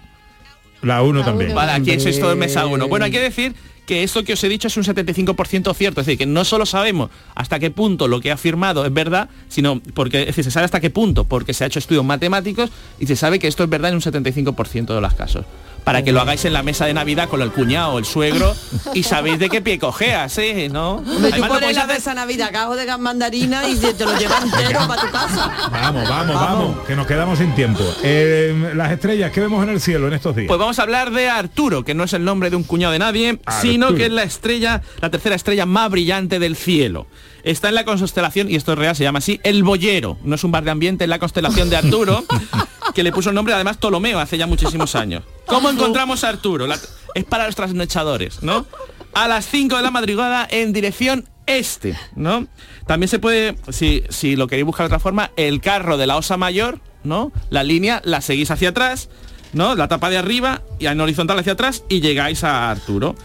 la 0.81 1.01
uno 1.01 1.19
La 1.19 1.25
también. 1.25 1.49
uno. 1.51 1.55
Vale, 1.59 1.71
aquí 1.73 1.99
sois 1.99 2.19
todo 2.19 2.31
en 2.31 2.39
mesa 2.39 2.65
uno. 2.67 2.87
Bueno, 2.87 3.05
hay 3.05 3.11
que 3.11 3.19
decir 3.19 3.53
que 3.89 4.03
esto 4.03 4.23
que 4.23 4.33
os 4.33 4.43
he 4.43 4.49
dicho 4.49 4.67
es 4.67 4.77
un 4.77 4.83
75% 4.83 5.73
cierto, 5.73 6.01
es 6.01 6.05
decir, 6.05 6.19
que 6.19 6.27
no 6.27 6.45
solo 6.45 6.67
sabemos 6.67 7.09
hasta 7.33 7.57
qué 7.57 7.71
punto 7.71 8.07
lo 8.07 8.21
que 8.21 8.29
ha 8.29 8.35
afirmado 8.35 8.85
es 8.85 8.93
verdad, 8.93 9.29
sino 9.47 9.81
porque 9.95 10.31
se 10.31 10.51
sabe 10.51 10.65
hasta 10.65 10.79
qué 10.79 10.91
punto, 10.91 11.23
porque 11.23 11.55
se 11.55 11.63
ha 11.63 11.67
hecho 11.67 11.79
estudios 11.79 12.05
matemáticos 12.05 12.69
y 12.99 13.07
se 13.07 13.15
sabe 13.15 13.39
que 13.39 13.47
esto 13.47 13.63
es 13.63 13.69
verdad 13.69 13.89
en 13.89 13.95
un 13.95 14.01
75% 14.01 14.93
de 14.93 15.01
los 15.01 15.13
casos. 15.15 15.43
Para 15.83 16.03
que 16.03 16.11
lo 16.11 16.21
hagáis 16.21 16.45
en 16.45 16.53
la 16.53 16.61
mesa 16.61 16.85
de 16.85 16.93
Navidad 16.93 17.29
con 17.29 17.41
el 17.41 17.51
cuñado 17.51 17.93
o 17.93 17.99
el 17.99 18.05
suegro 18.05 18.55
y 18.93 19.03
sabéis 19.03 19.39
de 19.39 19.49
qué 19.49 19.61
pie 19.61 19.79
cojeas, 19.79 20.37
¿eh? 20.37 20.69
¿No? 20.71 21.01
Tú 21.03 21.11
Además, 21.11 21.39
lo 21.39 21.47
pones 21.47 21.75
la 21.75 21.83
hacer- 21.83 21.95
mesa 21.95 22.13
Navidad, 22.13 22.49
cajo 22.51 22.75
de 22.75 22.85
gas 22.85 22.99
mandarina 22.99 23.67
y 23.67 23.75
te 23.75 24.05
lo 24.05 24.17
llevas 24.17 24.43
entero 24.43 24.79
para 24.87 25.01
tu 25.01 25.11
casa. 25.11 25.51
Vamos, 25.71 26.07
vamos, 26.07 26.35
vamos, 26.35 26.87
que 26.87 26.95
nos 26.95 27.07
quedamos 27.07 27.39
sin 27.39 27.55
tiempo. 27.55 27.83
Eh, 28.03 28.73
las 28.75 28.91
estrellas 28.91 29.31
que 29.31 29.41
vemos 29.41 29.63
en 29.63 29.69
el 29.69 29.81
cielo 29.81 30.07
en 30.07 30.13
estos 30.13 30.35
días. 30.35 30.47
Pues 30.47 30.59
vamos 30.59 30.77
a 30.79 30.83
hablar 30.83 31.11
de 31.11 31.29
Arturo, 31.29 31.83
que 31.83 31.93
no 31.95 32.03
es 32.03 32.13
el 32.13 32.23
nombre 32.23 32.49
de 32.49 32.55
un 32.55 32.63
cuñado 32.63 32.93
de 32.93 32.99
nadie, 32.99 33.39
sino 33.61 33.95
que 33.95 34.05
es 34.05 34.11
la 34.11 34.23
estrella, 34.23 34.81
la 35.01 35.09
tercera 35.09 35.35
estrella 35.35 35.65
más 35.65 35.89
brillante 35.89 36.39
del 36.39 36.55
cielo. 36.55 37.07
Está 37.43 37.69
en 37.69 37.75
la 37.75 37.85
constelación, 37.85 38.51
y 38.51 38.55
esto 38.55 38.73
es 38.73 38.77
real, 38.77 38.95
se 38.95 39.03
llama 39.03 39.19
así, 39.19 39.39
El 39.43 39.63
Boyero. 39.63 40.17
No 40.23 40.35
es 40.35 40.43
un 40.43 40.51
bar 40.51 40.63
de 40.65 40.71
ambiente, 40.71 41.05
es 41.05 41.09
la 41.09 41.19
constelación 41.19 41.69
de 41.69 41.77
Arturo, 41.77 42.23
que 42.93 43.01
le 43.01 43.11
puso 43.13 43.29
el 43.29 43.35
nombre 43.35 43.53
además 43.53 43.77
Ptolomeo 43.77 44.19
hace 44.19 44.37
ya 44.37 44.45
muchísimos 44.45 44.93
años. 44.95 45.23
¿Cómo 45.49 45.69
encontramos 45.69 46.23
a 46.23 46.29
Arturo? 46.29 46.67
Es 47.15 47.23
para 47.25 47.47
los 47.47 47.55
trasnochadores, 47.55 48.43
¿no? 48.43 48.65
A 49.13 49.27
las 49.27 49.47
5 49.47 49.75
de 49.75 49.81
la 49.81 49.91
madrugada 49.91 50.47
en 50.49 50.71
dirección 50.71 51.27
este, 51.47 51.97
¿no? 52.15 52.47
También 52.85 53.07
se 53.07 53.17
puede, 53.17 53.55
si, 53.69 54.03
si 54.09 54.35
lo 54.35 54.47
queréis 54.47 54.65
buscar 54.65 54.83
de 54.83 54.87
otra 54.87 54.99
forma, 54.99 55.31
el 55.35 55.61
carro 55.61 55.97
de 55.97 56.05
la 56.05 56.17
Osa 56.17 56.37
Mayor, 56.37 56.79
¿no? 57.03 57.31
La 57.49 57.63
línea 57.63 58.01
la 58.05 58.21
seguís 58.21 58.51
hacia 58.51 58.69
atrás, 58.69 59.09
¿no? 59.53 59.75
La 59.75 59.87
tapa 59.87 60.11
de 60.11 60.17
arriba 60.17 60.61
y 60.77 60.85
en 60.85 61.01
horizontal 61.01 61.39
hacia 61.39 61.53
atrás 61.53 61.83
y 61.89 62.01
llegáis 62.01 62.43
a 62.43 62.69
Arturo. 62.69 63.15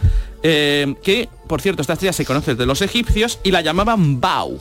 Eh, 0.41 0.95
que, 1.03 1.29
por 1.47 1.61
cierto, 1.61 1.81
esta 1.81 1.93
estrella 1.93 2.13
se 2.13 2.25
conoce 2.25 2.55
de 2.55 2.65
los 2.65 2.81
egipcios 2.81 3.39
y 3.43 3.51
la 3.51 3.61
llamaban 3.61 4.19
Bau 4.19 4.59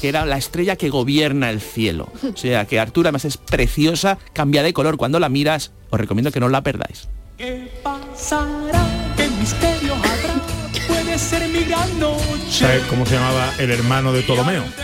que 0.00 0.08
era 0.08 0.24
la 0.24 0.36
estrella 0.38 0.76
que 0.76 0.88
gobierna 0.88 1.50
el 1.50 1.60
cielo. 1.60 2.08
O 2.32 2.36
sea 2.36 2.64
que 2.66 2.80
Arturo 2.80 3.08
además 3.08 3.24
es 3.24 3.36
preciosa, 3.36 4.18
cambia 4.32 4.62
de 4.62 4.72
color 4.72 4.96
cuando 4.96 5.18
la 5.20 5.28
miras. 5.28 5.72
Os 5.90 6.00
recomiendo 6.00 6.30
que 6.32 6.40
no 6.40 6.48
la 6.48 6.62
perdáis. 6.62 7.08
¿Qué 7.36 7.70
pasará? 7.82 8.86
¿Qué 9.16 9.28
misterio 9.38 9.94
habrá? 9.94 10.34
Puede 10.88 11.18
ser 11.18 11.48
mi 11.48 11.64
gran 11.64 11.98
noche. 12.00 12.24
¿Sabes 12.50 12.82
cómo 12.84 13.04
se 13.06 13.14
llamaba 13.14 13.52
el 13.58 13.70
hermano 13.70 14.12
de 14.12 14.22
Ptolomeo? 14.22 14.64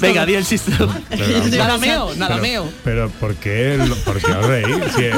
Venga, 0.00 0.26
di 0.26 0.34
el 0.34 0.44
chiste. 0.46 0.72
Pero- 1.08 1.46
nada 1.58 1.78
meo, 1.78 2.14
nada 2.16 2.36
pero- 2.36 2.42
meo. 2.42 2.68
Pero 2.84 3.10
¿por 3.10 3.34
qué, 3.36 3.78
por 4.04 4.20
qué 4.20 4.30
os 4.32 4.46
reís? 4.46 4.76
Si 4.96 5.04
es- 5.04 5.16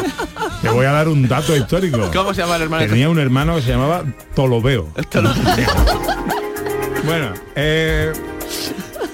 te 0.60 0.68
voy 0.68 0.86
a 0.86 0.92
dar 0.92 1.08
un 1.08 1.26
dato 1.28 1.56
histórico. 1.56 2.10
¿Cómo 2.12 2.34
se 2.34 2.42
llama 2.42 2.56
el 2.56 2.62
hermano? 2.62 2.86
Tenía 2.86 3.08
un 3.08 3.18
hermano 3.18 3.56
que 3.56 3.62
se 3.62 3.68
llamaba 3.70 4.04
Ptolomeo. 4.34 4.92
bueno, 7.04 7.32
eh, 7.56 8.12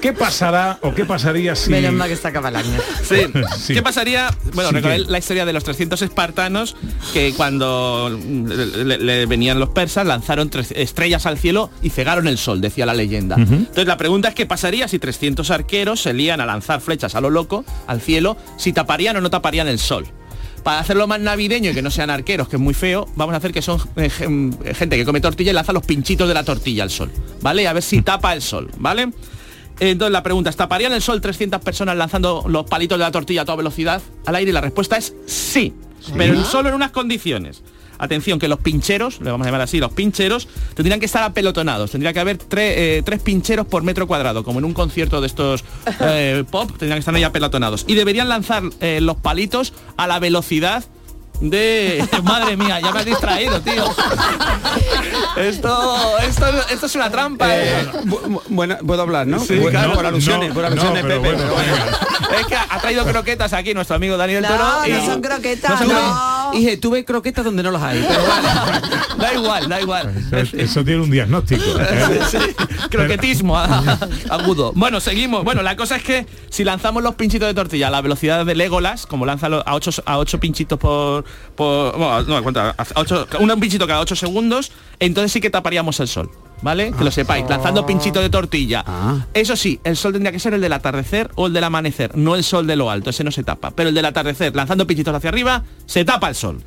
¿qué 0.01 0.13
pasará 0.13 0.79
o 0.83 0.95
qué 0.95 1.05
pasaría 1.05 1.55
si... 1.57 1.71
Menos 1.71 1.93
mal 1.93 2.09
que 2.09 2.17
se 2.17 2.29
acaba 2.29 2.49
el 2.51 2.57
año. 2.57 2.79
Sí. 3.03 3.17
Sí. 3.59 3.75
¿Qué 3.75 3.83
pasaría? 3.83 4.31
Bueno, 4.55 4.71
Sí, 4.71 5.05
la 5.09 5.19
historia 5.19 5.45
de 5.45 5.53
los 5.53 5.65
300 5.65 6.01
espartanos 6.03 6.77
que 7.13 7.33
cuando 7.37 8.11
le, 8.11 8.85
le- 8.85 8.99
le 8.99 9.27
venían 9.27 9.59
los 9.61 9.71
persas 9.71 10.07
lanzaron 10.07 10.49
tres 10.51 10.73
estrellas 10.75 11.27
al 11.27 11.39
cielo 11.39 11.71
y 11.83 11.91
cegaron 11.91 12.29
el 12.29 12.39
sol, 12.39 12.61
decía 12.61 12.87
la 12.87 12.95
leyenda. 12.95 13.37
Entonces 13.37 13.87
la 13.87 13.97
pregunta 13.97 14.29
es 14.29 14.35
qué 14.35 14.47
pasaría 14.47 14.89
si 14.89 14.99
300 14.99 15.51
arqueros 15.51 16.01
se 16.01 16.15
lían 16.15 16.41
a 16.41 16.47
lanzar 16.47 16.81
flechas 16.81 17.15
a 17.15 17.21
lo 17.21 17.31
loco 17.31 17.65
al 17.87 18.01
cielo, 18.01 18.37
si 18.57 18.73
taparían 18.73 19.17
o 19.17 19.21
no 19.21 19.29
taparían 19.31 19.69
el 19.69 19.79
sol. 19.79 20.07
Para 20.69 20.81
hacerlo 20.81 21.07
más 21.07 21.19
navideño 21.19 21.71
y 21.71 21.75
que 21.75 21.81
no 21.81 21.91
sean 21.91 22.11
arqueros, 22.11 22.47
que 22.47 22.57
es 22.57 22.61
muy 22.61 22.75
feo, 22.75 23.09
vamos 23.17 23.33
a 23.33 23.39
hacer 23.39 23.53
que 23.55 23.63
son 23.63 23.81
eh, 23.97 24.11
gen- 24.11 24.55
gente 24.75 24.99
que 24.99 25.07
come 25.07 25.19
tortilla 25.19 25.51
y 25.51 25.55
lanza 25.55 25.73
los 25.73 25.83
pinchitos 25.83 26.29
de 26.29 26.35
la 26.35 26.45
tortilla 26.45 26.83
al 26.83 26.91
sol, 26.91 27.11
¿vale? 27.41 27.67
A 27.67 27.73
ver 27.73 27.83
si 27.83 28.03
tapa 28.03 28.35
el 28.35 28.43
sol, 28.43 28.71
¿vale? 28.77 29.11
Entonces 29.81 30.13
la 30.13 30.23
pregunta 30.23 30.51
es, 30.51 30.57
¿taparían 30.57 30.93
el 30.93 31.01
sol 31.01 31.23
300 31.23 31.63
personas 31.63 31.97
lanzando 31.97 32.45
los 32.49 32.67
palitos 32.69 32.99
de 32.99 33.05
la 33.05 33.11
tortilla 33.11 33.41
a 33.41 33.45
toda 33.47 33.57
velocidad 33.57 34.03
al 34.27 34.35
aire? 34.35 34.51
Y 34.51 34.53
la 34.53 34.61
respuesta 34.61 34.99
es 34.99 35.15
sí, 35.25 35.73
pero 36.19 36.45
solo 36.45 36.69
en 36.69 36.75
unas 36.75 36.91
condiciones. 36.91 37.63
Atención, 37.99 38.39
que 38.39 38.49
los 38.49 38.59
pincheros, 38.61 39.21
le 39.21 39.31
vamos 39.31 39.45
a 39.47 39.49
llamar 39.51 39.63
así, 39.63 39.79
los 39.79 39.93
pincheros, 39.93 40.49
tendrían 40.75 41.01
que 41.01 41.07
estar 41.07 41.23
apelotonados. 41.25 41.91
Tendría 41.91 42.13
que 42.13 42.21
haber 42.21 42.39
tre- 42.39 42.73
eh, 42.77 43.03
tres 43.05 43.21
pincheros 43.21 43.67
por 43.67 43.83
metro 43.83 44.07
cuadrado, 44.07 44.45
como 44.45 44.59
en 44.61 44.65
un 44.65 44.75
concierto 44.75 45.21
de 45.21 45.27
estos 45.27 45.65
eh, 46.01 46.45
pop, 46.51 46.69
tendrían 46.71 46.95
que 46.97 47.01
estar 47.01 47.15
ahí 47.15 47.25
apelotonados. 47.25 47.85
Y 47.89 47.95
deberían 47.95 48.29
lanzar 48.29 48.63
eh, 48.81 49.01
los 49.01 49.17
palitos 49.17 49.73
a 49.97 50.07
la 50.07 50.19
velocidad 50.19 50.85
de... 51.41 52.05
Madre 52.25 52.57
mía, 52.57 52.81
ya 52.81 52.91
me 52.93 52.99
has 53.01 53.05
distraído, 53.07 53.61
tío. 53.61 53.85
Esto, 55.37 56.19
esto, 56.19 56.47
esto 56.71 56.87
es 56.87 56.95
una 56.97 57.11
trampa. 57.11 57.47
eh. 57.57 57.87
Bueno, 58.49 58.77
puedo 58.85 59.03
hablar, 59.03 59.27
¿no? 59.27 59.39
Sí, 59.39 59.55
Bueno, 59.57 59.71
claro. 59.71 59.95
por 59.95 60.07
alusiones, 60.07 60.53
por 60.53 60.65
alusiones, 60.65 61.03
pero 61.07 61.23
Pepe. 61.23 61.35
bueno, 61.37 61.39
pero 61.55 61.55
bueno. 61.55 62.41
Es 62.41 62.47
que 62.47 62.57
ha 62.57 62.81
traído 62.81 63.05
croquetas 63.05 63.53
aquí 63.53 63.73
nuestro 63.75 63.97
amigo 63.97 64.17
Daniel 64.17 64.43
No, 64.43 64.49
Toro. 64.49 64.65
no 64.89 65.07
son 65.07 65.21
croquetas, 65.23 65.79
son 65.79 65.89
Dije, 66.53 66.77
tuve 66.77 67.05
croquetas 67.05 67.45
donde 67.45 67.63
no 67.63 67.71
las 67.71 67.83
hay. 67.83 68.05
Pero 68.09 68.21
bueno. 68.21 68.99
Da 69.19 69.35
igual, 69.35 69.69
da 69.69 69.81
igual. 69.81 70.15
Eso, 70.31 70.57
eso 70.57 70.85
tiene 70.85 71.03
un 71.03 71.11
diagnóstico. 71.11 71.63
¿eh? 71.81 72.21
Sí, 72.31 72.39
croquetismo 72.89 73.57
agudo. 73.59 74.73
Bueno, 74.77 75.01
seguimos. 75.01 75.43
Bueno, 75.45 75.63
la 75.63 75.75
cosa 75.77 75.97
es 75.97 76.03
que 76.05 76.27
si 76.51 76.63
lanzamos 76.65 77.03
los 77.03 77.15
pinchitos 77.17 77.49
de 77.49 77.55
tortilla 77.55 77.89
a 77.89 77.91
la 77.91 78.01
velocidad 78.01 78.47
de 78.47 78.55
Legolas, 78.55 79.07
como 79.07 79.27
lanza 79.27 79.49
a 79.49 79.75
8 79.75 79.91
a 80.07 80.19
ocho 80.19 80.39
pinchitos 80.39 80.79
por, 80.79 81.25
por 81.57 81.97
bueno, 81.99 82.23
no. 82.23 82.61
A 82.61 82.75
ocho- 82.95 83.27
un 83.41 83.61
pinchito 83.61 83.87
cada 83.89 84.01
8 84.01 84.15
segundos, 84.15 84.71
entonces 85.01 85.33
sí 85.33 85.41
que 85.41 85.51
taparíamos 85.51 85.99
el 86.01 86.07
sol. 86.09 86.31
¿Vale? 86.63 86.93
Que 86.93 87.05
lo 87.05 87.11
sepáis, 87.11 87.49
lanzando 87.49 87.87
pinchito 87.87 88.21
de 88.21 88.31
tortilla. 88.31 88.85
Ah. 88.87 89.27
Eso 89.33 89.57
sí, 89.57 89.81
el 89.85 89.97
sol 89.97 90.13
tendría 90.13 90.33
que 90.33 90.41
ser 90.41 90.55
el 90.55 90.61
del 90.61 90.73
atardecer 90.73 91.31
o 91.37 91.47
el 91.47 91.53
del 91.53 91.65
amanecer, 91.65 92.17
no 92.17 92.35
el 92.35 92.43
sol 92.43 92.67
de 92.67 92.77
lo 92.77 92.91
alto, 92.91 93.11
ese 93.11 93.25
no 93.25 93.31
se 93.31 93.45
tapa. 93.45 93.71
Pero 93.71 93.91
el 93.91 93.95
del 93.95 94.05
atardecer, 94.05 94.55
lanzando 94.57 94.87
pinchitos 94.87 95.15
hacia 95.15 95.31
arriba, 95.31 95.63
se 95.87 96.05
tapa 96.05 96.29
el 96.29 96.35
sol. 96.35 96.63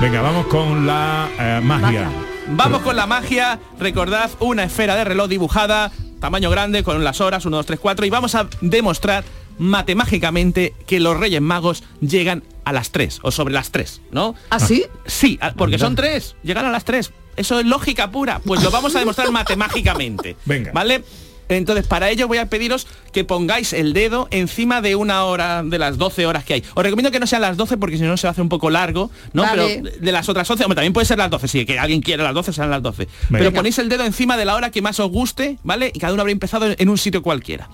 Venga, 0.00 0.20
vamos 0.20 0.46
con 0.46 0.86
la 0.86 1.28
eh, 1.38 1.60
magia. 1.62 2.10
Vamos 2.48 2.82
con 2.82 2.96
la 2.96 3.06
magia. 3.06 3.60
Recordad 3.78 4.30
una 4.40 4.64
esfera 4.64 4.96
de 4.96 5.04
reloj 5.04 5.28
dibujada, 5.28 5.92
tamaño 6.18 6.50
grande, 6.50 6.82
con 6.82 7.04
las 7.04 7.20
horas, 7.20 7.46
1, 7.46 7.56
2, 7.56 7.66
3, 7.66 7.78
4. 7.78 8.06
Y 8.06 8.10
vamos 8.10 8.34
a 8.34 8.48
demostrar 8.60 9.22
matemáticamente 9.58 10.74
que 10.88 10.98
los 10.98 11.16
Reyes 11.16 11.40
Magos 11.40 11.84
llegan 12.00 12.42
a 12.64 12.72
las 12.72 12.90
3 12.90 13.20
o 13.22 13.30
sobre 13.30 13.54
las 13.54 13.70
3, 13.70 14.02
¿no? 14.10 14.34
¿Ah, 14.50 14.60
sí? 14.60 14.84
Sí, 15.06 15.38
porque 15.56 15.78
son 15.78 15.94
3. 15.94 16.36
Llegan 16.42 16.64
a 16.64 16.70
las 16.70 16.84
3. 16.84 17.12
Eso 17.36 17.60
es 17.60 17.66
lógica 17.66 18.10
pura. 18.10 18.40
Pues 18.44 18.62
lo 18.62 18.70
vamos 18.70 18.94
a 18.94 18.98
demostrar 18.98 19.30
matemáticamente. 19.32 20.36
Venga. 20.44 20.72
¿Vale? 20.72 21.02
Entonces, 21.48 21.86
para 21.86 22.10
ello 22.10 22.28
voy 22.28 22.38
a 22.38 22.46
pediros 22.46 22.86
que 23.12 23.24
pongáis 23.24 23.72
el 23.72 23.92
dedo 23.92 24.28
encima 24.30 24.80
de 24.80 24.96
una 24.96 25.24
hora 25.24 25.62
de 25.62 25.78
las 25.78 25.98
12 25.98 26.26
horas 26.26 26.44
que 26.44 26.54
hay. 26.54 26.64
Os 26.74 26.82
recomiendo 26.82 27.10
que 27.10 27.20
no 27.20 27.26
sean 27.26 27.42
las 27.42 27.56
12 27.56 27.76
porque 27.76 27.98
si 27.98 28.04
no 28.04 28.16
se 28.16 28.26
va 28.26 28.30
a 28.30 28.32
hacer 28.32 28.42
un 28.42 28.48
poco 28.48 28.70
largo, 28.70 29.10
¿no? 29.32 29.42
Vale. 29.42 29.80
Pero 29.82 29.96
de 29.98 30.12
las 30.12 30.28
otras 30.28 30.48
11, 30.48 30.64
hombre, 30.64 30.76
también 30.76 30.92
puede 30.92 31.06
ser 31.06 31.18
las 31.18 31.30
12, 31.30 31.48
si 31.48 31.66
que 31.66 31.78
alguien 31.78 32.00
quiere 32.00 32.22
las 32.22 32.34
12, 32.34 32.52
serán 32.52 32.70
las 32.70 32.82
12. 32.82 33.08
Pero 33.30 33.52
ponéis 33.52 33.78
el 33.78 33.88
dedo 33.88 34.04
encima 34.04 34.36
de 34.36 34.44
la 34.44 34.54
hora 34.54 34.70
que 34.70 34.82
más 34.82 34.98
os 35.00 35.10
guste, 35.10 35.58
¿vale? 35.62 35.90
Y 35.92 35.98
cada 35.98 36.12
uno 36.12 36.22
habrá 36.22 36.32
empezado 36.32 36.66
en 36.76 36.88
un 36.88 36.98
sitio 36.98 37.22
cualquiera. 37.22 37.68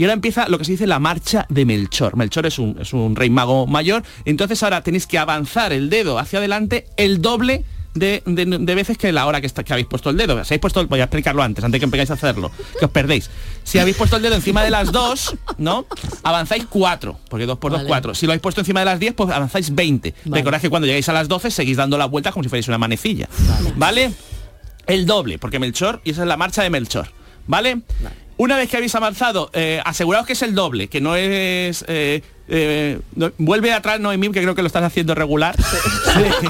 Y 0.00 0.04
ahora 0.04 0.14
empieza 0.14 0.48
lo 0.48 0.56
que 0.56 0.64
se 0.64 0.72
dice 0.72 0.86
la 0.86 0.98
marcha 0.98 1.44
de 1.50 1.66
Melchor. 1.66 2.16
Melchor 2.16 2.46
es 2.46 2.58
un, 2.58 2.74
es 2.80 2.94
un 2.94 3.14
rey 3.14 3.28
mago 3.28 3.66
mayor. 3.66 4.02
Entonces 4.24 4.62
ahora 4.62 4.82
tenéis 4.82 5.06
que 5.06 5.18
avanzar 5.18 5.74
el 5.74 5.90
dedo 5.90 6.18
hacia 6.18 6.38
adelante 6.38 6.86
el 6.96 7.20
doble 7.20 7.64
de, 7.92 8.22
de- 8.24 8.46
de 8.46 8.74
veces 8.74 8.96
que 8.96 9.12
la 9.12 9.26
hora 9.26 9.42
que, 9.42 9.46
está- 9.46 9.62
que 9.62 9.74
habéis 9.74 9.88
puesto 9.88 10.08
el 10.08 10.16
dedo. 10.16 10.42
Si 10.42 10.54
habéis 10.54 10.60
puesto, 10.62 10.86
voy 10.86 11.00
a 11.00 11.04
explicarlo 11.04 11.42
antes, 11.42 11.62
antes 11.62 11.72
de 11.74 11.80
que 11.80 11.84
empezáis 11.84 12.10
a 12.12 12.14
hacerlo, 12.14 12.50
que 12.78 12.86
os 12.86 12.90
perdéis. 12.90 13.28
Si 13.62 13.78
habéis 13.78 13.94
puesto 13.94 14.16
el 14.16 14.22
dedo 14.22 14.36
encima 14.36 14.64
de 14.64 14.70
las 14.70 14.90
dos, 14.90 15.36
¿no? 15.58 15.84
Avanzáis 16.22 16.64
cuatro, 16.70 17.20
porque 17.28 17.44
dos 17.44 17.58
por 17.58 17.70
dos, 17.72 17.80
Vale. 17.80 17.88
cuatro. 17.88 18.14
Si 18.14 18.24
lo 18.24 18.32
habéis 18.32 18.40
puesto 18.40 18.62
encima 18.62 18.80
de 18.80 18.86
las 18.86 19.00
10, 19.00 19.12
pues 19.12 19.28
avanzáis 19.30 19.74
20. 19.74 20.14
Vale. 20.24 20.40
Recordad 20.40 20.62
que 20.62 20.70
cuando 20.70 20.86
llegáis 20.86 21.10
a 21.10 21.12
las 21.12 21.28
12 21.28 21.50
seguís 21.50 21.76
dando 21.76 21.98
la 21.98 22.06
vuelta 22.06 22.32
como 22.32 22.42
si 22.42 22.48
fuerais 22.48 22.68
una 22.68 22.78
manecilla. 22.78 23.28
¿Vale? 23.76 24.12
El 24.86 25.04
doble, 25.04 25.38
porque 25.38 25.58
Melchor, 25.58 26.00
y 26.04 26.12
esa 26.12 26.22
es 26.22 26.28
la 26.28 26.38
marcha 26.38 26.62
de 26.62 26.70
Melchor. 26.70 27.08
¿Vale? 27.46 27.80
Una 28.40 28.56
vez 28.56 28.70
que 28.70 28.78
habéis 28.78 28.94
avanzado, 28.94 29.50
eh, 29.52 29.82
aseguraos 29.84 30.26
que 30.26 30.32
es 30.32 30.40
el 30.40 30.54
doble, 30.54 30.88
que 30.88 31.02
no 31.02 31.14
es... 31.14 31.84
eh, 31.88 32.22
eh, 32.48 32.98
no- 33.14 33.30
vuelve 33.36 33.70
atrás 33.70 34.00
Noemí, 34.00 34.32
que 34.32 34.40
creo 34.40 34.54
que 34.54 34.62
lo 34.62 34.66
estás 34.66 34.82
haciendo 34.82 35.14
regular. 35.14 35.54
Sí. 35.62 36.48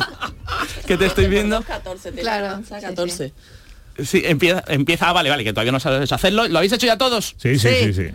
que 0.86 0.96
te 0.96 1.06
estoy 1.06 1.26
viendo. 1.26 1.60
14, 1.62 2.12
Claro, 2.12 2.62
14. 2.68 3.32
Sí, 4.04 4.22
empieza, 4.24 4.62
empieza, 4.68 5.08
ah, 5.08 5.12
vale, 5.12 5.30
vale, 5.30 5.42
que 5.42 5.52
todavía 5.52 5.72
no 5.72 5.80
sabes 5.80 6.12
hacerlo. 6.12 6.46
¿Lo 6.46 6.58
habéis 6.58 6.72
hecho 6.72 6.86
ya 6.86 6.96
todos? 6.96 7.34
Sí, 7.38 7.58
sí, 7.58 7.68
sí, 7.82 7.92
sí. 7.92 8.06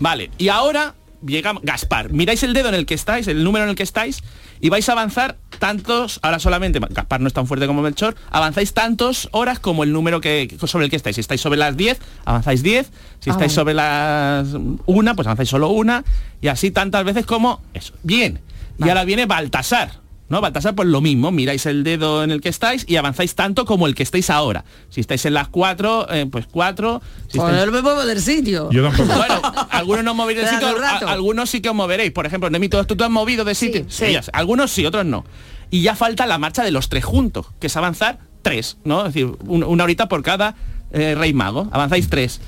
Vale, 0.00 0.32
y 0.36 0.48
ahora 0.48 0.94
llega 1.24 1.54
Gaspar. 1.62 2.10
Miráis 2.10 2.42
el 2.42 2.54
dedo 2.54 2.70
en 2.70 2.74
el 2.74 2.86
que 2.86 2.94
estáis, 2.94 3.28
el 3.28 3.44
número 3.44 3.66
en 3.66 3.70
el 3.70 3.76
que 3.76 3.84
estáis, 3.84 4.20
y 4.60 4.68
vais 4.68 4.88
a 4.88 4.92
avanzar 4.92 5.36
tantos, 5.58 6.20
ahora 6.22 6.38
solamente, 6.38 6.80
Gaspar 6.80 7.20
no 7.20 7.26
es 7.28 7.32
tan 7.32 7.46
fuerte 7.46 7.66
como 7.66 7.82
Melchor, 7.82 8.14
avanzáis 8.30 8.72
tantos 8.72 9.28
horas 9.32 9.58
como 9.58 9.84
el 9.84 9.92
número 9.92 10.20
que, 10.20 10.56
sobre 10.66 10.84
el 10.86 10.90
que 10.90 10.96
estáis. 10.96 11.16
Si 11.16 11.20
estáis 11.20 11.40
sobre 11.40 11.58
las 11.58 11.76
10, 11.76 11.98
avanzáis 12.24 12.62
10. 12.62 12.90
Si 13.20 13.30
Ah, 13.30 13.32
estáis 13.32 13.52
sobre 13.52 13.74
las 13.74 14.48
1, 14.86 15.16
pues 15.16 15.26
avanzáis 15.26 15.48
solo 15.48 15.68
una. 15.68 16.04
Y 16.40 16.48
así 16.48 16.70
tantas 16.70 17.04
veces 17.04 17.26
como 17.26 17.60
eso. 17.74 17.94
Bien. 18.02 18.40
Y 18.78 18.88
ahora 18.88 19.04
viene 19.04 19.26
Baltasar. 19.26 20.00
¿No? 20.30 20.40
Baltasar, 20.40 20.74
pues 20.74 20.88
lo 20.88 21.00
mismo, 21.02 21.30
miráis 21.32 21.66
el 21.66 21.84
dedo 21.84 22.24
en 22.24 22.30
el 22.30 22.40
que 22.40 22.48
estáis 22.48 22.84
y 22.88 22.96
avanzáis 22.96 23.34
tanto 23.34 23.66
como 23.66 23.86
el 23.86 23.94
que 23.94 24.02
estáis 24.04 24.30
ahora. 24.30 24.64
Si 24.88 25.00
estáis 25.00 25.26
en 25.26 25.34
las 25.34 25.48
4, 25.48 26.06
pues 26.30 26.46
4. 26.50 27.02
Si 27.28 27.36
Pues 27.38 27.52
estáis- 27.52 27.66
no 27.66 27.72
me 27.72 27.82
muevo 27.82 28.04
del 28.06 28.20
sitio. 28.22 28.70
Yo 28.70 28.82
tampoco. 28.82 29.12
bueno, 29.16 29.42
algunos 29.70 30.04
no 30.04 30.12
os 30.12 30.16
moveréis 30.16 30.46
de 30.48 30.54
Espera 30.54 30.72
sitio, 30.72 31.08
a- 31.08 31.12
algunos 31.12 31.50
sí 31.50 31.60
que 31.60 31.68
os 31.68 31.74
moveréis. 31.74 32.12
Por 32.12 32.24
ejemplo, 32.26 32.48
Nemi, 32.48 32.68
¿tú, 32.68 32.82
tú 32.84 32.96
te 32.96 33.04
has 33.04 33.10
movido 33.10 33.44
de 33.44 33.54
sitio? 33.54 33.84
sí. 33.88 34.06
sé. 34.14 34.20
Algunos 34.32 34.70
sí, 34.70 34.86
otros 34.86 35.04
no. 35.04 35.24
Y 35.70 35.82
ya 35.82 35.94
falta 35.96 36.26
la 36.26 36.38
marcha 36.38 36.62
de 36.64 36.70
los 36.70 36.88
tres 36.88 37.04
juntos, 37.04 37.46
que 37.60 37.66
es 37.66 37.76
avanzar 37.76 38.20
tres, 38.42 38.78
¿no? 38.84 39.00
Es 39.06 39.12
decir, 39.12 39.32
un- 39.46 39.64
una 39.64 39.84
horita 39.84 40.08
por 40.08 40.22
cada 40.22 40.54
eh, 40.92 41.14
rey 41.16 41.32
mago. 41.32 41.68
Avanzáis 41.72 42.08
tres. 42.08 42.40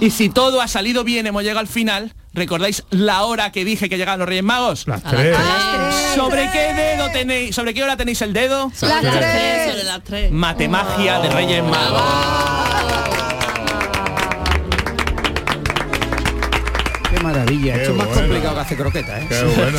Y 0.00 0.10
si 0.10 0.28
todo 0.28 0.60
ha 0.60 0.68
salido 0.68 1.02
bien, 1.04 1.26
hemos 1.26 1.42
llegado 1.42 1.60
al 1.60 1.68
final, 1.68 2.14
¿recordáis 2.36 2.84
la 2.90 3.24
hora 3.24 3.50
que 3.50 3.64
dije 3.64 3.88
que 3.88 3.96
llegaban 3.96 4.20
los 4.20 4.28
reyes 4.28 4.44
magos? 4.44 4.86
Las 4.86 5.02
tres. 5.02 5.36
¿Sobre 6.14 6.48
qué 6.52 6.74
dedo 6.74 7.10
tenéis? 7.10 7.54
¿Sobre 7.56 7.74
qué 7.74 7.82
hora 7.82 7.96
tenéis 7.96 8.22
el 8.22 8.32
dedo? 8.32 8.70
Las 8.80 9.02
Las 9.02 9.16
tres, 9.16 9.70
sobre 9.72 9.84
las 9.84 10.04
tres. 10.04 10.30
Matemagia 10.30 11.18
de 11.20 11.30
Reyes 11.30 11.64
Magos. 11.64 12.02
Qué 17.10 17.20
maravilla. 17.22 17.74
Qué 17.74 17.82
Esto 17.82 17.92
es 17.92 17.98
más 17.98 18.08
complicado 18.08 18.54
que 18.54 18.60
hacer 18.60 18.78
croquetas, 18.78 19.22
¿eh? 19.22 19.26
Qué 19.28 19.42
bueno, 19.42 19.78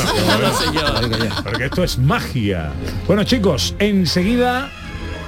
qué. 1.18 1.30
Porque 1.43 1.66
esto 1.66 1.84
es 1.84 1.97
magia. 1.99 2.72
Bueno 3.05 3.24
chicos, 3.24 3.76
enseguida 3.80 4.72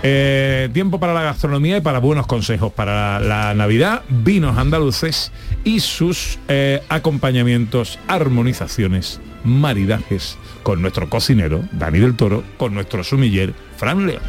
eh, 0.04 0.70
tiempo 0.74 1.00
para 1.00 1.14
la 1.14 1.24
gastronomía 1.24 1.78
y 1.78 1.82
para 1.82 2.00
buenos 2.00 2.26
consejos 2.28 2.72
para 2.72 3.20
la 3.20 3.54
Navidad, 3.54 4.04
vinos 4.10 4.58
andaluces 4.58 5.32
y 5.64 5.82
sus 5.82 6.40
eh, 6.48 6.82
acompañamientos, 6.90 8.00
armonizaciones, 8.08 9.20
maridajes 9.44 10.38
con 10.64 10.82
nuestro 10.82 11.10
cocinero, 11.10 11.64
Dani 11.72 12.00
del 12.00 12.16
Toro, 12.16 12.44
con 12.58 12.74
nuestro 12.74 13.04
sumiller, 13.04 13.54
Fran 13.78 14.08
León. 14.08 14.22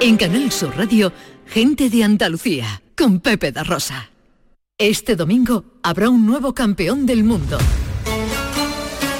En 0.00 0.16
Canal 0.16 0.50
Sur 0.50 0.76
Radio, 0.76 1.12
gente 1.46 1.88
de 1.88 2.04
Andalucía, 2.04 2.82
con 2.96 3.20
Pepe 3.20 3.52
da 3.52 3.62
Rosa. 3.62 4.10
Este 4.76 5.16
domingo 5.16 5.64
habrá 5.82 6.10
un 6.10 6.26
nuevo 6.26 6.54
campeón 6.54 7.06
del 7.06 7.22
mundo. 7.24 7.58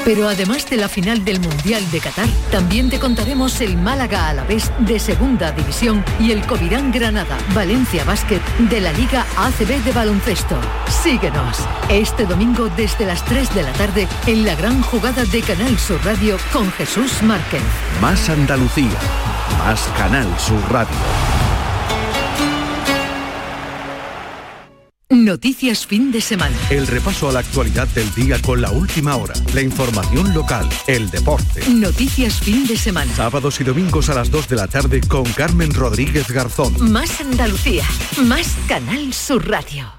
Pero 0.05 0.28
además 0.28 0.68
de 0.68 0.76
la 0.76 0.88
final 0.88 1.24
del 1.24 1.40
Mundial 1.40 1.88
de 1.90 2.00
Qatar, 2.00 2.28
también 2.50 2.90
te 2.90 2.98
contaremos 2.98 3.61
el 3.61 3.76
Málaga 3.76 4.28
a 4.28 4.34
la 4.34 4.44
vez 4.44 4.72
de 4.80 4.98
Segunda 4.98 5.53
División 5.53 6.05
y 6.18 6.32
el 6.32 6.44
Covirán 6.44 6.90
Granada 6.90 7.38
Valencia 7.55 8.05
Basket 8.05 8.40
de 8.59 8.80
la 8.80 8.92
Liga 8.92 9.24
ACB 9.36 9.82
de 9.84 9.92
baloncesto. 9.92 10.59
Síguenos 11.03 11.59
este 11.88 12.26
domingo 12.26 12.68
desde 12.76 13.07
las 13.07 13.24
3 13.24 13.55
de 13.55 13.62
la 13.62 13.72
tarde 13.72 14.09
en 14.26 14.44
la 14.44 14.55
gran 14.57 14.82
jugada 14.82 15.24
de 15.24 15.40
Canal 15.40 15.78
Sur 15.78 16.05
Radio 16.05 16.36
con 16.53 16.70
Jesús 16.72 17.22
Márquez. 17.22 17.62
Más 18.00 18.28
Andalucía. 18.28 18.98
Más 19.59 19.88
Canal 19.96 20.26
Sur 20.38 20.61
Radio. 20.70 21.31
Noticias 25.12 25.86
fin 25.86 26.10
de 26.10 26.22
semana. 26.22 26.56
El 26.70 26.86
repaso 26.86 27.28
a 27.28 27.32
la 27.32 27.40
actualidad 27.40 27.86
del 27.88 28.12
día 28.14 28.40
con 28.40 28.62
la 28.62 28.70
última 28.70 29.14
hora. 29.16 29.34
La 29.52 29.60
información 29.60 30.32
local. 30.32 30.66
El 30.86 31.10
deporte. 31.10 31.68
Noticias 31.68 32.40
fin 32.40 32.66
de 32.66 32.78
semana. 32.78 33.14
Sábados 33.14 33.60
y 33.60 33.64
domingos 33.64 34.08
a 34.08 34.14
las 34.14 34.30
2 34.30 34.48
de 34.48 34.56
la 34.56 34.68
tarde 34.68 35.02
con 35.02 35.24
Carmen 35.24 35.74
Rodríguez 35.74 36.30
Garzón. 36.30 36.90
Más 36.90 37.20
Andalucía, 37.20 37.84
más 38.24 38.56
Canal 38.66 39.12
Sur 39.12 39.46
Radio. 39.50 39.92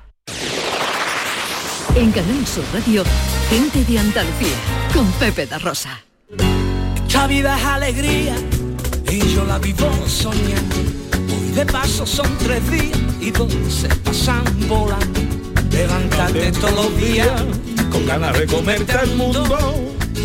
En 1.95 2.11
Canal 2.11 2.47
Sur 2.47 2.65
Radio, 2.73 3.03
gente 3.51 3.85
de 3.85 3.99
Andalucía, 3.99 4.57
con 4.95 5.11
Pepe 5.13 5.45
da 5.45 5.59
Rosa. 5.59 6.03
Esta 7.07 7.27
vida 7.27 7.55
es 7.55 7.65
alegría 7.65 8.35
y 9.11 9.19
yo 9.27 9.45
la 9.45 9.59
vivo 9.59 9.91
soñando. 10.07 11.02
De 11.55 11.65
paso 11.67 12.03
son 12.07 12.25
tres 12.39 12.67
días 12.71 12.97
y 13.21 13.29
dos 13.29 13.53
se 13.69 13.87
pasan 13.87 14.43
volando. 14.67 15.19
Levántate 15.71 16.51
todos 16.51 16.73
los 16.73 16.97
días 16.97 17.29
con 17.91 18.07
ganas 18.07 18.39
de 18.39 18.47
comerte 18.47 18.93
al 18.93 19.15
mundo. 19.15 19.45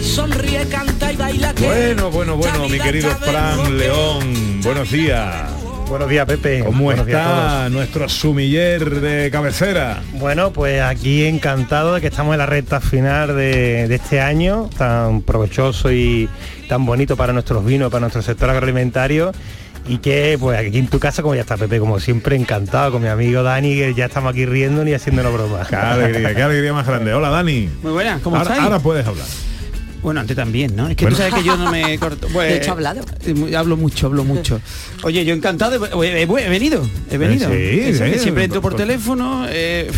Sonríe, 0.02 0.66
canta 0.70 1.12
y 1.12 1.16
baila 1.16 1.52
que 1.52 1.66
Bueno, 1.66 2.10
bueno, 2.10 2.36
bueno, 2.36 2.66
mi 2.68 2.78
querido 2.78 3.10
Fran 3.10 3.76
León, 3.76 4.60
buenos 4.62 4.90
días. 4.90 5.50
Buenos 5.88 6.08
días, 6.08 6.26
Pepe. 6.26 6.64
¿Cómo 6.64 6.84
Buenos 6.84 7.06
días 7.06 7.20
a 7.20 7.66
está 7.66 7.68
nuestro 7.70 8.08
sumiller 8.08 9.00
de 9.00 9.30
cabecera? 9.30 10.02
Bueno, 10.14 10.52
pues 10.52 10.80
aquí 10.82 11.24
encantado 11.26 11.94
de 11.94 12.00
que 12.00 12.08
estamos 12.08 12.32
en 12.34 12.38
la 12.38 12.46
recta 12.46 12.80
final 12.80 13.28
de, 13.28 13.86
de 13.86 13.94
este 13.94 14.20
año, 14.20 14.68
tan 14.76 15.22
provechoso 15.22 15.92
y 15.92 16.28
tan 16.68 16.84
bonito 16.86 17.16
para 17.16 17.32
nuestros 17.32 17.64
vinos, 17.64 17.90
para 17.90 18.00
nuestro 18.00 18.22
sector 18.22 18.48
agroalimentario. 18.50 19.32
Y 19.86 19.98
que 19.98 20.36
pues 20.38 20.58
aquí 20.58 20.78
en 20.78 20.88
tu 20.88 20.98
casa, 20.98 21.22
como 21.22 21.34
ya 21.34 21.40
está 21.40 21.56
Pepe, 21.56 21.78
como 21.78 21.98
siempre, 21.98 22.36
encantado 22.36 22.92
con 22.92 23.02
mi 23.02 23.08
amigo 23.08 23.42
Dani, 23.42 23.74
que 23.74 23.94
ya 23.94 24.06
estamos 24.06 24.32
aquí 24.32 24.44
riendo 24.44 24.86
y 24.86 24.92
haciéndonos 24.92 25.32
bromas. 25.32 25.68
Qué 25.68 25.76
alegría, 25.76 26.34
qué 26.34 26.42
alegría 26.42 26.72
más 26.74 26.86
grande. 26.86 27.12
Hola 27.14 27.30
Dani. 27.30 27.70
Muy 27.82 27.92
buenas, 27.92 28.20
¿cómo 28.20 28.36
ahora, 28.36 28.50
estáis? 28.50 28.62
ahora 28.64 28.78
puedes 28.80 29.06
hablar. 29.06 29.26
Bueno, 30.02 30.20
antes 30.20 30.36
también, 30.36 30.76
¿no? 30.76 30.88
Es 30.88 30.96
que 30.96 31.04
Bueno. 31.06 31.16
tú 31.16 31.22
sabes 31.22 31.34
que 31.34 31.42
yo 31.44 31.56
no 31.56 31.72
me 31.72 31.98
corto. 32.00 32.28
Pues, 32.32 32.50
De 32.50 32.56
hecho, 32.58 32.70
ha 32.70 32.74
hablado. 32.74 33.00
eh, 33.24 33.56
Hablo 33.56 33.76
mucho, 33.76 34.06
hablo 34.06 34.24
mucho. 34.24 34.60
Oye, 35.02 35.24
yo 35.24 35.34
encantado, 35.34 35.72
de- 35.78 35.88
he, 35.88 36.26
venido, 36.26 36.86
he 37.10 37.18
venido. 37.18 37.50
Sí, 37.50 38.18
siempre 38.18 38.44
entro 38.44 38.60
por 38.60 38.72
por- 38.72 38.80
teléfono, 38.80 39.46
eh, 39.48 39.90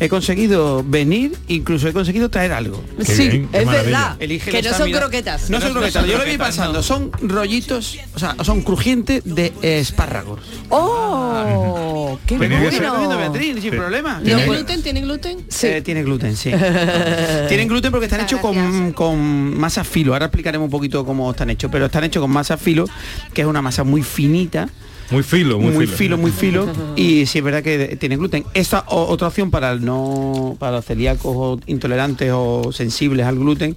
he 0.00 0.08
conseguido 0.08 0.84
venir, 0.86 1.36
incluso 1.48 1.88
he 1.88 1.92
conseguido 1.92 2.28
traer 2.28 2.52
algo. 2.52 2.82
Qué 2.98 3.04
sí, 3.04 3.28
bien, 3.28 3.48
qué 3.48 3.58
es 3.60 3.66
maravilla. 3.66 3.98
verdad. 3.98 4.16
Elige 4.22 4.50
que 4.50 4.62
no 4.62 4.74
son 4.74 4.90
croquetas. 4.92 5.50
No 5.50 5.60
son 5.60 5.60
No 5.60 5.60
son 5.60 5.72
croquetas, 5.74 6.06
yo 6.06 6.18
lo 6.18 6.24
vi 6.24 6.36
pasando. 6.38 6.72
no. 6.74 6.82
Son 6.82 7.10
rollitos, 7.22 7.98
o 8.14 8.18
sea, 8.18 8.36
son 8.44 8.62
crujientes 8.62 9.22
de 9.24 9.52
eh, 9.62 9.78
espárragos. 9.80 10.40
¡Oh! 10.70 12.18
¡Qué 12.26 12.38
ser- 12.38 12.48
comiendo 12.50 13.16
bueno! 13.16 13.18
Beatriz, 13.18 13.52
sin 13.54 13.62
Sí. 13.62 13.70
problema. 13.70 14.20
¿Tiene 14.22 14.44
Eh, 14.44 14.48
gluten? 14.48 14.82
¿Tiene 14.82 15.00
gluten? 15.00 15.38
Sí. 15.48 15.66
Eh, 15.66 15.82
tiene 15.82 16.02
gluten, 16.02 16.36
sí. 16.36 16.50
Tienen 17.48 17.68
gluten 17.68 17.90
porque 17.90 18.06
están 18.06 18.20
hechos 18.20 18.40
con, 18.40 18.92
con 18.92 19.58
masa 19.58 19.84
filo. 19.84 20.12
Ahora 20.12 20.26
explicaremos 20.26 20.66
un 20.66 20.70
poquito 20.70 21.04
cómo 21.04 21.30
están 21.30 21.50
hechos, 21.50 21.70
pero 21.70 21.86
están 21.86 22.04
hechos 22.04 22.20
con 22.20 22.30
masa 22.30 22.56
filo, 22.56 22.86
que 23.32 23.42
es 23.42 23.46
una 23.46 23.62
masa 23.62 23.84
muy 23.84 24.02
finita, 24.02 24.68
Muy 25.10 25.22
filo, 25.22 25.58
muy, 25.58 25.72
muy, 25.72 25.86
filo, 25.86 26.18
muy 26.18 26.30
filo. 26.32 26.66
y 26.96 27.26
sí 27.26 27.38
es 27.38 27.44
verdad 27.44 27.62
que 27.62 27.96
tiene 27.96 28.16
gluten. 28.16 28.44
Esta 28.54 28.84
o- 28.88 29.06
otra 29.06 29.28
opción 29.28 29.50
para 29.50 29.70
el 29.72 29.84
no, 29.84 30.56
para 30.58 30.72
los 30.76 30.84
celíacos 30.84 31.32
o 31.34 31.60
intolerantes 31.66 32.30
o 32.34 32.70
sensibles 32.72 33.24
al 33.26 33.36
gluten, 33.38 33.76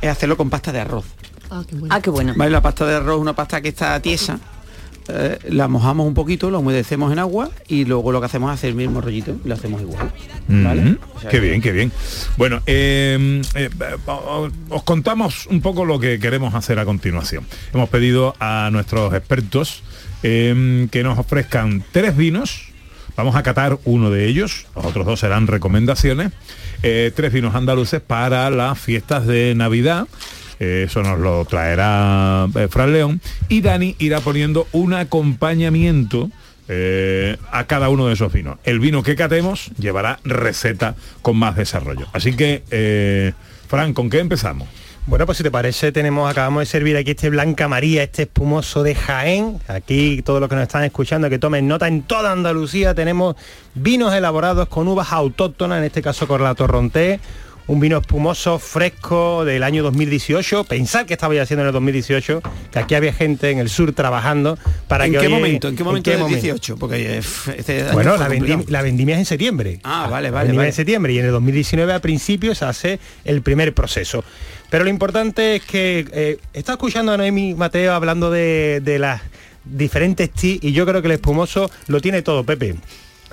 es 0.00 0.08
hacerlo 0.10 0.36
con 0.36 0.50
pasta 0.50 0.72
de 0.72 0.80
arroz. 0.80 1.04
Ah, 1.50 1.62
qué 1.68 1.76
bueno. 1.76 1.94
Ah, 1.94 2.00
qué 2.00 2.10
bueno. 2.10 2.32
¿Vale? 2.36 2.50
La 2.50 2.60
pasta 2.62 2.86
de 2.86 2.94
arroz 2.96 3.16
es 3.16 3.22
una 3.22 3.34
pasta 3.34 3.60
que 3.60 3.68
está 3.68 4.00
tiesa. 4.00 4.40
eh, 5.06 5.38
la 5.50 5.68
mojamos 5.68 6.06
un 6.06 6.14
poquito, 6.14 6.50
la 6.50 6.56
humedecemos 6.58 7.12
en 7.12 7.18
agua 7.18 7.50
y 7.68 7.84
luego 7.84 8.10
lo 8.10 8.20
que 8.20 8.26
hacemos 8.26 8.50
es 8.50 8.54
hacer 8.54 8.70
el 8.70 8.76
mismo 8.76 9.00
rollito 9.02 9.36
y 9.44 9.48
lo 9.48 9.54
hacemos 9.54 9.80
igual. 9.82 10.10
¿vale? 10.48 10.80
Mhm. 10.80 10.98
O 11.14 11.20
sea 11.20 11.30
qué 11.30 11.40
bien, 11.40 11.60
qué 11.60 11.72
bien. 11.72 11.92
Bueno, 12.38 12.60
eh, 12.66 13.42
eh, 13.54 13.68
os 14.70 14.82
contamos 14.82 15.46
un 15.46 15.60
poco 15.60 15.84
lo 15.84 16.00
que 16.00 16.18
queremos 16.18 16.54
hacer 16.54 16.78
a 16.78 16.84
continuación. 16.86 17.46
Hemos 17.72 17.88
pedido 17.90 18.34
a 18.40 18.70
nuestros 18.72 19.12
expertos 19.14 19.82
eh, 20.24 20.88
que 20.90 21.02
nos 21.04 21.18
ofrezcan 21.18 21.84
tres 21.92 22.16
vinos. 22.16 22.72
Vamos 23.16 23.36
a 23.36 23.44
catar 23.44 23.78
uno 23.84 24.10
de 24.10 24.26
ellos, 24.26 24.66
los 24.74 24.84
otros 24.86 25.06
dos 25.06 25.20
serán 25.20 25.46
recomendaciones. 25.46 26.32
Eh, 26.82 27.12
tres 27.14 27.32
vinos 27.32 27.54
andaluces 27.54 28.00
para 28.00 28.50
las 28.50 28.78
fiestas 28.78 29.26
de 29.26 29.54
Navidad. 29.54 30.08
Eh, 30.58 30.84
eso 30.86 31.02
nos 31.02 31.18
lo 31.20 31.44
traerá 31.44 32.48
eh, 32.56 32.68
Fran 32.68 32.92
León. 32.92 33.20
Y 33.48 33.60
Dani 33.60 33.94
irá 33.98 34.20
poniendo 34.20 34.66
un 34.72 34.94
acompañamiento 34.94 36.30
a 37.52 37.64
cada 37.64 37.90
uno 37.90 38.06
de 38.06 38.14
esos 38.14 38.32
vinos. 38.32 38.56
El 38.64 38.80
vino 38.80 39.02
que 39.02 39.16
catemos 39.16 39.70
llevará 39.78 40.18
receta 40.24 40.94
con 41.20 41.36
más 41.36 41.56
desarrollo. 41.56 42.06
Así 42.14 42.34
que, 42.34 43.34
Fran, 43.74 43.92
¿con 43.92 44.08
qué 44.08 44.20
empezamos? 44.20 44.68
Bueno, 45.08 45.26
pues 45.26 45.38
si 45.38 45.42
te 45.42 45.50
parece, 45.50 45.90
tenemos, 45.90 46.30
acabamos 46.30 46.60
de 46.60 46.66
servir 46.66 46.96
aquí 46.96 47.10
este 47.10 47.28
Blanca 47.28 47.66
María, 47.66 48.04
este 48.04 48.22
espumoso 48.22 48.84
de 48.84 48.94
Jaén. 48.94 49.58
Aquí 49.66 50.22
todos 50.22 50.38
los 50.38 50.48
que 50.48 50.54
nos 50.54 50.62
están 50.62 50.84
escuchando, 50.84 51.28
que 51.28 51.40
tomen 51.40 51.66
nota, 51.66 51.88
en 51.88 52.02
toda 52.02 52.30
Andalucía 52.30 52.94
tenemos 52.94 53.34
vinos 53.74 54.14
elaborados 54.14 54.68
con 54.68 54.86
uvas 54.86 55.10
autóctonas, 55.10 55.78
en 55.78 55.84
este 55.86 56.02
caso 56.02 56.28
con 56.28 56.44
la 56.44 56.54
Torronté. 56.54 57.18
Un 57.66 57.80
vino 57.80 57.96
espumoso, 57.96 58.58
fresco, 58.58 59.42
del 59.46 59.62
año 59.62 59.82
2018. 59.82 60.64
Pensar 60.64 61.06
que 61.06 61.14
estaba 61.14 61.34
ya 61.34 61.42
haciendo 61.42 61.62
en 61.62 61.68
el 61.68 61.72
2018, 61.72 62.42
que 62.70 62.78
aquí 62.78 62.94
había 62.94 63.14
gente 63.14 63.50
en 63.50 63.58
el 63.58 63.70
sur 63.70 63.92
trabajando 63.94 64.58
para 64.86 65.06
¿En 65.06 65.12
que 65.12 65.18
qué 65.20 65.26
hoy- 65.28 65.32
momento? 65.32 65.68
¿En 65.68 65.76
qué 65.76 65.82
momento 65.82 66.10
del 66.10 66.18
momento? 66.20 66.42
18? 66.42 66.76
Porque 66.76 67.16
eh, 67.16 67.22
este 67.56 67.84
Bueno, 67.92 68.18
la, 68.18 68.26
complicado. 68.28 68.60
vendim- 68.64 68.68
la 68.68 68.82
vendimia 68.82 69.14
es 69.14 69.20
en 69.20 69.24
septiembre. 69.24 69.80
Ah, 69.82 70.08
vale, 70.10 70.28
La 70.28 70.34
vale, 70.34 70.44
vendimia 70.48 70.58
vale. 70.58 70.68
en 70.68 70.74
septiembre 70.74 71.12
y 71.14 71.18
en 71.20 71.24
el 71.24 71.30
2019 71.30 71.92
a 71.94 72.00
principios 72.00 72.58
se 72.58 72.64
hace 72.66 72.98
el 73.24 73.40
primer 73.40 73.72
proceso. 73.72 74.22
Pero 74.68 74.84
lo 74.84 74.90
importante 74.90 75.56
es 75.56 75.62
que 75.64 76.06
eh, 76.12 76.38
está 76.52 76.72
escuchando 76.72 77.12
a 77.12 77.16
Noemi 77.16 77.54
Mateo 77.54 77.94
hablando 77.94 78.30
de, 78.30 78.82
de 78.84 78.98
las 78.98 79.22
diferentes 79.64 80.30
tis 80.30 80.58
y 80.62 80.72
yo 80.72 80.84
creo 80.84 81.00
que 81.00 81.06
el 81.08 81.12
espumoso 81.12 81.70
lo 81.86 82.02
tiene 82.02 82.20
todo, 82.20 82.44
Pepe. 82.44 82.74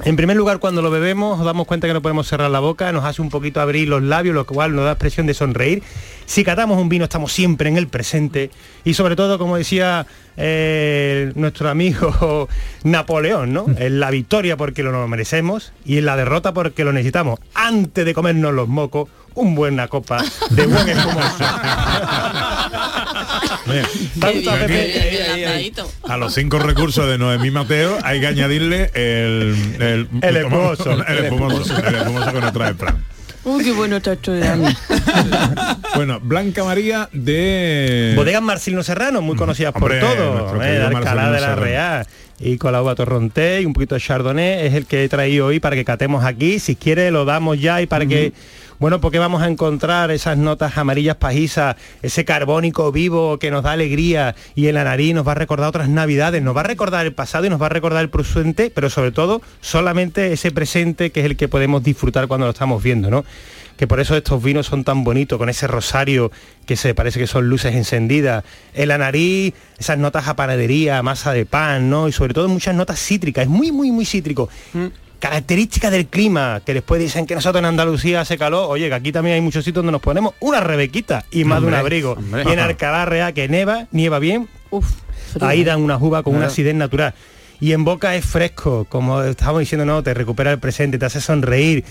En 0.03 0.15
primer 0.15 0.35
lugar, 0.35 0.57
cuando 0.57 0.81
lo 0.81 0.89
bebemos, 0.89 1.37
nos 1.37 1.45
damos 1.45 1.67
cuenta 1.67 1.87
que 1.87 1.93
no 1.93 2.01
podemos 2.01 2.27
cerrar 2.27 2.49
la 2.49 2.59
boca, 2.59 2.91
nos 2.91 3.05
hace 3.05 3.21
un 3.21 3.29
poquito 3.29 3.61
abrir 3.61 3.87
los 3.87 4.01
labios, 4.01 4.33
lo 4.33 4.47
cual 4.47 4.75
nos 4.75 4.85
da 4.85 4.93
expresión 4.93 5.27
de 5.27 5.35
sonreír. 5.35 5.83
Si 6.25 6.43
catamos 6.43 6.81
un 6.81 6.89
vino, 6.89 7.03
estamos 7.03 7.31
siempre 7.31 7.69
en 7.69 7.77
el 7.77 7.87
presente. 7.87 8.49
Y 8.83 8.95
sobre 8.95 9.15
todo, 9.15 9.37
como 9.37 9.57
decía 9.57 10.07
eh, 10.37 11.31
nuestro 11.35 11.69
amigo 11.69 12.49
Napoleón, 12.83 13.53
¿no? 13.53 13.67
En 13.77 13.99
la 13.99 14.09
victoria 14.09 14.57
porque 14.57 14.81
lo 14.81 15.07
merecemos 15.07 15.71
y 15.85 15.99
en 15.99 16.05
la 16.05 16.15
derrota 16.15 16.51
porque 16.51 16.83
lo 16.83 16.93
necesitamos. 16.93 17.39
Antes 17.53 18.03
de 18.03 18.13
comernos 18.15 18.53
los 18.53 18.67
mocos, 18.67 19.07
un 19.35 19.53
buena 19.53 19.87
copa 19.87 20.23
de 20.49 20.65
buen 20.65 20.89
espumoso. 20.89 21.45
Mira, 23.71 23.87
Tanto 24.19 24.51
a 24.51 24.55
Bien, 24.65 24.87
bien 25.35 25.73
los 26.19 26.33
cinco 26.33 26.59
recursos 26.59 27.07
de 27.09 27.17
Noemí 27.17 27.51
Mateo 27.51 27.97
hay 28.03 28.19
que 28.19 28.27
añadirle 28.27 28.91
el, 28.93 29.55
el, 29.79 30.07
El 30.21 30.37
espumoso. 30.37 30.91
el 31.07 31.17
espumoso, 31.25 31.77
el 31.77 31.95
espumoso 31.95 32.33
que 32.33 32.41
nos 32.41 32.53
trae 32.53 32.73
Fran. 32.75 33.03
Uy, 33.43 33.63
qué 33.63 33.71
bueno 33.71 33.97
está 33.97 34.13
esto 34.13 34.31
de. 34.33 34.43
Bueno, 35.95 36.19
Blanca 36.21 36.63
María 36.63 37.09
de... 37.11 38.13
Bodegas 38.15 38.41
Marcilino 38.41 38.81
Serrano, 38.81 39.21
muy 39.21 39.35
conocidas 39.35 39.73
Hombre, 39.75 39.99
por 39.99 40.09
nuestro 40.09 40.25
todo, 40.25 40.59
querido 40.59 40.63
eh, 40.63 40.79
de 40.79 40.95
Alcalá 40.95 41.31
de 41.31 41.41
la. 41.41 41.55
Real. 41.55 42.07
y 42.39 42.57
con 42.57 42.71
la 42.71 42.81
uva 42.81 42.95
torronté 42.95 43.61
y 43.61 43.65
un 43.65 43.73
poquito 43.73 43.95
de 43.95 44.01
chardonnay 44.01 44.67
es 44.67 44.73
el 44.73 44.85
que 44.85 45.03
he 45.03 45.09
traído 45.09 45.47
hoy 45.47 45.59
para 45.59 45.75
que 45.75 45.83
catemos 45.83 46.23
aquí. 46.23 46.59
Si 46.59 46.75
quiere 46.75 47.11
lo 47.11 47.25
damos 47.25 47.59
ya 47.59 47.81
y 47.81 47.87
para 47.87 48.05
que 48.05 48.31
bueno, 48.81 48.99
porque 48.99 49.19
vamos 49.19 49.43
a 49.43 49.47
encontrar 49.47 50.09
esas 50.09 50.39
notas 50.39 50.75
amarillas 50.75 51.15
pajizas, 51.15 51.75
ese 52.01 52.25
carbónico 52.25 52.91
vivo 52.91 53.37
que 53.37 53.51
nos 53.51 53.61
da 53.61 53.73
alegría 53.73 54.33
y 54.55 54.69
en 54.69 54.73
la 54.73 54.83
nariz 54.83 55.13
nos 55.13 55.27
va 55.27 55.33
a 55.33 55.35
recordar 55.35 55.69
otras 55.69 55.87
navidades, 55.87 56.41
nos 56.41 56.57
va 56.57 56.61
a 56.61 56.63
recordar 56.63 57.05
el 57.05 57.13
pasado 57.13 57.45
y 57.45 57.51
nos 57.51 57.61
va 57.61 57.67
a 57.67 57.69
recordar 57.69 58.01
el 58.01 58.09
presente, 58.09 58.71
pero 58.73 58.89
sobre 58.89 59.11
todo 59.11 59.43
solamente 59.61 60.33
ese 60.33 60.49
presente 60.49 61.11
que 61.11 61.19
es 61.19 61.27
el 61.27 61.37
que 61.37 61.47
podemos 61.47 61.83
disfrutar 61.83 62.27
cuando 62.27 62.47
lo 62.47 62.53
estamos 62.53 62.81
viendo, 62.81 63.11
¿no? 63.11 63.23
que 63.81 63.87
por 63.87 63.99
eso 63.99 64.15
estos 64.15 64.43
vinos 64.43 64.67
son 64.67 64.83
tan 64.83 65.03
bonitos, 65.03 65.39
con 65.39 65.49
ese 65.49 65.65
rosario 65.65 66.31
que 66.67 66.75
se 66.75 66.93
parece 66.93 67.19
que 67.19 67.25
son 67.25 67.49
luces 67.49 67.73
encendidas, 67.73 68.43
en 68.75 68.87
la 68.89 68.99
nariz, 68.99 69.55
esas 69.79 69.97
notas 69.97 70.27
a 70.27 70.35
panadería, 70.35 71.01
masa 71.01 71.33
de 71.33 71.47
pan, 71.47 71.89
¿no? 71.89 72.07
Y 72.07 72.11
sobre 72.11 72.35
todo 72.35 72.47
muchas 72.47 72.75
notas 72.75 72.99
cítricas, 72.99 73.45
es 73.45 73.49
muy, 73.49 73.71
muy, 73.71 73.91
muy 73.91 74.05
cítrico. 74.05 74.49
Característica 75.21 75.91
del 75.91 76.07
clima, 76.07 76.63
que 76.65 76.73
después 76.73 76.99
dicen 76.99 77.27
que 77.27 77.35
nosotros 77.35 77.59
en 77.59 77.65
Andalucía 77.65 78.21
hace 78.21 78.39
calor, 78.39 78.65
oye, 78.67 78.89
que 78.89 78.95
aquí 78.95 79.11
también 79.11 79.35
hay 79.35 79.41
muchos 79.41 79.63
sitios 79.63 79.83
donde 79.83 79.91
nos 79.91 80.01
ponemos 80.01 80.33
una 80.39 80.61
rebequita 80.61 81.25
y 81.29 81.43
más 81.43 81.61
de 81.61 81.67
un 81.67 81.75
abrigo. 81.75 82.13
hombre. 82.13 82.43
Y 82.47 82.51
en 82.51 82.57
Alcalá 82.57 83.05
Real, 83.05 83.31
que 83.31 83.47
neva, 83.47 83.85
nieva 83.91 84.17
bien, 84.17 84.49
ahí 85.39 85.63
dan 85.63 85.79
una 85.79 85.97
uva 85.97 86.23
con 86.23 86.35
una 86.35 86.47
acidez 86.47 86.73
natural. 86.73 87.13
Y 87.59 87.73
en 87.73 87.83
boca 87.83 88.15
es 88.15 88.25
fresco, 88.25 88.87
como 88.89 89.21
estábamos 89.21 89.59
diciendo, 89.59 89.85
no, 89.85 90.01
te 90.01 90.15
recupera 90.15 90.51
el 90.51 90.57
presente, 90.57 90.97
te 90.97 91.05
hace 91.05 91.21
sonreír. 91.21 91.85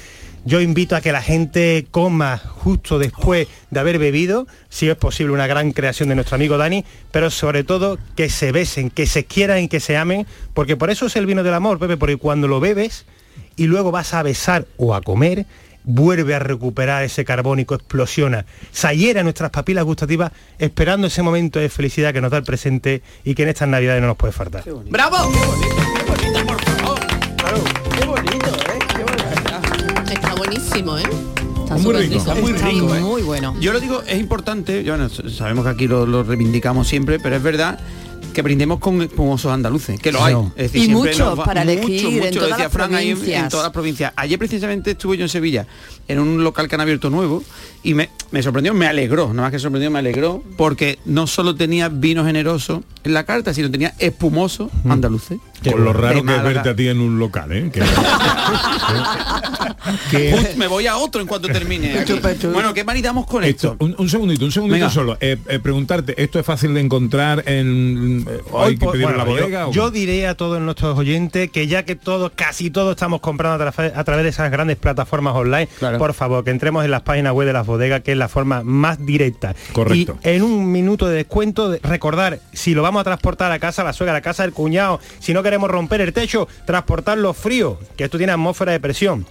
Yo 0.45 0.61
invito 0.61 0.97
a 0.97 1.01
que 1.01 1.13
la 1.13 1.23
gente 1.23 1.87
coma 1.93 2.37
justo 2.37 2.99
después 2.99 3.47
de 3.71 3.79
haber 3.79 4.01
bebido, 4.01 4.49
si 4.69 4.89
es 4.89 4.97
posible, 4.97 5.33
una 5.33 5.47
gran 5.47 5.71
creación 5.71 6.09
de 6.09 6.17
nuestro 6.17 6.35
amigo 6.35 6.59
Dani, 6.59 6.85
pero 7.13 7.31
sobre 7.31 7.63
todo 7.63 7.97
que 8.17 8.29
se 8.29 8.51
besen, 8.51 8.91
que 8.91 9.07
se 9.07 9.25
quieran 9.25 9.61
y 9.61 9.69
que 9.69 9.79
se 9.79 9.97
amen, 9.97 10.27
porque 10.53 10.77
por 10.77 10.91
eso 10.91 11.07
es 11.07 11.15
el 11.15 11.27
vino 11.27 11.45
del 11.45 11.55
amor, 11.55 11.79
Pepe, 11.79 11.97
porque 11.97 12.17
cuando 12.17 12.49
lo 12.49 12.59
bebes 12.59 13.05
y 13.57 13.67
luego 13.67 13.91
vas 13.91 14.15
a 14.15 14.23
besar 14.23 14.67
o 14.77 14.95
a 14.95 15.01
comer, 15.03 15.47
vuelve 15.85 16.35
a 16.35 16.39
recuperar 16.39 17.03
ese 17.05 17.25
carbónico, 17.25 17.75
explosiona, 17.75 18.45
se 18.71 18.97
hiera 18.97 19.23
nuestras 19.23 19.51
papilas 19.51 19.85
gustativas 19.85 20.31
esperando 20.59 21.07
ese 21.07 21.23
momento 21.23 21.59
de 21.59 21.69
felicidad 21.69 22.13
que 22.13 22.21
nos 22.21 22.31
da 22.31 22.37
el 22.39 22.45
presente 22.45 23.03
y 23.25 23.35
que 23.35 23.45
en 23.45 23.49
estas 23.49 23.69
navidades 23.69 24.01
no 24.03 24.09
nos 24.09 24.17
puede 24.17 24.33
faltar. 24.33 24.63
¡Bravo! 24.91 25.17
Está 30.11 30.35
buenísimo, 30.35 30.99
¿eh? 30.99 31.03
Está 31.63 31.75
muy 31.75 31.83
súper 31.83 32.01
rico, 32.01 32.17
está 32.17 32.35
muy 32.35 32.53
Está 32.53 32.67
rico. 32.69 32.95
¿eh? 32.95 33.01
muy 33.01 33.23
bueno. 33.23 33.55
Yo 33.61 33.73
lo 33.73 33.81
digo, 33.81 34.03
es 34.07 34.19
importante, 34.19 34.83
yo, 34.85 34.93
bueno, 34.97 35.07
s- 35.07 35.31
sabemos 35.31 35.65
que 35.65 35.71
aquí 35.71 35.87
lo, 35.89 36.05
lo 36.07 36.23
reivindicamos 36.25 36.89
siempre, 36.89 37.19
pero 37.21 37.37
es 37.37 37.43
verdad 37.43 37.79
que 38.33 38.43
brindemos 38.43 38.79
con 38.79 39.01
espumosos 39.03 39.53
andaluces, 39.53 39.99
que 40.01 40.13
lo 40.13 40.23
hay. 40.25 40.35
No. 40.35 40.53
Es 40.57 40.75
Y 40.75 40.89
muchos 40.89 41.39
va- 41.39 41.45
para 41.45 41.63
elegir 41.63 42.07
en 42.07 42.15
mucho, 42.21 42.41
todas 42.41 42.51
decía 42.51 42.71
Fran, 42.71 42.95
ahí 42.95 43.07
en- 43.07 43.11
en, 43.13 43.17
provincias. 43.19 43.49
todas 43.51 43.65
las 43.65 43.73
provincias. 43.73 44.13
Ayer 44.17 44.39
precisamente 44.39 44.93
estuve 44.93 45.17
yo 45.17 45.25
en 45.25 45.29
Sevilla, 45.29 45.67
en 46.09 46.19
un 46.19 46.43
local 46.45 46.69
que 46.69 46.75
han 46.75 46.81
abierto 46.81 47.11
nuevo, 47.11 47.43
y 47.83 47.95
me, 47.95 48.11
me 48.31 48.43
sorprendió, 48.43 48.75
me 48.75 48.87
alegró, 48.87 49.29
nada 49.29 49.43
más 49.43 49.53
que 49.53 49.59
sorprendió, 49.59 49.91
me 49.91 49.99
alegró, 49.99 50.43
porque 50.57 50.99
no 51.05 51.27
solo 51.27 51.55
tenía 51.55 51.89
vino 51.89 52.25
generoso 52.25 52.83
en 53.05 53.15
la 53.15 53.25
carta, 53.25 53.53
sino 53.55 53.71
tenía 53.71 53.95
espumosos 53.99 54.71
andaluces. 54.89 55.39
Con 55.71 55.85
lo 55.85 55.93
raro 55.93 56.21
De 56.21 56.27
que 56.27 56.37
es 56.37 56.43
verte 56.43 56.69
a 56.71 56.77
ti 56.77 56.89
en 56.89 57.01
un 57.01 57.19
local, 57.19 57.53
¿eh? 57.53 57.71
Que- 57.73 57.83
Uf, 60.35 60.57
me 60.57 60.67
voy 60.67 60.87
a 60.87 60.97
otro 60.97 61.21
en 61.21 61.27
cuanto 61.27 61.49
termine. 61.49 62.05
Bueno, 62.53 62.75
¿qué 62.75 62.85
maridamos 62.85 63.27
con 63.27 63.45
esto? 63.45 63.73
Esto, 63.73 63.85
un, 63.85 63.95
un 63.99 64.09
segundito, 64.09 64.45
un 64.45 64.53
segundito 64.53 64.75
Venga. 64.77 64.91
solo. 64.91 65.17
Eh, 65.21 65.37
eh, 65.49 65.59
preguntarte, 65.59 66.21
¿esto 66.23 66.39
es 66.39 66.47
fácil 66.47 66.75
de 66.75 66.81
encontrar 66.81 67.43
en... 67.47 68.25
eh, 68.29 68.41
hay 68.59 68.77
que 68.77 68.85
en 68.87 69.17
la 69.17 69.25
bodega? 69.25 69.61
Yo, 69.65 69.69
o 69.69 69.73
yo 69.73 69.91
diré 69.91 70.27
a 70.27 70.37
todos 70.37 70.61
nuestros 70.61 70.97
oyentes 70.99 71.51
que 71.51 71.67
ya 71.67 71.85
que 71.85 71.97
todos, 71.97 72.33
casi 72.35 72.71
todos 72.71 72.93
estamos 72.93 73.21
comprando 73.21 73.63
a, 73.65 73.73
tra- 73.73 73.93
a 73.95 74.05
través 74.05 74.25
de 74.25 74.31
esas 74.31 74.51
grandes 74.51 74.77
plataformas 74.77 75.35
online, 75.35 75.69
por 75.99 76.15
favor, 76.15 76.45
que 76.45 76.51
entremos 76.51 76.85
en 76.85 76.91
las 76.91 77.03
páginas 77.03 77.33
web 77.33 77.47
de 77.47 77.53
las 77.53 77.67
bodegas, 77.67 78.03
que 78.03 78.13
es 78.13 78.19
la 78.19 78.29
forma 78.29 78.63
más 78.63 79.05
directa. 79.05 79.55
Correcto. 79.73 80.19
Y 80.25 80.29
en 80.29 80.43
un 80.43 80.71
minuto 80.71 81.09
de 81.09 81.17
descuento, 81.17 81.71
de- 81.71 81.81
recordar, 81.83 82.41
si 82.53 82.75
lo 82.75 82.83
vamos 82.83 83.01
a 83.01 83.05
transportar 83.05 83.53
a 83.53 83.59
casa, 83.59 83.83
a 83.83 83.85
la 83.85 83.93
suegra, 83.93 84.13
a 84.13 84.19
la 84.19 84.23
casa 84.23 84.43
del 84.43 84.53
cuñado, 84.53 85.01
si 85.19 85.33
no 85.33 85.43
queremos 85.51 85.69
romper 85.71 86.01
el 86.01 86.13
techo, 86.13 86.47
transportarlo 86.65 87.35
frío, 87.35 87.79
que 87.97 88.05
esto 88.05 88.17
tiene 88.19 88.33
atmósfera 88.33 88.71
de 88.73 88.79
presión. 88.81 89.27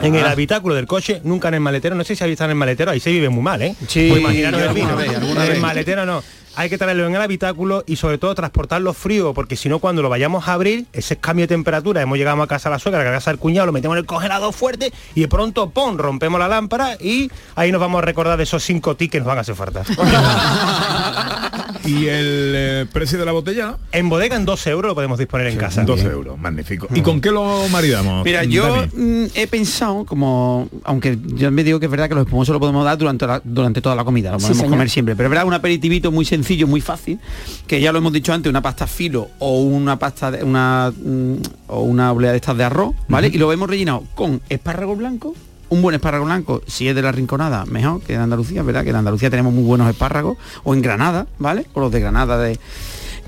En 0.00 0.14
el 0.14 0.24
Ah. 0.24 0.30
habitáculo 0.30 0.74
del 0.76 0.86
coche, 0.86 1.20
nunca 1.24 1.48
en 1.48 1.54
el 1.54 1.60
maletero. 1.60 1.94
No 1.96 2.04
sé 2.04 2.14
si 2.16 2.22
habéis 2.24 2.34
estado 2.36 2.46
en 2.50 2.52
el 2.52 2.58
maletero, 2.58 2.90
ahí 2.92 3.00
se 3.00 3.10
vive 3.10 3.28
muy 3.28 3.42
mal, 3.42 3.60
¿eh? 3.60 3.74
Sí, 3.88 4.06
Pues 4.08 4.20
imaginaros 4.22 4.60
el 4.62 4.72
vino. 4.72 4.96
vez, 4.96 5.10
en 5.12 5.22
el 5.52 5.60
maletero 5.60 6.06
no. 6.06 6.22
Hay 6.56 6.70
que 6.70 6.78
traerlo 6.78 7.06
en 7.06 7.14
el 7.14 7.20
habitáculo 7.22 7.84
y 7.86 7.96
sobre 7.96 8.16
todo 8.18 8.34
transportarlo 8.34 8.92
frío, 8.94 9.32
porque 9.34 9.54
si 9.56 9.68
no 9.68 9.78
cuando 9.80 10.02
lo 10.02 10.08
vayamos 10.08 10.48
a 10.48 10.54
abrir, 10.54 10.86
ese 10.92 11.16
cambio 11.16 11.44
de 11.44 11.48
temperatura, 11.48 12.00
hemos 12.02 12.16
llegado 12.18 12.40
a 12.42 12.46
casa 12.48 12.68
a 12.68 12.72
la 12.72 12.78
suegra, 12.80 13.02
a 13.02 13.12
casa 13.12 13.30
del 13.30 13.38
cuñado, 13.38 13.66
lo 13.66 13.72
metemos 13.72 13.94
en 13.96 14.00
el 14.00 14.06
congelador 14.06 14.52
fuerte 14.52 14.92
y 15.14 15.20
de 15.20 15.28
pronto, 15.28 15.70
¡pum!, 15.70 15.96
rompemos 15.96 16.40
la 16.40 16.48
lámpara 16.48 16.96
y 17.00 17.30
ahí 17.56 17.70
nos 17.70 17.80
vamos 17.80 17.98
a 18.00 18.02
recordar 18.06 18.36
de 18.38 18.42
esos 18.44 18.62
cinco 18.64 18.96
tickets 18.96 19.12
que 19.12 19.18
nos 19.20 19.26
van 19.28 19.38
a 19.38 19.42
hacer 19.42 19.54
falta. 19.54 19.82
¿Y 21.88 22.06
el 22.08 22.52
eh, 22.54 22.86
precio 22.92 23.18
de 23.18 23.24
la 23.24 23.32
botella? 23.32 23.76
En 23.92 24.08
bodega 24.10 24.36
en 24.36 24.44
12 24.44 24.70
euros 24.70 24.90
lo 24.90 24.94
podemos 24.94 25.18
disponer 25.18 25.46
en 25.46 25.56
casa. 25.56 25.84
12 25.84 26.04
euros, 26.06 26.38
magnífico. 26.38 26.86
¿Y 26.94 27.00
con 27.00 27.20
qué 27.20 27.30
lo 27.30 27.66
maridamos? 27.68 28.24
Mira, 28.24 28.44
yo 28.44 28.86
mm, 28.94 29.24
he 29.34 29.46
pensado 29.46 30.04
como, 30.04 30.68
aunque 30.84 31.18
yo 31.34 31.50
me 31.50 31.64
digo 31.64 31.80
que 31.80 31.86
es 31.86 31.90
verdad 31.90 32.08
que 32.08 32.14
los 32.14 32.24
espumosos 32.24 32.52
lo 32.52 32.60
podemos 32.60 32.84
dar 32.84 32.98
durante, 32.98 33.26
la- 33.26 33.40
durante 33.42 33.80
toda 33.80 33.94
la 33.96 34.04
comida, 34.04 34.32
lo 34.32 34.38
podemos 34.38 34.62
comer 34.68 34.90
siempre, 34.90 35.16
pero 35.16 35.28
es 35.28 35.30
verdad 35.30 35.46
un 35.46 35.54
aperitivito 35.54 36.12
muy 36.12 36.24
sencillo, 36.24 36.66
muy 36.66 36.80
fácil, 36.82 37.18
que 37.66 37.80
ya 37.80 37.90
lo 37.92 37.98
hemos 37.98 38.12
dicho 38.12 38.32
antes, 38.32 38.50
una 38.50 38.60
pasta 38.62 38.86
filo 38.86 39.28
o 39.38 39.60
una 39.62 39.98
pasta 39.98 40.30
de, 40.30 40.44
una 40.44 40.92
mm, 40.94 41.34
o 41.68 41.80
una 41.82 42.12
oblea 42.12 42.32
de 42.32 42.36
estas 42.36 42.56
de 42.58 42.64
arroz, 42.64 42.94
¿vale? 43.08 43.28
Y 43.28 43.38
lo 43.38 43.50
hemos 43.52 43.68
rellenado 43.70 44.04
con 44.14 44.40
espárrago 44.48 44.94
blanco, 44.94 45.34
un 45.70 45.82
buen 45.82 45.94
espárrago 45.94 46.24
blanco, 46.24 46.62
si 46.66 46.88
es 46.88 46.94
de 46.94 47.02
la 47.02 47.12
Rinconada, 47.12 47.64
mejor 47.66 48.00
que 48.02 48.14
de 48.14 48.18
Andalucía, 48.18 48.62
¿verdad? 48.62 48.84
Que 48.84 48.90
en 48.90 48.96
Andalucía 48.96 49.30
tenemos 49.30 49.52
muy 49.52 49.64
buenos 49.64 49.88
espárragos, 49.88 50.38
o 50.64 50.74
en 50.74 50.82
Granada, 50.82 51.26
¿vale? 51.38 51.66
O 51.74 51.80
los 51.80 51.92
de 51.92 52.00
Granada 52.00 52.38
de. 52.38 52.58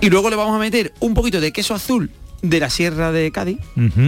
Y 0.00 0.08
luego 0.08 0.30
le 0.30 0.36
vamos 0.36 0.56
a 0.56 0.58
meter 0.58 0.92
un 1.00 1.14
poquito 1.14 1.40
de 1.40 1.52
queso 1.52 1.74
azul 1.74 2.10
de 2.42 2.60
la 2.60 2.70
Sierra 2.70 3.12
de 3.12 3.30
Cádiz. 3.32 3.58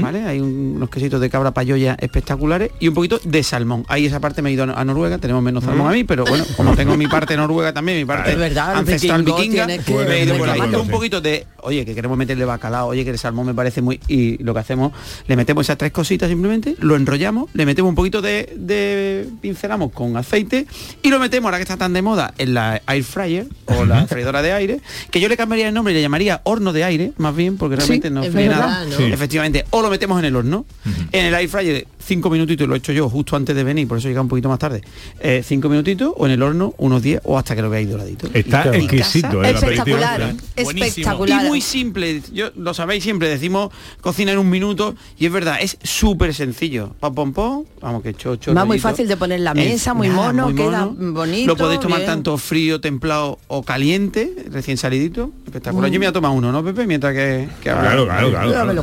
¿vale? 0.00 0.22
Hay 0.24 0.40
un- 0.40 0.74
unos 0.76 0.90
quesitos 0.90 1.20
de 1.20 1.28
cabra 1.30 1.52
payoya 1.52 1.96
espectaculares 2.00 2.70
y 2.80 2.88
un 2.88 2.94
poquito 2.94 3.20
de 3.24 3.42
salmón. 3.42 3.84
Ahí 3.88 4.06
esa 4.06 4.20
parte 4.20 4.42
me 4.42 4.50
he 4.50 4.52
ido 4.52 4.64
a 4.64 4.84
Noruega, 4.84 5.18
tenemos 5.18 5.42
menos 5.42 5.64
salmón 5.64 5.88
a 5.88 5.92
mí, 5.92 6.04
pero 6.04 6.24
bueno, 6.24 6.44
como 6.56 6.74
tengo 6.76 6.96
mi 6.96 7.06
parte 7.06 7.36
noruega 7.36 7.72
también, 7.72 7.98
mi 7.98 8.04
parte 8.04 8.34
verdad, 8.36 8.76
ancestral 8.76 9.22
vikinga, 9.22 9.66
que 9.66 9.94
me 9.94 10.20
he 10.20 10.24
ido 10.24 10.36
por 10.38 10.48
ahí. 10.48 10.52
reclamarlo. 10.60 10.82
un 10.82 10.88
poquito 10.88 11.20
de, 11.20 11.46
oye, 11.62 11.84
que 11.84 11.94
queremos 11.94 12.16
meterle 12.18 12.44
bacalao, 12.44 12.88
oye, 12.88 13.04
que 13.04 13.10
el 13.10 13.18
salmón 13.18 13.46
me 13.46 13.54
parece 13.54 13.82
muy... 13.82 14.00
Y 14.08 14.42
lo 14.42 14.54
que 14.54 14.60
hacemos, 14.60 14.92
le 15.26 15.36
metemos 15.36 15.66
esas 15.66 15.78
tres 15.78 15.92
cositas 15.92 16.28
simplemente, 16.28 16.74
lo 16.80 16.96
enrollamos, 16.96 17.50
le 17.54 17.66
metemos 17.66 17.88
un 17.90 17.94
poquito 17.94 18.22
de, 18.22 18.52
de 18.56 19.28
pincelamos 19.40 19.92
con 19.92 20.16
aceite 20.16 20.66
y 21.02 21.10
lo 21.10 21.18
metemos, 21.18 21.46
ahora 21.48 21.58
que 21.58 21.62
está 21.62 21.76
tan 21.76 21.92
de 21.92 22.02
moda, 22.02 22.34
en 22.38 22.54
la 22.54 22.80
air 22.88 23.04
fryer 23.04 23.46
o 23.66 23.84
la 23.84 24.06
freidora 24.06 24.42
de 24.42 24.52
aire, 24.52 24.80
que 25.10 25.20
yo 25.20 25.28
le 25.28 25.36
cambiaría 25.36 25.68
el 25.68 25.74
nombre 25.74 25.92
y 25.92 25.96
le 25.96 26.02
llamaría 26.02 26.40
horno 26.44 26.72
de 26.72 26.84
aire, 26.84 27.12
más 27.18 27.34
bien, 27.34 27.56
porque 27.56 27.76
realmente 27.76 28.10
no 28.10 28.21
verdad, 28.30 28.60
nada. 28.60 28.84
¿no? 28.84 28.96
Sí. 28.96 29.04
Efectivamente, 29.04 29.64
o 29.70 29.82
lo 29.82 29.90
metemos 29.90 30.18
en 30.18 30.24
el 30.26 30.36
horno. 30.36 30.64
En 31.12 31.26
el 31.26 31.34
air 31.34 31.48
fryer, 31.48 31.86
cinco 32.04 32.30
minutitos, 32.30 32.68
lo 32.68 32.74
he 32.74 32.78
hecho 32.78 32.92
yo 32.92 33.08
justo 33.08 33.36
antes 33.36 33.54
de 33.54 33.64
venir, 33.64 33.86
por 33.88 33.98
eso 33.98 34.08
llega 34.08 34.20
un 34.20 34.28
poquito 34.28 34.48
más 34.48 34.58
tarde. 34.58 34.82
Eh, 35.20 35.42
cinco 35.46 35.68
minutitos, 35.68 36.12
o 36.16 36.26
en 36.26 36.32
el 36.32 36.42
horno, 36.42 36.74
unos 36.78 37.02
10 37.02 37.20
o 37.24 37.38
hasta 37.38 37.54
que 37.56 37.62
lo 37.62 37.70
veáis 37.70 37.88
doradito. 37.90 38.28
Está 38.34 38.76
Y- 38.76 38.80
exquisito, 38.84 39.42
¿eh? 39.44 39.50
el. 39.50 39.54
Espectacular, 39.56 40.34
espectacular. 40.56 41.44
y 41.44 41.48
muy 41.48 41.60
simple, 41.60 42.22
yo 42.32 42.50
lo 42.56 42.74
sabéis 42.74 43.02
siempre, 43.04 43.28
decimos 43.28 43.70
cocina 44.00 44.32
en 44.32 44.38
un 44.38 44.50
minuto 44.50 44.94
y 45.18 45.26
es 45.26 45.32
verdad, 45.32 45.58
es 45.60 45.78
súper 45.82 46.34
sencillo. 46.34 46.94
Pam, 47.00 47.14
pom, 47.14 47.32
pom, 47.32 47.64
vamos 47.80 48.02
que 48.02 48.14
chocho. 48.14 48.52
Va 48.54 48.64
muy 48.64 48.78
fácil 48.78 49.06
de 49.08 49.16
poner 49.16 49.38
en 49.38 49.44
la 49.44 49.54
mesa, 49.54 49.94
muy 49.94 50.08
mono, 50.10 50.54
queda 50.54 50.86
bonito, 50.86 51.46
Lo 51.46 51.56
podéis 51.56 51.80
tomar 51.80 51.98
bien. 52.00 52.10
tanto 52.10 52.36
frío, 52.38 52.80
templado 52.80 53.38
o 53.48 53.62
caliente, 53.62 54.32
recién 54.50 54.76
salidito. 54.76 55.30
Espectacular. 55.44 55.90
Yo 55.90 55.98
me 56.00 56.06
voy 56.06 56.10
a 56.10 56.12
tomar 56.12 56.30
uno, 56.32 56.50
¿no, 56.52 56.64
Pepe? 56.64 56.86
Mientras 56.86 57.12
que, 57.14 57.48
que. 57.62 57.70
Claro, 57.70 58.04
claro, 58.06 58.30
claro. 58.30 58.82